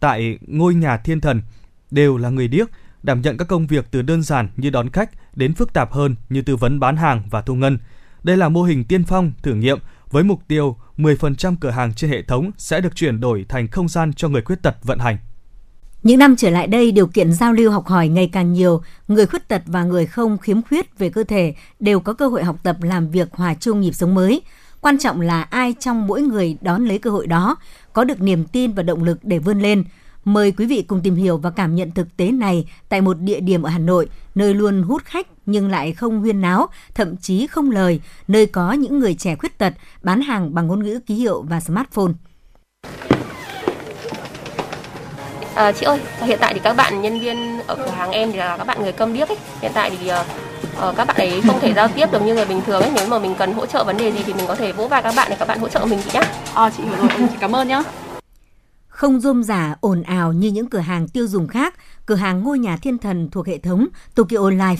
[0.00, 1.42] tại ngôi nhà thiên thần
[1.90, 2.68] đều là người điếc,
[3.02, 6.16] đảm nhận các công việc từ đơn giản như đón khách đến phức tạp hơn
[6.28, 7.78] như tư vấn bán hàng và thu ngân.
[8.22, 9.78] Đây là mô hình tiên phong thử nghiệm
[10.10, 13.88] với mục tiêu 10% cửa hàng trên hệ thống sẽ được chuyển đổi thành không
[13.88, 15.16] gian cho người khuyết tật vận hành.
[16.02, 19.26] Những năm trở lại đây, điều kiện giao lưu học hỏi ngày càng nhiều, người
[19.26, 22.56] khuyết tật và người không khiếm khuyết về cơ thể đều có cơ hội học
[22.62, 24.42] tập làm việc hòa chung nhịp sống mới.
[24.80, 27.56] Quan trọng là ai trong mỗi người đón lấy cơ hội đó,
[27.92, 29.84] có được niềm tin và động lực để vươn lên.
[30.24, 33.40] Mời quý vị cùng tìm hiểu và cảm nhận thực tế này tại một địa
[33.40, 37.46] điểm ở Hà Nội, nơi luôn hút khách nhưng lại không huyên náo, thậm chí
[37.46, 41.14] không lời, nơi có những người trẻ khuyết tật bán hàng bằng ngôn ngữ ký
[41.14, 42.12] hiệu và smartphone.
[45.54, 48.38] À, chị ơi, hiện tại thì các bạn nhân viên ở cửa hàng em thì
[48.38, 49.38] là các bạn người câm điếc ấy.
[49.60, 52.60] Hiện tại thì uh, các bạn ấy không thể giao tiếp được như người bình
[52.66, 52.90] thường ấy.
[52.94, 55.02] Nếu mà mình cần hỗ trợ vấn đề gì thì mình có thể vỗ vai
[55.02, 56.20] các bạn để các bạn hỗ trợ mình chị nhé.
[56.54, 57.82] À, chị hiểu rồi, chị cảm ơn nhá.
[58.88, 61.74] Không rôm rả, ồn ào như những cửa hàng tiêu dùng khác,
[62.06, 64.76] cửa hàng ngôi nhà thiên thần thuộc hệ thống Tokyo Life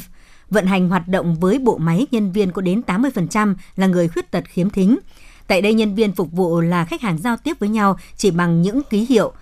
[0.50, 4.30] vận hành hoạt động với bộ máy nhân viên có đến 80% là người khuyết
[4.30, 4.98] tật khiếm thính.
[5.46, 8.62] Tại đây nhân viên phục vụ là khách hàng giao tiếp với nhau chỉ bằng
[8.62, 9.32] những ký hiệu,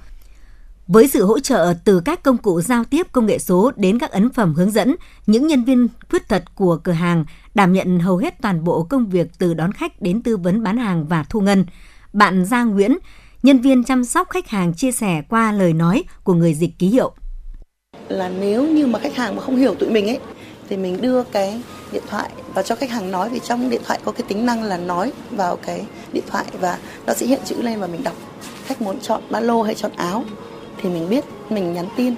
[0.92, 4.10] với sự hỗ trợ từ các công cụ giao tiếp công nghệ số đến các
[4.10, 4.96] ấn phẩm hướng dẫn,
[5.26, 9.06] những nhân viên khuyết tật của cửa hàng đảm nhận hầu hết toàn bộ công
[9.06, 11.66] việc từ đón khách đến tư vấn bán hàng và thu ngân.
[12.12, 12.98] Bạn Giang Nguyễn,
[13.42, 16.88] nhân viên chăm sóc khách hàng chia sẻ qua lời nói của người dịch ký
[16.88, 17.12] hiệu.
[18.08, 20.18] Là nếu như mà khách hàng mà không hiểu tụi mình ấy
[20.68, 21.62] thì mình đưa cái
[21.92, 24.62] điện thoại và cho khách hàng nói vì trong điện thoại có cái tính năng
[24.62, 28.14] là nói vào cái điện thoại và nó sẽ hiện chữ lên và mình đọc
[28.64, 30.24] khách muốn chọn ba lô hay chọn áo
[30.80, 32.14] thì mình biết mình nhắn tin.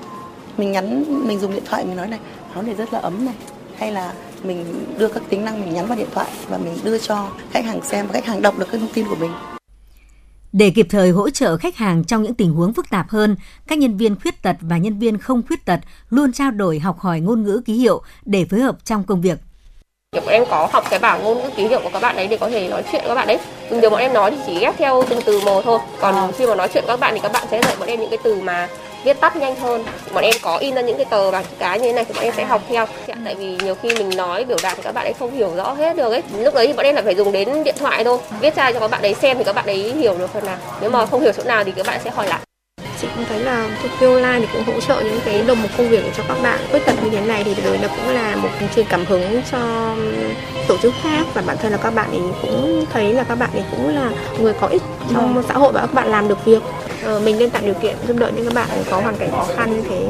[0.56, 2.20] Mình nhắn mình dùng điện thoại mình nói này
[2.54, 3.34] nó này rất là ấm này.
[3.78, 4.14] Hay là
[4.44, 4.64] mình
[4.98, 7.80] đưa các tính năng mình nhắn vào điện thoại và mình đưa cho khách hàng
[7.82, 9.30] xem và khách hàng đọc được các thông tin của mình.
[10.52, 13.36] Để kịp thời hỗ trợ khách hàng trong những tình huống phức tạp hơn,
[13.66, 15.80] các nhân viên khuyết tật và nhân viên không khuyết tật
[16.10, 19.38] luôn trao đổi học hỏi ngôn ngữ ký hiệu để phối hợp trong công việc.
[20.16, 22.36] Bọn em có học cái bảng ngôn ngữ ký hiệu của các bạn đấy để
[22.36, 23.38] có thể nói chuyện với các bạn đấy.
[23.70, 25.78] Thường thường bọn em nói thì chỉ ghép theo từng từ một thôi.
[26.00, 28.10] Còn khi mà nói chuyện các bạn thì các bạn sẽ dạy bọn em những
[28.10, 28.68] cái từ mà
[29.04, 29.84] viết tắt nhanh hơn.
[30.14, 32.14] Bọn em có in ra những cái tờ bằng chữ cái như thế này thì
[32.14, 32.86] bọn em sẽ học theo.
[33.24, 35.72] Tại vì nhiều khi mình nói biểu đạt thì các bạn ấy không hiểu rõ
[35.72, 36.22] hết được ấy.
[36.38, 38.18] Lúc đấy thì bọn em lại phải dùng đến điện thoại thôi.
[38.40, 40.56] Viết ra cho các bạn đấy xem thì các bạn ấy hiểu được phần nào.
[40.80, 42.40] Nếu mà không hiểu chỗ nào thì các bạn sẽ hỏi lại
[43.02, 45.88] chị cũng thấy là Tokyo Online thì cũng hỗ trợ những cái đồng một công
[45.88, 48.48] việc cho các bạn khuyết tật như thế này thì đấy nó cũng là một
[48.74, 49.94] truyền cảm hứng cho
[50.68, 53.50] tổ chức khác và bản thân là các bạn ấy cũng thấy là các bạn
[53.52, 54.10] ấy cũng là
[54.40, 55.44] người có ích trong Vâng.
[55.48, 56.62] xã hội và các bạn làm được việc
[57.04, 59.46] ờ, mình nên tạo điều kiện giúp đỡ những các bạn có hoàn cảnh khó
[59.56, 60.08] khăn như thế.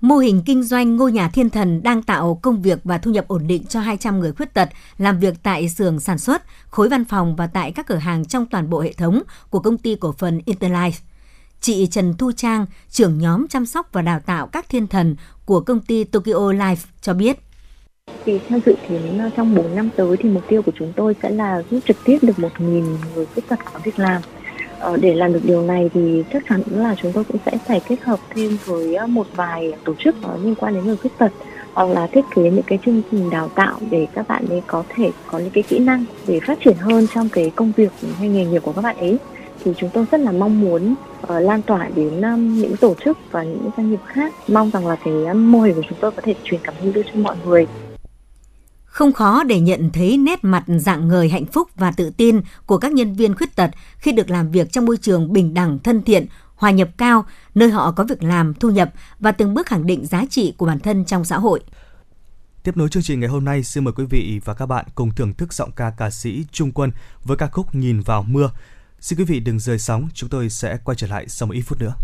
[0.00, 3.24] Mô hình kinh doanh ngôi nhà thiên thần đang tạo công việc và thu nhập
[3.28, 7.04] ổn định cho 200 người khuyết tật làm việc tại xưởng sản xuất, khối văn
[7.04, 10.14] phòng và tại các cửa hàng trong toàn bộ hệ thống của công ty cổ
[10.18, 10.90] phần Interlife.
[11.60, 15.60] Chị Trần Thu Trang, trưởng nhóm chăm sóc và đào tạo các thiên thần của
[15.60, 17.38] công ty Tokyo Life cho biết.
[18.24, 21.14] Thì theo dự kiến ờ, trong 4 năm tới thì mục tiêu của chúng tôi
[21.22, 24.22] sẽ là giúp trực tiếp được 1.000 người khuyết tật có việc làm.
[24.78, 27.80] Ờ, để làm được điều này thì chắc chắn là chúng tôi cũng sẽ phải
[27.88, 31.32] kết hợp thêm với ờ, một vài tổ chức liên quan đến người khuyết tật
[31.72, 34.84] hoặc là thiết kế những cái chương trình đào tạo để các bạn ấy có
[34.88, 38.28] thể có những cái kỹ năng để phát triển hơn trong cái công việc hay
[38.28, 39.18] nghề nghiệp của các bạn ấy
[39.68, 43.18] thì chúng tôi rất là mong muốn ờ, lan tỏa đến um, những tổ chức
[43.30, 46.10] và những doanh nghiệp khác mong rằng là cái um, mô hình của chúng tôi
[46.10, 47.66] có thể truyền cảm hứng cho mọi người
[48.84, 52.78] Không khó để nhận thấy nét mặt dạng ngời hạnh phúc và tự tin của
[52.78, 56.02] các nhân viên khuyết tật khi được làm việc trong môi trường bình đẳng, thân
[56.02, 57.24] thiện, hòa nhập cao,
[57.54, 60.66] nơi họ có việc làm, thu nhập và từng bước khẳng định giá trị của
[60.66, 61.60] bản thân trong xã hội.
[62.62, 65.10] Tiếp nối chương trình ngày hôm nay, xin mời quý vị và các bạn cùng
[65.10, 66.90] thưởng thức giọng ca ca sĩ Trung Quân
[67.24, 68.50] với ca khúc Nhìn vào mưa.
[69.00, 71.62] Xin quý vị đừng rời sóng, chúng tôi sẽ quay trở lại sau một ít
[71.62, 71.94] phút nữa.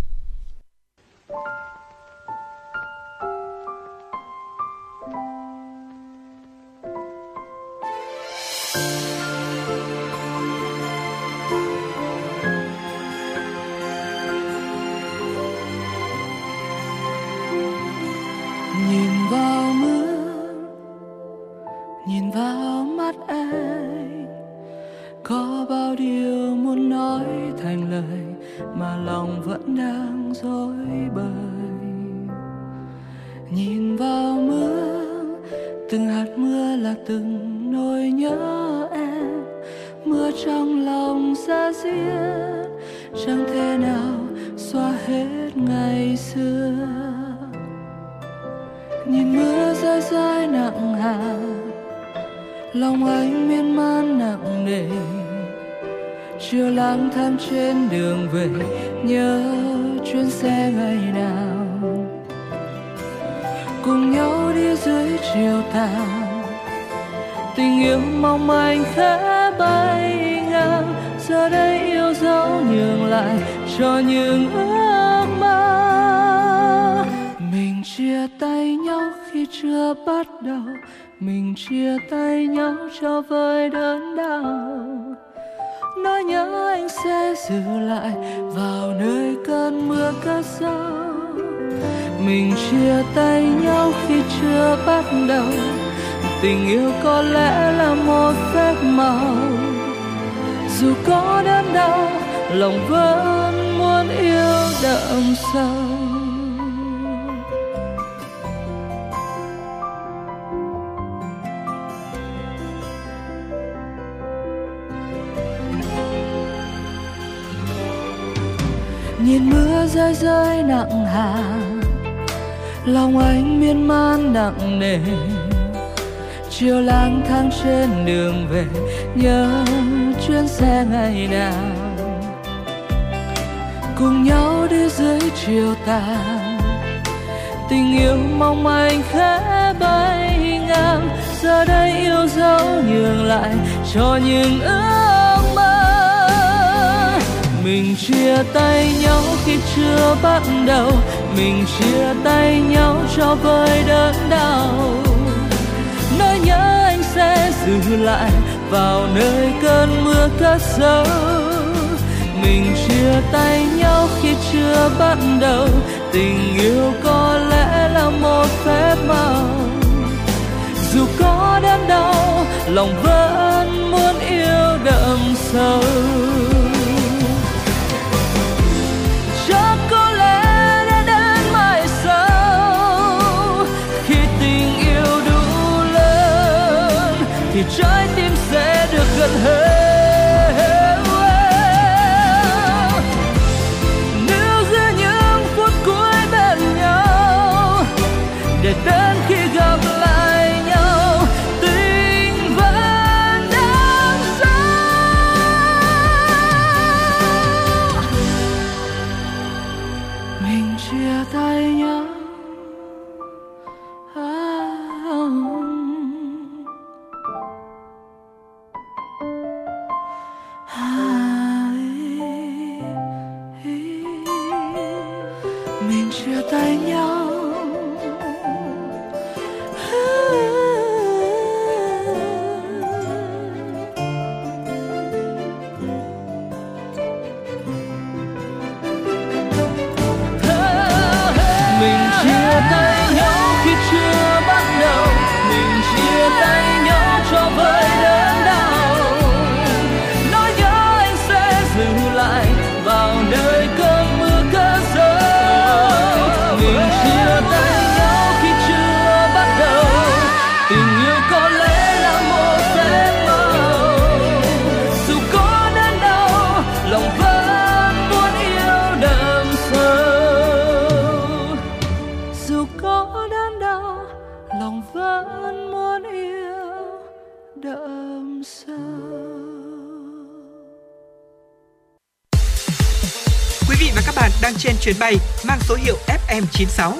[284.84, 285.96] Chuyến bay mang số hiệu
[286.28, 286.92] FM96.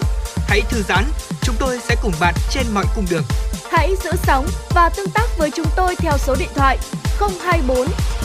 [0.48, 1.04] Hãy thư giãn,
[1.42, 3.22] chúng tôi sẽ cùng bạn trên mọi cung đường.
[3.70, 6.78] Hãy giữ sóng và tương tác với chúng tôi theo số điện thoại
[7.40, 7.76] 024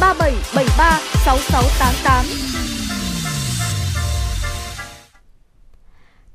[0.02, 2.26] 3773 6688.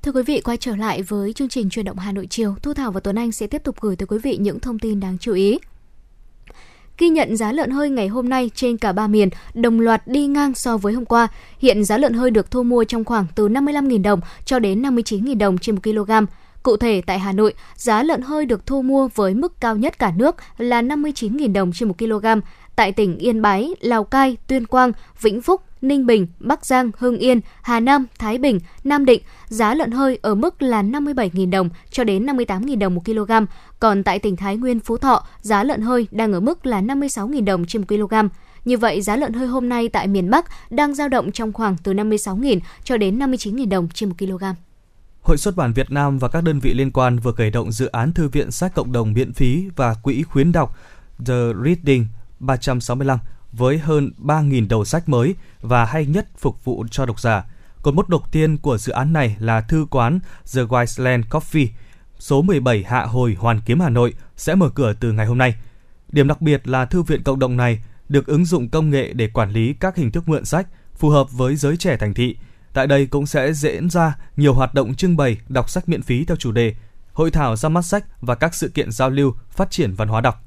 [0.03, 2.75] Thưa quý vị, quay trở lại với chương trình truyền động Hà Nội chiều, Thu
[2.75, 5.19] Thảo và Tuấn Anh sẽ tiếp tục gửi tới quý vị những thông tin đáng
[5.19, 5.59] chú ý.
[6.99, 10.27] Ghi nhận giá lợn hơi ngày hôm nay trên cả ba miền đồng loạt đi
[10.27, 11.29] ngang so với hôm qua.
[11.59, 15.39] Hiện giá lợn hơi được thu mua trong khoảng từ 55.000 đồng cho đến 59.000
[15.39, 16.11] đồng trên 1 kg.
[16.62, 19.99] Cụ thể tại Hà Nội, giá lợn hơi được thu mua với mức cao nhất
[19.99, 22.27] cả nước là 59.000 đồng trên 1 kg.
[22.77, 27.19] Tại tỉnh Yên Bái, Lào Cai, Tuyên Quang, Vĩnh Phúc, Ninh Bình, Bắc Giang, Hưng
[27.19, 31.69] Yên, Hà Nam, Thái Bình, Nam Định, giá lợn hơi ở mức là 57.000 đồng
[31.90, 33.32] cho đến 58.000 đồng một kg.
[33.81, 37.44] Còn tại tỉnh Thái Nguyên, Phú Thọ, giá lợn hơi đang ở mức là 56.000
[37.44, 38.15] đồng trên một kg.
[38.65, 41.77] Như vậy, giá lợn hơi hôm nay tại miền Bắc đang dao động trong khoảng
[41.82, 44.44] từ 56.000 cho đến 59.000 đồng trên một kg.
[45.23, 47.86] Hội xuất bản Việt Nam và các đơn vị liên quan vừa khởi động dự
[47.86, 50.77] án thư viện sách cộng đồng miễn phí và quỹ khuyến đọc
[51.27, 51.35] The
[51.65, 52.06] Reading
[52.40, 53.19] 365
[53.57, 57.45] với hơn 3.000 đầu sách mới và hay nhất phục vụ cho độc giả.
[57.83, 60.21] Cột mốc đầu tiên của dự án này là thư quán
[60.55, 61.69] The Wiseland Coffee,
[62.19, 65.55] số 17 Hạ Hồi, Hoàn Kiếm, Hà Nội sẽ mở cửa từ ngày hôm nay.
[66.09, 69.29] Điểm đặc biệt là thư viện cộng đồng này được ứng dụng công nghệ để
[69.29, 72.37] quản lý các hình thức mượn sách phù hợp với giới trẻ thành thị.
[72.73, 76.25] Tại đây cũng sẽ diễn ra nhiều hoạt động trưng bày đọc sách miễn phí
[76.25, 76.75] theo chủ đề,
[77.13, 80.21] hội thảo ra mắt sách và các sự kiện giao lưu phát triển văn hóa
[80.21, 80.44] đọc.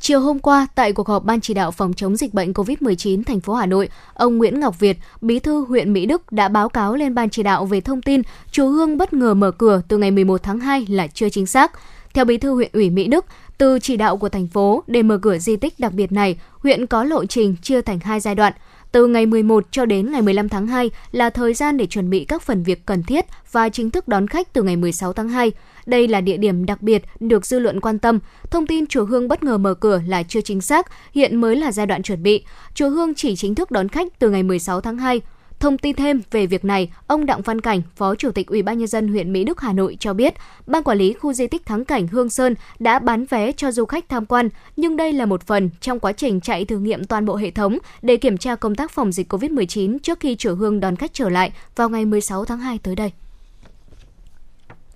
[0.00, 3.40] Chiều hôm qua, tại cuộc họp Ban chỉ đạo phòng chống dịch bệnh COVID-19 thành
[3.40, 6.94] phố Hà Nội, ông Nguyễn Ngọc Việt, bí thư huyện Mỹ Đức đã báo cáo
[6.94, 10.10] lên Ban chỉ đạo về thông tin chùa Hương bất ngờ mở cửa từ ngày
[10.10, 11.72] 11 tháng 2 là chưa chính xác.
[12.14, 13.24] Theo bí thư huyện ủy Mỹ Đức,
[13.58, 16.86] từ chỉ đạo của thành phố để mở cửa di tích đặc biệt này, huyện
[16.86, 18.52] có lộ trình chia thành hai giai đoạn.
[18.92, 22.24] Từ ngày 11 cho đến ngày 15 tháng 2 là thời gian để chuẩn bị
[22.24, 25.52] các phần việc cần thiết và chính thức đón khách từ ngày 16 tháng 2.
[25.86, 28.18] Đây là địa điểm đặc biệt được dư luận quan tâm.
[28.50, 31.72] Thông tin chùa Hương bất ngờ mở cửa là chưa chính xác, hiện mới là
[31.72, 32.44] giai đoạn chuẩn bị.
[32.74, 35.20] Chùa Hương chỉ chính thức đón khách từ ngày 16 tháng 2.
[35.60, 38.78] Thông tin thêm về việc này, ông Đặng Văn Cảnh, Phó Chủ tịch Ủy ban
[38.78, 40.34] nhân dân huyện Mỹ Đức Hà Nội cho biết,
[40.66, 43.84] ban quản lý khu di tích thắng cảnh Hương Sơn đã bán vé cho du
[43.84, 47.24] khách tham quan, nhưng đây là một phần trong quá trình chạy thử nghiệm toàn
[47.24, 50.80] bộ hệ thống để kiểm tra công tác phòng dịch COVID-19 trước khi chùa Hương
[50.80, 53.12] đón khách trở lại vào ngày 16 tháng 2 tới đây.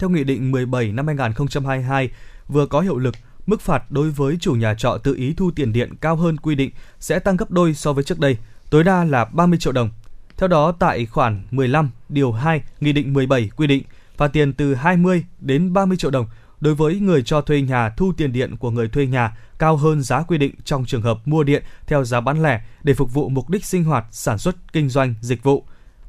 [0.00, 2.10] Theo Nghị định 17 năm 2022
[2.48, 3.14] vừa có hiệu lực,
[3.46, 6.54] mức phạt đối với chủ nhà trọ tự ý thu tiền điện cao hơn quy
[6.54, 6.70] định
[7.00, 8.36] sẽ tăng gấp đôi so với trước đây,
[8.70, 9.90] tối đa là 30 triệu đồng.
[10.36, 13.82] Theo đó, tại khoản 15 điều 2 Nghị định 17 quy định
[14.16, 16.26] phạt tiền từ 20 đến 30 triệu đồng
[16.60, 20.02] đối với người cho thuê nhà thu tiền điện của người thuê nhà cao hơn
[20.02, 23.28] giá quy định trong trường hợp mua điện theo giá bán lẻ để phục vụ
[23.28, 25.64] mục đích sinh hoạt, sản xuất, kinh doanh, dịch vụ.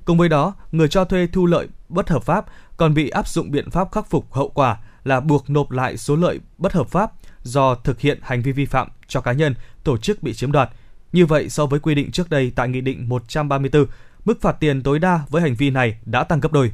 [0.06, 2.46] Cùng với đó, người cho thuê thu lợi bất hợp pháp
[2.78, 6.16] còn bị áp dụng biện pháp khắc phục hậu quả là buộc nộp lại số
[6.16, 7.12] lợi bất hợp pháp
[7.44, 10.70] do thực hiện hành vi vi phạm cho cá nhân, tổ chức bị chiếm đoạt.
[11.14, 13.86] Như vậy, so với quy định trước đây tại Nghị định 134,
[14.26, 16.72] mức phạt tiền tối đa với hành vi này đã tăng gấp đôi.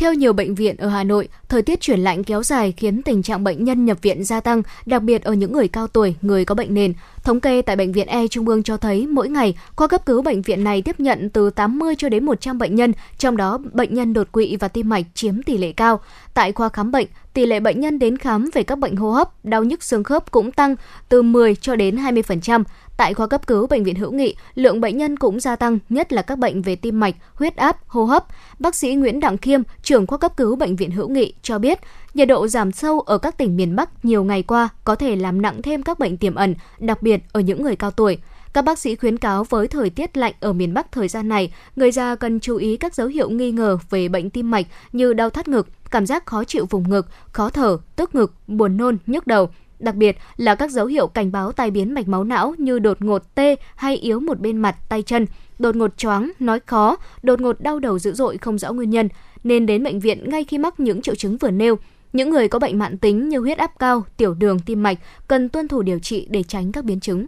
[0.00, 3.22] Theo nhiều bệnh viện ở Hà Nội, thời tiết chuyển lạnh kéo dài khiến tình
[3.22, 6.44] trạng bệnh nhân nhập viện gia tăng, đặc biệt ở những người cao tuổi, người
[6.44, 6.92] có bệnh nền.
[7.24, 10.22] Thống kê tại Bệnh viện E Trung ương cho thấy mỗi ngày, khoa cấp cứu
[10.22, 13.94] bệnh viện này tiếp nhận từ 80 cho đến 100 bệnh nhân, trong đó bệnh
[13.94, 16.00] nhân đột quỵ và tim mạch chiếm tỷ lệ cao.
[16.34, 19.44] Tại khoa khám bệnh, tỷ lệ bệnh nhân đến khám về các bệnh hô hấp,
[19.44, 20.76] đau nhức xương khớp cũng tăng
[21.08, 22.64] từ 10 cho đến 20%.
[23.00, 26.12] Tại khoa cấp cứu bệnh viện Hữu Nghị, lượng bệnh nhân cũng gia tăng, nhất
[26.12, 28.26] là các bệnh về tim mạch, huyết áp, hô hấp.
[28.58, 31.78] Bác sĩ Nguyễn Đặng Khiêm, trưởng khoa cấp cứu bệnh viện Hữu Nghị cho biết,
[32.14, 35.42] nhiệt độ giảm sâu ở các tỉnh miền Bắc nhiều ngày qua có thể làm
[35.42, 38.18] nặng thêm các bệnh tiềm ẩn, đặc biệt ở những người cao tuổi.
[38.52, 41.52] Các bác sĩ khuyến cáo với thời tiết lạnh ở miền Bắc thời gian này,
[41.76, 45.12] người già cần chú ý các dấu hiệu nghi ngờ về bệnh tim mạch như
[45.12, 48.96] đau thắt ngực, cảm giác khó chịu vùng ngực, khó thở, tức ngực, buồn nôn,
[49.06, 49.50] nhức đầu.
[49.80, 53.02] Đặc biệt là các dấu hiệu cảnh báo tai biến mạch máu não như đột
[53.02, 55.26] ngột tê hay yếu một bên mặt, tay chân,
[55.58, 59.08] đột ngột choáng, nói khó, đột ngột đau đầu dữ dội không rõ nguyên nhân,
[59.44, 61.78] nên đến bệnh viện ngay khi mắc những triệu chứng vừa nêu.
[62.12, 64.98] Những người có bệnh mãn tính như huyết áp cao, tiểu đường, tim mạch
[65.28, 67.26] cần tuân thủ điều trị để tránh các biến chứng.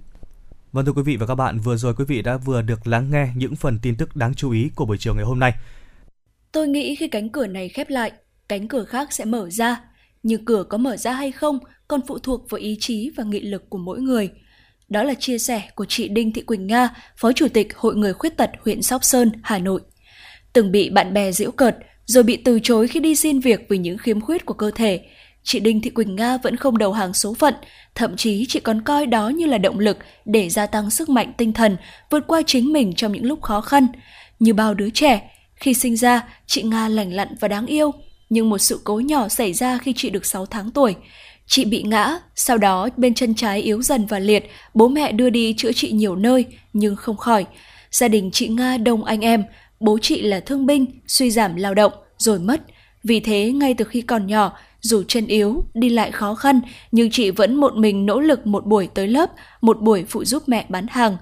[0.72, 3.10] Vâng thưa quý vị và các bạn, vừa rồi quý vị đã vừa được lắng
[3.10, 5.52] nghe những phần tin tức đáng chú ý của buổi chiều ngày hôm nay.
[6.52, 8.12] Tôi nghĩ khi cánh cửa này khép lại,
[8.48, 9.80] cánh cửa khác sẽ mở ra.
[10.22, 11.58] Nhưng cửa có mở ra hay không
[11.92, 14.30] còn phụ thuộc vào ý chí và nghị lực của mỗi người.
[14.88, 18.12] Đó là chia sẻ của chị Đinh Thị Quỳnh Nga, Phó Chủ tịch Hội Người
[18.12, 19.80] Khuyết Tật huyện Sóc Sơn, Hà Nội.
[20.52, 23.78] Từng bị bạn bè giễu cợt, rồi bị từ chối khi đi xin việc vì
[23.78, 25.00] những khiếm khuyết của cơ thể,
[25.42, 27.54] chị Đinh Thị Quỳnh Nga vẫn không đầu hàng số phận,
[27.94, 31.32] thậm chí chị còn coi đó như là động lực để gia tăng sức mạnh
[31.36, 31.76] tinh thần,
[32.10, 33.86] vượt qua chính mình trong những lúc khó khăn.
[34.38, 37.92] Như bao đứa trẻ, khi sinh ra, chị Nga lành lặn và đáng yêu,
[38.30, 40.94] nhưng một sự cố nhỏ xảy ra khi chị được 6 tháng tuổi.
[41.54, 45.30] Chị bị ngã, sau đó bên chân trái yếu dần và liệt, bố mẹ đưa
[45.30, 47.44] đi chữa trị nhiều nơi nhưng không khỏi.
[47.90, 49.44] Gia đình chị Nga đông anh em,
[49.80, 52.62] bố chị là thương binh, suy giảm lao động, rồi mất.
[53.04, 56.60] Vì thế ngay từ khi còn nhỏ, dù chân yếu, đi lại khó khăn,
[56.92, 59.30] nhưng chị vẫn một mình nỗ lực một buổi tới lớp,
[59.60, 61.16] một buổi phụ giúp mẹ bán hàng.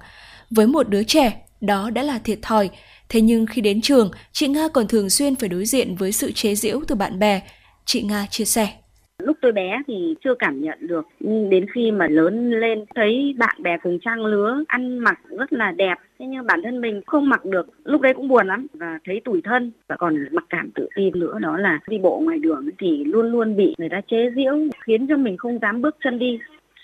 [0.51, 2.71] Với một đứa trẻ, đó đã là thiệt thòi.
[3.09, 6.33] Thế nhưng khi đến trường, chị Nga còn thường xuyên phải đối diện với sự
[6.33, 7.41] chế giễu từ bạn bè.
[7.87, 8.80] Chị Nga chia sẻ.
[9.25, 13.35] Lúc tôi bé thì chưa cảm nhận được, nhưng đến khi mà lớn lên thấy
[13.39, 17.01] bạn bè cùng trang lứa ăn mặc rất là đẹp, thế nhưng bản thân mình
[17.07, 18.67] không mặc được, lúc đấy cũng buồn lắm.
[18.73, 22.21] Và thấy tủi thân và còn mặc cảm tự ti nữa đó là đi bộ
[22.25, 25.83] ngoài đường thì luôn luôn bị người ta chế giễu khiến cho mình không dám
[25.83, 26.39] bước chân đi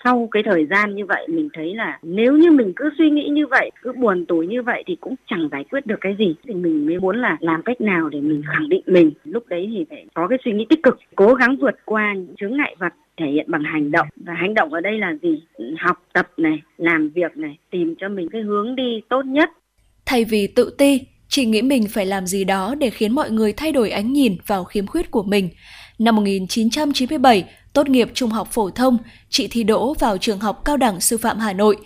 [0.07, 3.29] sau cái thời gian như vậy mình thấy là nếu như mình cứ suy nghĩ
[3.33, 6.35] như vậy cứ buồn tủi như vậy thì cũng chẳng giải quyết được cái gì.
[6.45, 9.11] Thì mình mới muốn là làm cách nào để mình khẳng định mình.
[9.25, 12.35] Lúc đấy thì phải có cái suy nghĩ tích cực cố gắng vượt qua những
[12.41, 14.09] chướng ngại vật thể hiện bằng hành động.
[14.17, 15.43] Và hành động ở đây là gì?
[15.79, 19.51] Học tập này làm việc này tìm cho mình cái hướng đi tốt nhất.
[20.07, 23.53] Thay vì tự ti chị nghĩ mình phải làm gì đó để khiến mọi người
[23.53, 25.49] thay đổi ánh nhìn vào khiếm khuyết của mình.
[25.99, 27.45] Năm 1997,
[27.77, 28.99] Tốt nghiệp trung học phổ thông,
[29.29, 31.77] chị thi đỗ vào trường học cao đẳng sư phạm Hà Nội.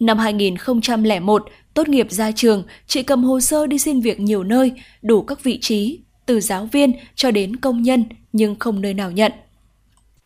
[0.00, 1.44] Năm 2001,
[1.74, 5.44] tốt nghiệp ra trường, chị cầm hồ sơ đi xin việc nhiều nơi, đủ các
[5.44, 9.32] vị trí, từ giáo viên cho đến công nhân, nhưng không nơi nào nhận.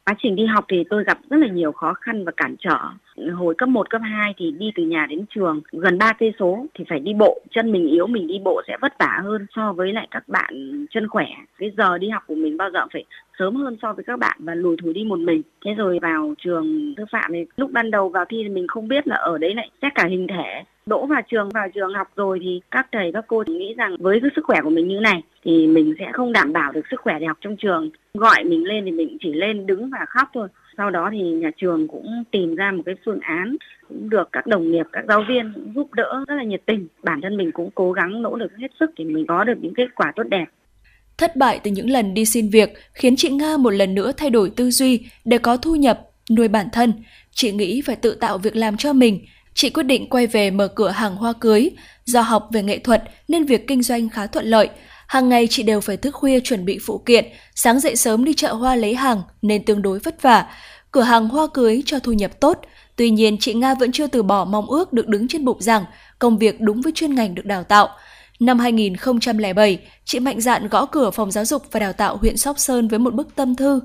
[0.05, 2.79] Quá trình đi học thì tôi gặp rất là nhiều khó khăn và cản trở.
[3.35, 6.67] Hồi cấp 1, cấp 2 thì đi từ nhà đến trường gần 3 cây số
[6.75, 7.41] thì phải đi bộ.
[7.51, 10.87] Chân mình yếu mình đi bộ sẽ vất vả hơn so với lại các bạn
[10.91, 11.27] chân khỏe.
[11.59, 13.05] Cái giờ đi học của mình bao giờ phải
[13.39, 15.43] sớm hơn so với các bạn và lùi thủi đi một mình.
[15.65, 18.89] Thế rồi vào trường sư phạm thì lúc ban đầu vào thi thì mình không
[18.89, 22.09] biết là ở đấy lại xét cả hình thể đỗ vào trường vào trường học
[22.17, 25.01] rồi thì các thầy các cô nghĩ rằng với cái sức khỏe của mình như
[25.01, 28.45] này thì mình sẽ không đảm bảo được sức khỏe để học trong trường gọi
[28.45, 31.89] mình lên thì mình chỉ lên đứng và khóc thôi sau đó thì nhà trường
[31.89, 33.57] cũng tìm ra một cái phương án
[33.89, 37.21] cũng được các đồng nghiệp các giáo viên giúp đỡ rất là nhiệt tình bản
[37.21, 39.89] thân mình cũng cố gắng nỗ lực hết sức để mình có được những kết
[39.95, 40.45] quả tốt đẹp
[41.21, 44.31] Thất bại từ những lần đi xin việc khiến chị Nga một lần nữa thay
[44.31, 46.01] đổi tư duy để có thu nhập,
[46.37, 46.93] nuôi bản thân.
[47.31, 49.21] Chị nghĩ phải tự tạo việc làm cho mình.
[49.61, 51.71] Chị quyết định quay về mở cửa hàng hoa cưới.
[52.05, 54.69] Do học về nghệ thuật nên việc kinh doanh khá thuận lợi.
[55.07, 57.25] Hàng ngày chị đều phải thức khuya chuẩn bị phụ kiện,
[57.55, 60.47] sáng dậy sớm đi chợ hoa lấy hàng nên tương đối vất vả.
[60.91, 62.59] Cửa hàng hoa cưới cho thu nhập tốt,
[62.97, 65.85] tuy nhiên chị Nga vẫn chưa từ bỏ mong ước được đứng trên bục giảng,
[66.19, 67.89] công việc đúng với chuyên ngành được đào tạo.
[68.41, 72.59] Năm 2007, chị mạnh dạn gõ cửa phòng giáo dục và đào tạo huyện Sóc
[72.59, 73.81] Sơn với một bức tâm thư.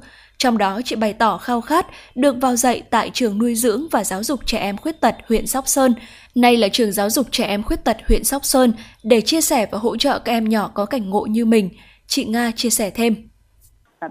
[0.46, 1.86] Trong đó chị bày tỏ khao khát
[2.16, 5.48] được vào dạy tại trường nuôi dưỡng và giáo dục trẻ em khuyết tật huyện
[5.48, 5.94] Sóc Sơn,
[6.36, 8.74] nay là trường giáo dục trẻ em khuyết tật huyện Sóc Sơn,
[9.04, 11.70] để chia sẻ và hỗ trợ các em nhỏ có cảnh ngộ như mình.
[12.08, 13.16] Chị Nga chia sẻ thêm.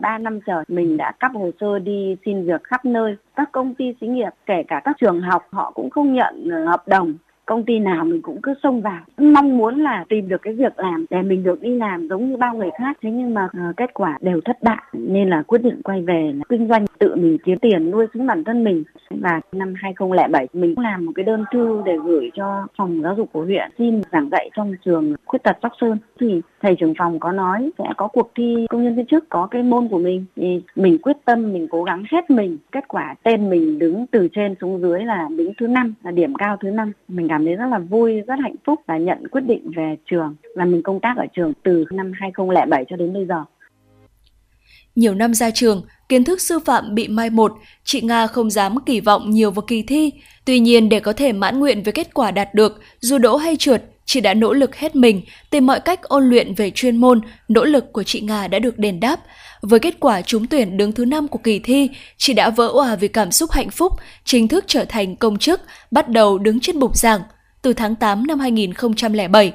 [0.01, 3.17] 3 năm trời mình đã cấp hồ sơ đi xin việc khắp nơi.
[3.37, 6.67] Các công ty xí nghiệp, kể cả các trường học họ cũng không nhận ờ,
[6.67, 7.15] hợp đồng
[7.47, 9.01] công ty nào mình cũng cứ xông vào.
[9.19, 12.37] Mong muốn là tìm được cái việc làm để mình được đi làm giống như
[12.37, 12.97] bao người khác.
[13.03, 14.83] Thế nhưng mà uh, kết quả đều thất bại.
[14.93, 18.27] Nên là quyết định quay về là kinh doanh tự mình kiếm tiền nuôi sống
[18.27, 18.85] bản thân mình.
[19.11, 23.15] Và năm 2007 mình cũng làm một cái đơn thư để gửi cho phòng giáo
[23.17, 25.99] dục của huyện xin giảng dạy trong trường khuyết tật Sóc Sơn.
[26.21, 29.49] Thì thầy trưởng phòng có nói sẽ có cuộc thi công nhân viên chức có
[29.51, 30.25] cái môn của mình.
[30.37, 32.59] Thì mình quyết tâm mình cố gắng hết mình.
[32.73, 36.35] Kết quả tên mình đứng từ trên xuống dưới là đứng thứ năm là điểm
[36.35, 36.93] cao thứ năm.
[37.09, 40.35] Mình cảm thấy rất là vui rất hạnh phúc và nhận quyết định về trường.
[40.57, 43.45] Và mình công tác ở trường từ năm 2007 cho đến bây giờ.
[44.95, 47.53] Nhiều năm ra trường, kiến thức sư phạm bị mai một,
[47.85, 50.11] chị Nga không dám kỳ vọng nhiều vào kỳ thi.
[50.45, 53.57] Tuy nhiên để có thể mãn nguyện với kết quả đạt được, dù đỗ hay
[53.57, 57.21] trượt, chị đã nỗ lực hết mình, tìm mọi cách ôn luyện về chuyên môn,
[57.49, 59.21] nỗ lực của chị Nga đã được đền đáp.
[59.63, 62.97] Với kết quả trúng tuyển đứng thứ năm của kỳ thi, chị đã vỡ òa
[62.97, 63.93] vì cảm xúc hạnh phúc,
[64.25, 65.61] chính thức trở thành công chức,
[65.91, 67.21] bắt đầu đứng trên bục giảng
[67.63, 69.53] từ tháng 8 năm 2007.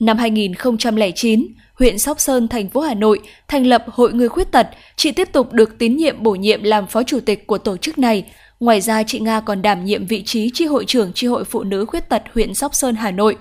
[0.00, 4.66] Năm 2009, huyện Sóc Sơn, thành phố Hà Nội thành lập Hội Người Khuyết Tật,
[4.96, 7.98] chị tiếp tục được tín nhiệm bổ nhiệm làm phó chủ tịch của tổ chức
[7.98, 8.24] này.
[8.60, 11.62] Ngoài ra, chị Nga còn đảm nhiệm vị trí tri hội trưởng tri hội phụ
[11.62, 13.36] nữ khuyết tật huyện Sóc Sơn, Hà Nội,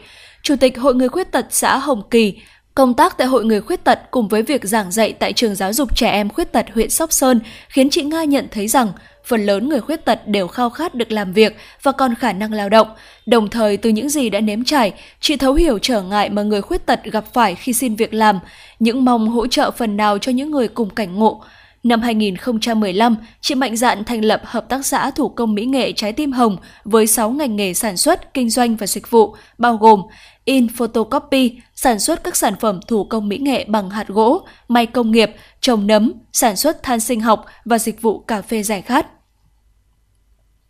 [0.47, 2.33] chủ tịch Hội Người Khuyết Tật xã Hồng Kỳ,
[2.75, 5.73] Công tác tại Hội Người Khuyết Tật cùng với việc giảng dạy tại trường giáo
[5.73, 8.87] dục trẻ em khuyết tật huyện Sóc Sơn khiến chị Nga nhận thấy rằng
[9.25, 12.53] phần lớn người khuyết tật đều khao khát được làm việc và còn khả năng
[12.53, 12.87] lao động.
[13.25, 16.61] Đồng thời từ những gì đã nếm trải, chị thấu hiểu trở ngại mà người
[16.61, 18.39] khuyết tật gặp phải khi xin việc làm,
[18.79, 21.43] những mong hỗ trợ phần nào cho những người cùng cảnh ngộ.
[21.83, 26.13] Năm 2015, chị mạnh dạn thành lập Hợp tác xã Thủ công Mỹ nghệ Trái
[26.13, 30.01] tim Hồng với 6 ngành nghề sản xuất, kinh doanh và dịch vụ, bao gồm
[30.47, 34.85] in photocopy, sản xuất các sản phẩm thủ công mỹ nghệ bằng hạt gỗ, may
[34.85, 38.81] công nghiệp, trồng nấm, sản xuất than sinh học và dịch vụ cà phê giải
[38.81, 39.07] khát.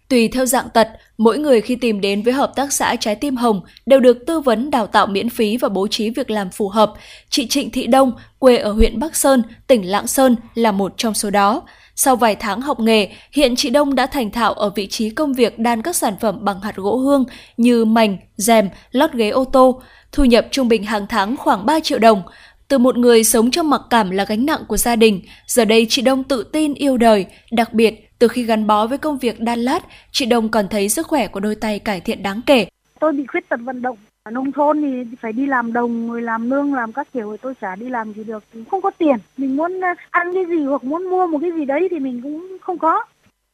[0.10, 0.88] Tùy theo dạng tật,
[1.18, 4.40] mỗi người khi tìm đến với Hợp tác xã Trái Tim Hồng đều được tư
[4.40, 6.94] vấn đào tạo miễn phí và bố trí việc làm phù hợp.
[7.30, 11.14] Chị Trịnh Thị Đông, quê ở huyện Bắc Sơn, tỉnh Lạng Sơn là một trong
[11.14, 11.62] số đó.
[12.00, 15.34] Sau vài tháng học nghề, hiện chị Đông đã thành thạo ở vị trí công
[15.34, 17.26] việc đan các sản phẩm bằng hạt gỗ hương
[17.58, 19.82] như mảnh, rèm, lót ghế ô tô.
[20.12, 22.22] Thu nhập trung bình hàng tháng khoảng 3 triệu đồng.
[22.68, 25.86] Từ một người sống trong mặc cảm là gánh nặng của gia đình, giờ đây
[25.90, 29.40] chị Đông tự tin yêu đời, đặc biệt từ khi gắn bó với công việc
[29.40, 32.68] đan lát, chị Đông còn thấy sức khỏe của đôi tay cải thiện đáng kể.
[33.00, 33.98] Tôi bị khuyết tật vận động.
[34.28, 37.38] Ở nông thôn thì phải đi làm đồng, rồi làm nương, làm các kiểu thì
[37.42, 38.44] tôi chả đi làm gì được.
[38.72, 39.18] Không có tiền.
[39.38, 42.22] Mình muốn ờ, ăn cái gì hoặc muốn mua một cái gì đấy thì mình
[42.24, 43.06] cũng không có.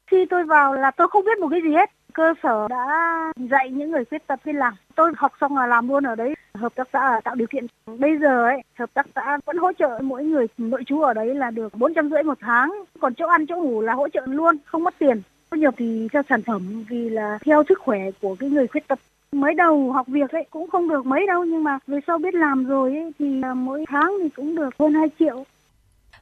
[0.07, 3.71] Khi tôi vào là tôi không biết một cái gì hết cơ sở đã dạy
[3.71, 4.73] những người khuyết tật đi làm.
[4.95, 6.35] Tôi học xong là làm luôn ở đấy.
[6.53, 7.65] Hợp tác xã tạo điều kiện.
[7.97, 11.35] Bây giờ ấy, hợp tác xã vẫn hỗ trợ mỗi người nội trú ở đấy
[11.35, 12.83] là được bốn trăm rưỡi một tháng.
[12.99, 15.21] Còn chỗ ăn chỗ ngủ là hỗ trợ luôn, không mất tiền.
[15.51, 18.87] Thu nhập thì theo sản phẩm vì là theo sức khỏe của cái người khuyết
[18.87, 18.99] tật
[19.33, 22.33] mới đầu học việc ấy cũng không được mấy đâu nhưng mà về sau biết
[22.33, 25.45] làm rồi ấy thì mỗi tháng thì cũng được hơn 2 triệu.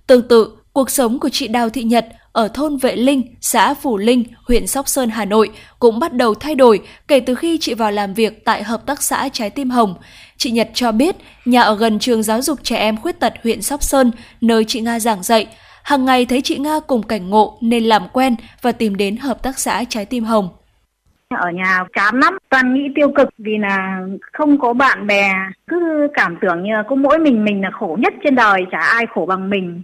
[0.08, 3.98] Tương tự, cuộc sống của chị Đào Thị Nhật ở thôn Vệ Linh, xã Phủ
[3.98, 7.74] Linh, huyện Sóc Sơn, Hà Nội cũng bắt đầu thay đổi kể từ khi chị
[7.74, 9.96] vào làm việc tại Hợp tác xã Trái Tim Hồng.
[10.38, 11.16] Chị Nhật cho biết,
[11.46, 14.12] nhà ở gần trường giáo dục trẻ em khuyết tật huyện Sóc Sơn,
[14.42, 15.48] nơi chị Nga giảng dạy.
[15.84, 19.44] Hàng ngày thấy chị Nga cùng cảnh ngộ nên làm quen và tìm đến Hợp
[19.44, 20.50] tác xã Trái Tim Hồng.
[21.40, 24.02] Ở nhà chán lắm, toàn nghĩ tiêu cực vì là
[24.34, 25.34] không có bạn bè,
[25.68, 28.80] cứ cảm tưởng như là có mỗi mình mình là khổ nhất trên đời, chả
[28.80, 29.82] ai khổ bằng mình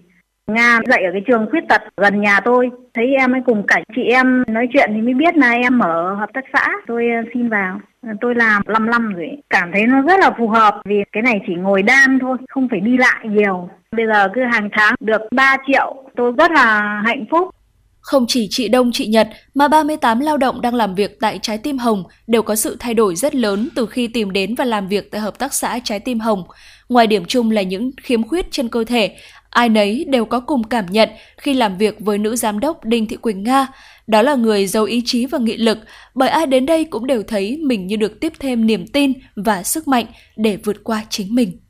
[0.48, 2.70] Nga dạy ở cái trường khuyết tật gần nhà tôi.
[2.94, 6.16] Thấy em ấy cùng cả chị em nói chuyện thì mới biết là em ở
[6.16, 6.68] hợp tác xã.
[6.88, 7.80] Tôi ờ, xin vào.
[8.22, 9.38] Tôi làm 5 năm rồi.
[9.50, 12.68] Cảm thấy nó rất là phù hợp vì cái này chỉ ngồi đan thôi, không
[12.72, 13.70] phải đi lại nhiều.
[13.92, 15.96] Bây giờ cứ hàng tháng được 3 triệu.
[16.16, 17.50] Tôi rất là hạnh phúc.
[18.08, 21.58] Không chỉ chị Đông, chị Nhật mà 38 lao động đang làm việc tại Trái
[21.58, 24.88] Tim Hồng đều có sự thay đổi rất lớn từ khi tìm đến và làm
[24.88, 26.44] việc tại Hợp tác xã Trái Tim Hồng.
[26.90, 29.16] Ngoài điểm chung là những khiếm khuyết trên cơ thể,
[29.50, 33.08] Ai nấy đều có cùng cảm nhận khi làm việc với nữ giám đốc Đinh
[33.08, 33.68] Thị Quỳnh Nga.
[34.08, 35.78] Đó là người giàu ý chí và nghị lực,
[36.16, 39.64] bởi ai đến đây cũng đều thấy mình như được tiếp thêm niềm tin và
[39.64, 40.06] sức mạnh
[40.38, 41.67] để vượt qua chính mình.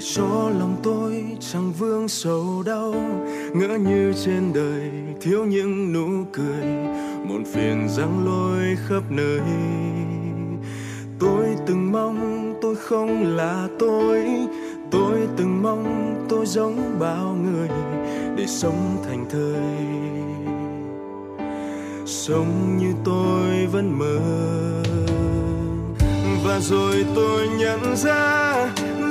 [0.00, 2.94] Cho lòng tôi chẳng vương sầu đau.
[3.54, 4.90] Ngỡ như trên đời
[5.20, 6.66] thiếu những nụ cười,
[7.26, 9.40] muộn phiền giăng lôi khắp nơi.
[11.18, 14.24] Tôi từng mong tôi không là tôi
[14.90, 17.68] tôi từng mong tôi giống bao người
[18.36, 19.90] để sống thành thời.
[22.06, 24.20] Sống như tôi vẫn mơ,
[26.44, 28.54] và rồi tôi nhận ra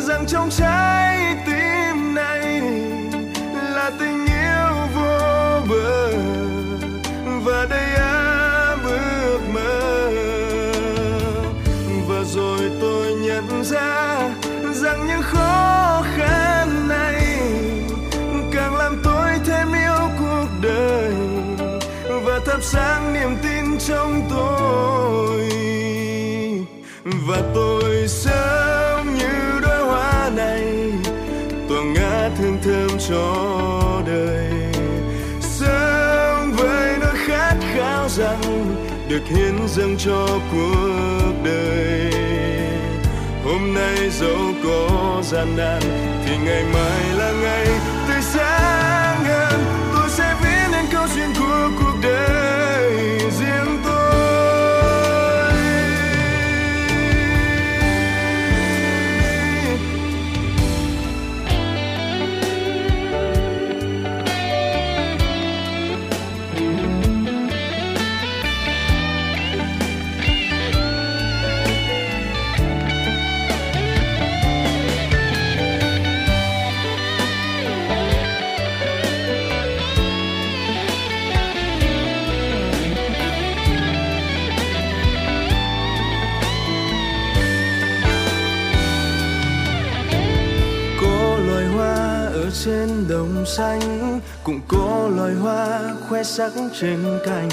[0.09, 2.61] rằng trong trái tim này
[3.53, 6.11] là tình yêu vô bờ.
[7.43, 10.11] Và đây áp ước mơ.
[12.07, 14.29] Và rồi tôi nhận ra
[14.73, 17.39] rằng những khó khăn này
[18.53, 21.13] càng làm tôi thêm yêu cuộc đời.
[22.23, 25.49] Và thắp sáng niềm tin trong tôi.
[27.27, 28.38] Và tôi sẽ
[39.09, 42.11] được hiến dâng cho cuộc đời.
[43.43, 45.81] Hôm nay dẫu có gian nan
[46.25, 47.67] thì ngày mai là ngày
[93.57, 97.49] xanh, cũng có loài hoa khoe sắc trên cành.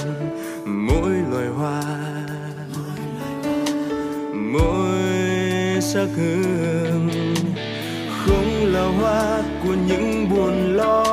[0.64, 1.82] Mỗi loài hoa,
[4.34, 7.08] mỗi sắc hương.
[8.24, 11.04] Không là hoa của những buồn lo,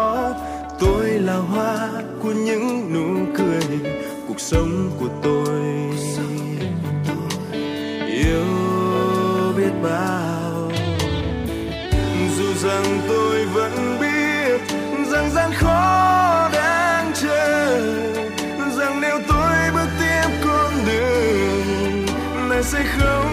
[0.80, 1.90] tôi là hoa
[2.24, 3.80] của những nụ cười.
[4.28, 5.62] Cuộc sống của tôi,
[8.08, 8.46] yêu
[9.58, 10.72] biết bao.
[12.38, 14.03] Dù rằng tôi vẫn biết
[15.34, 17.80] gian khó đang chờ.
[18.78, 22.06] Rằng nếu tôi bước tiếp con đường,
[22.50, 23.30] này sẽ không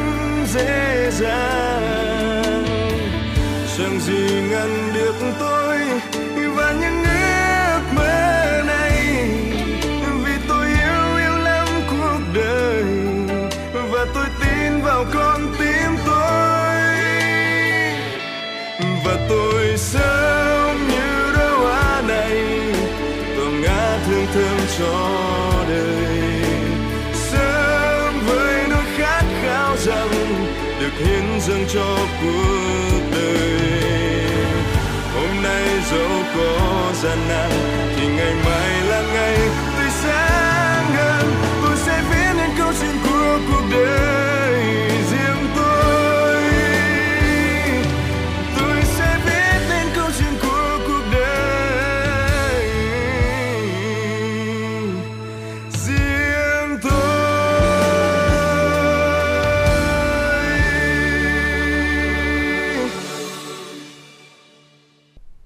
[0.47, 2.65] dễ dàng.
[3.79, 5.50] Chẳng gì ngăn được tôi.
[32.23, 33.61] Cuộc đời.
[35.15, 37.70] Hôm nay dẫu có gian nan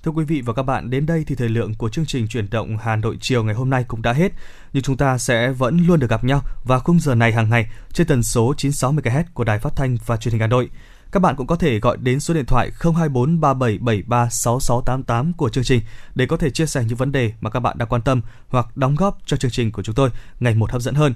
[0.04, 2.50] Thưa quý vị và các bạn, đến đây thì thời lượng của chương trình chuyển
[2.50, 4.32] động Hà Nội chiều ngày hôm nay cũng đã hết.
[4.72, 7.70] Nhưng chúng ta sẽ vẫn luôn được gặp nhau vào khung giờ này hàng ngày
[7.92, 10.70] trên tần số 96 MHz của Đài Phát thanh và Truyền hình Hà Nội.
[11.12, 15.64] Các bạn cũng có thể gọi đến số điện thoại 024 3773 6688 của chương
[15.64, 15.80] trình
[16.14, 18.76] để có thể chia sẻ những vấn đề mà các bạn đang quan tâm hoặc
[18.76, 20.10] đóng góp cho chương trình của chúng tôi
[20.40, 21.14] ngày một hấp dẫn hơn.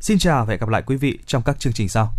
[0.00, 2.14] Xin chào và hẹn gặp lại quý vị trong các chương trình sau.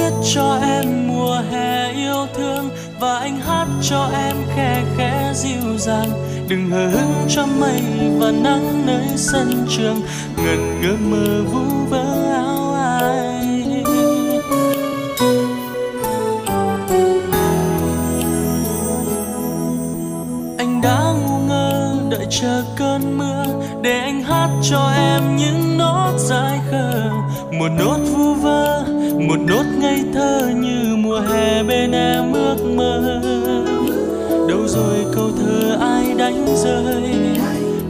[0.00, 2.68] Viết cho em mùa hè yêu thương
[3.00, 6.10] và anh hát cho em khe khẽ dịu dàng.
[6.48, 7.82] Đừng hờ hững cho mây
[8.18, 10.00] và nắng nơi sân trường,
[10.36, 13.64] ngần ngơ mơ vu vơ áo ai.
[20.58, 23.44] Anh đã ngu ngơ đợi chờ cơn mưa
[23.82, 27.10] để anh hát cho em những nốt dài khờ,
[27.52, 28.19] một nốt vui một nốt
[29.80, 33.20] ngây thơ như mùa hè bên em ước mơ.
[34.48, 37.02] Đâu rồi câu thơ ai đánh rơi?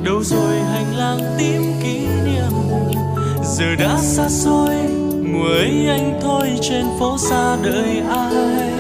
[0.05, 2.53] Đâu rồi hành lang tím kỷ niệm?
[3.45, 4.75] Giờ đã xa xôi,
[5.23, 8.71] mùa ấy anh thôi trên phố xa đợi ai?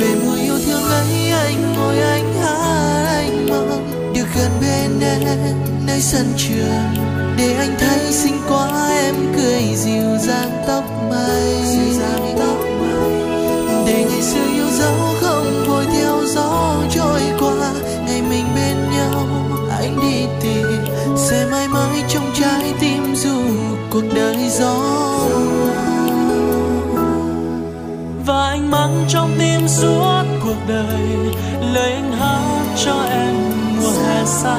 [0.00, 4.12] Về mùa yêu thương ấy, anh ngồi anh hát anh mong.
[4.14, 5.56] Được gần bên em,
[5.86, 7.06] nơi sân trường.
[7.38, 10.84] Để anh thấy xinh quá, em cười dịu dàng tóc
[23.92, 24.76] cuộc đời gió.
[28.26, 31.00] Và anh mang trong tim suốt cuộc đời
[31.74, 33.34] lời anh hát cho em
[33.76, 34.56] mùa hè xa.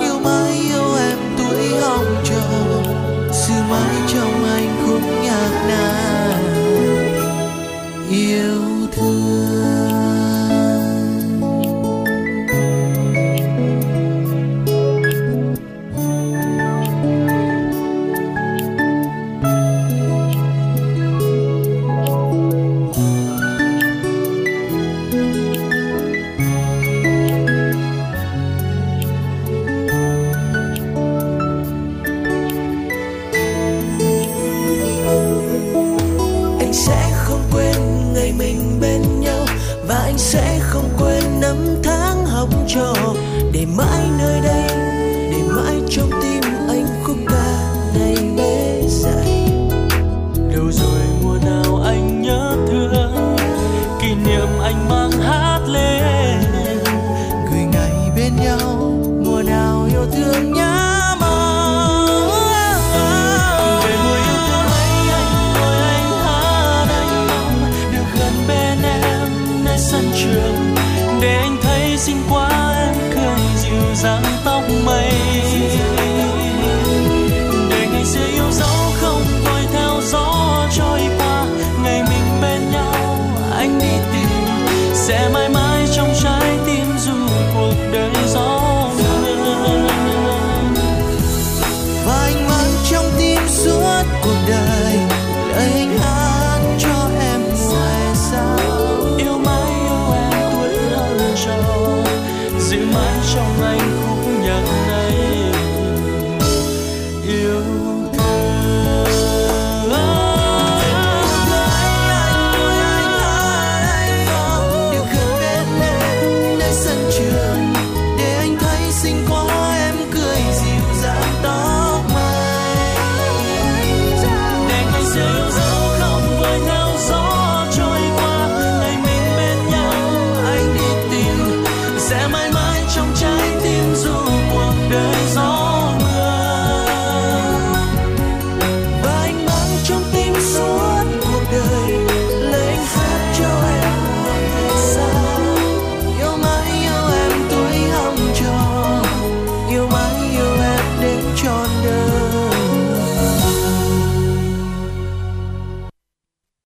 [0.00, 2.40] Yêu mãi yêu em tuổi hồng chờ
[3.32, 6.44] xưa mãi trong anh khúc nhạc nàng.
[8.10, 8.57] Yêu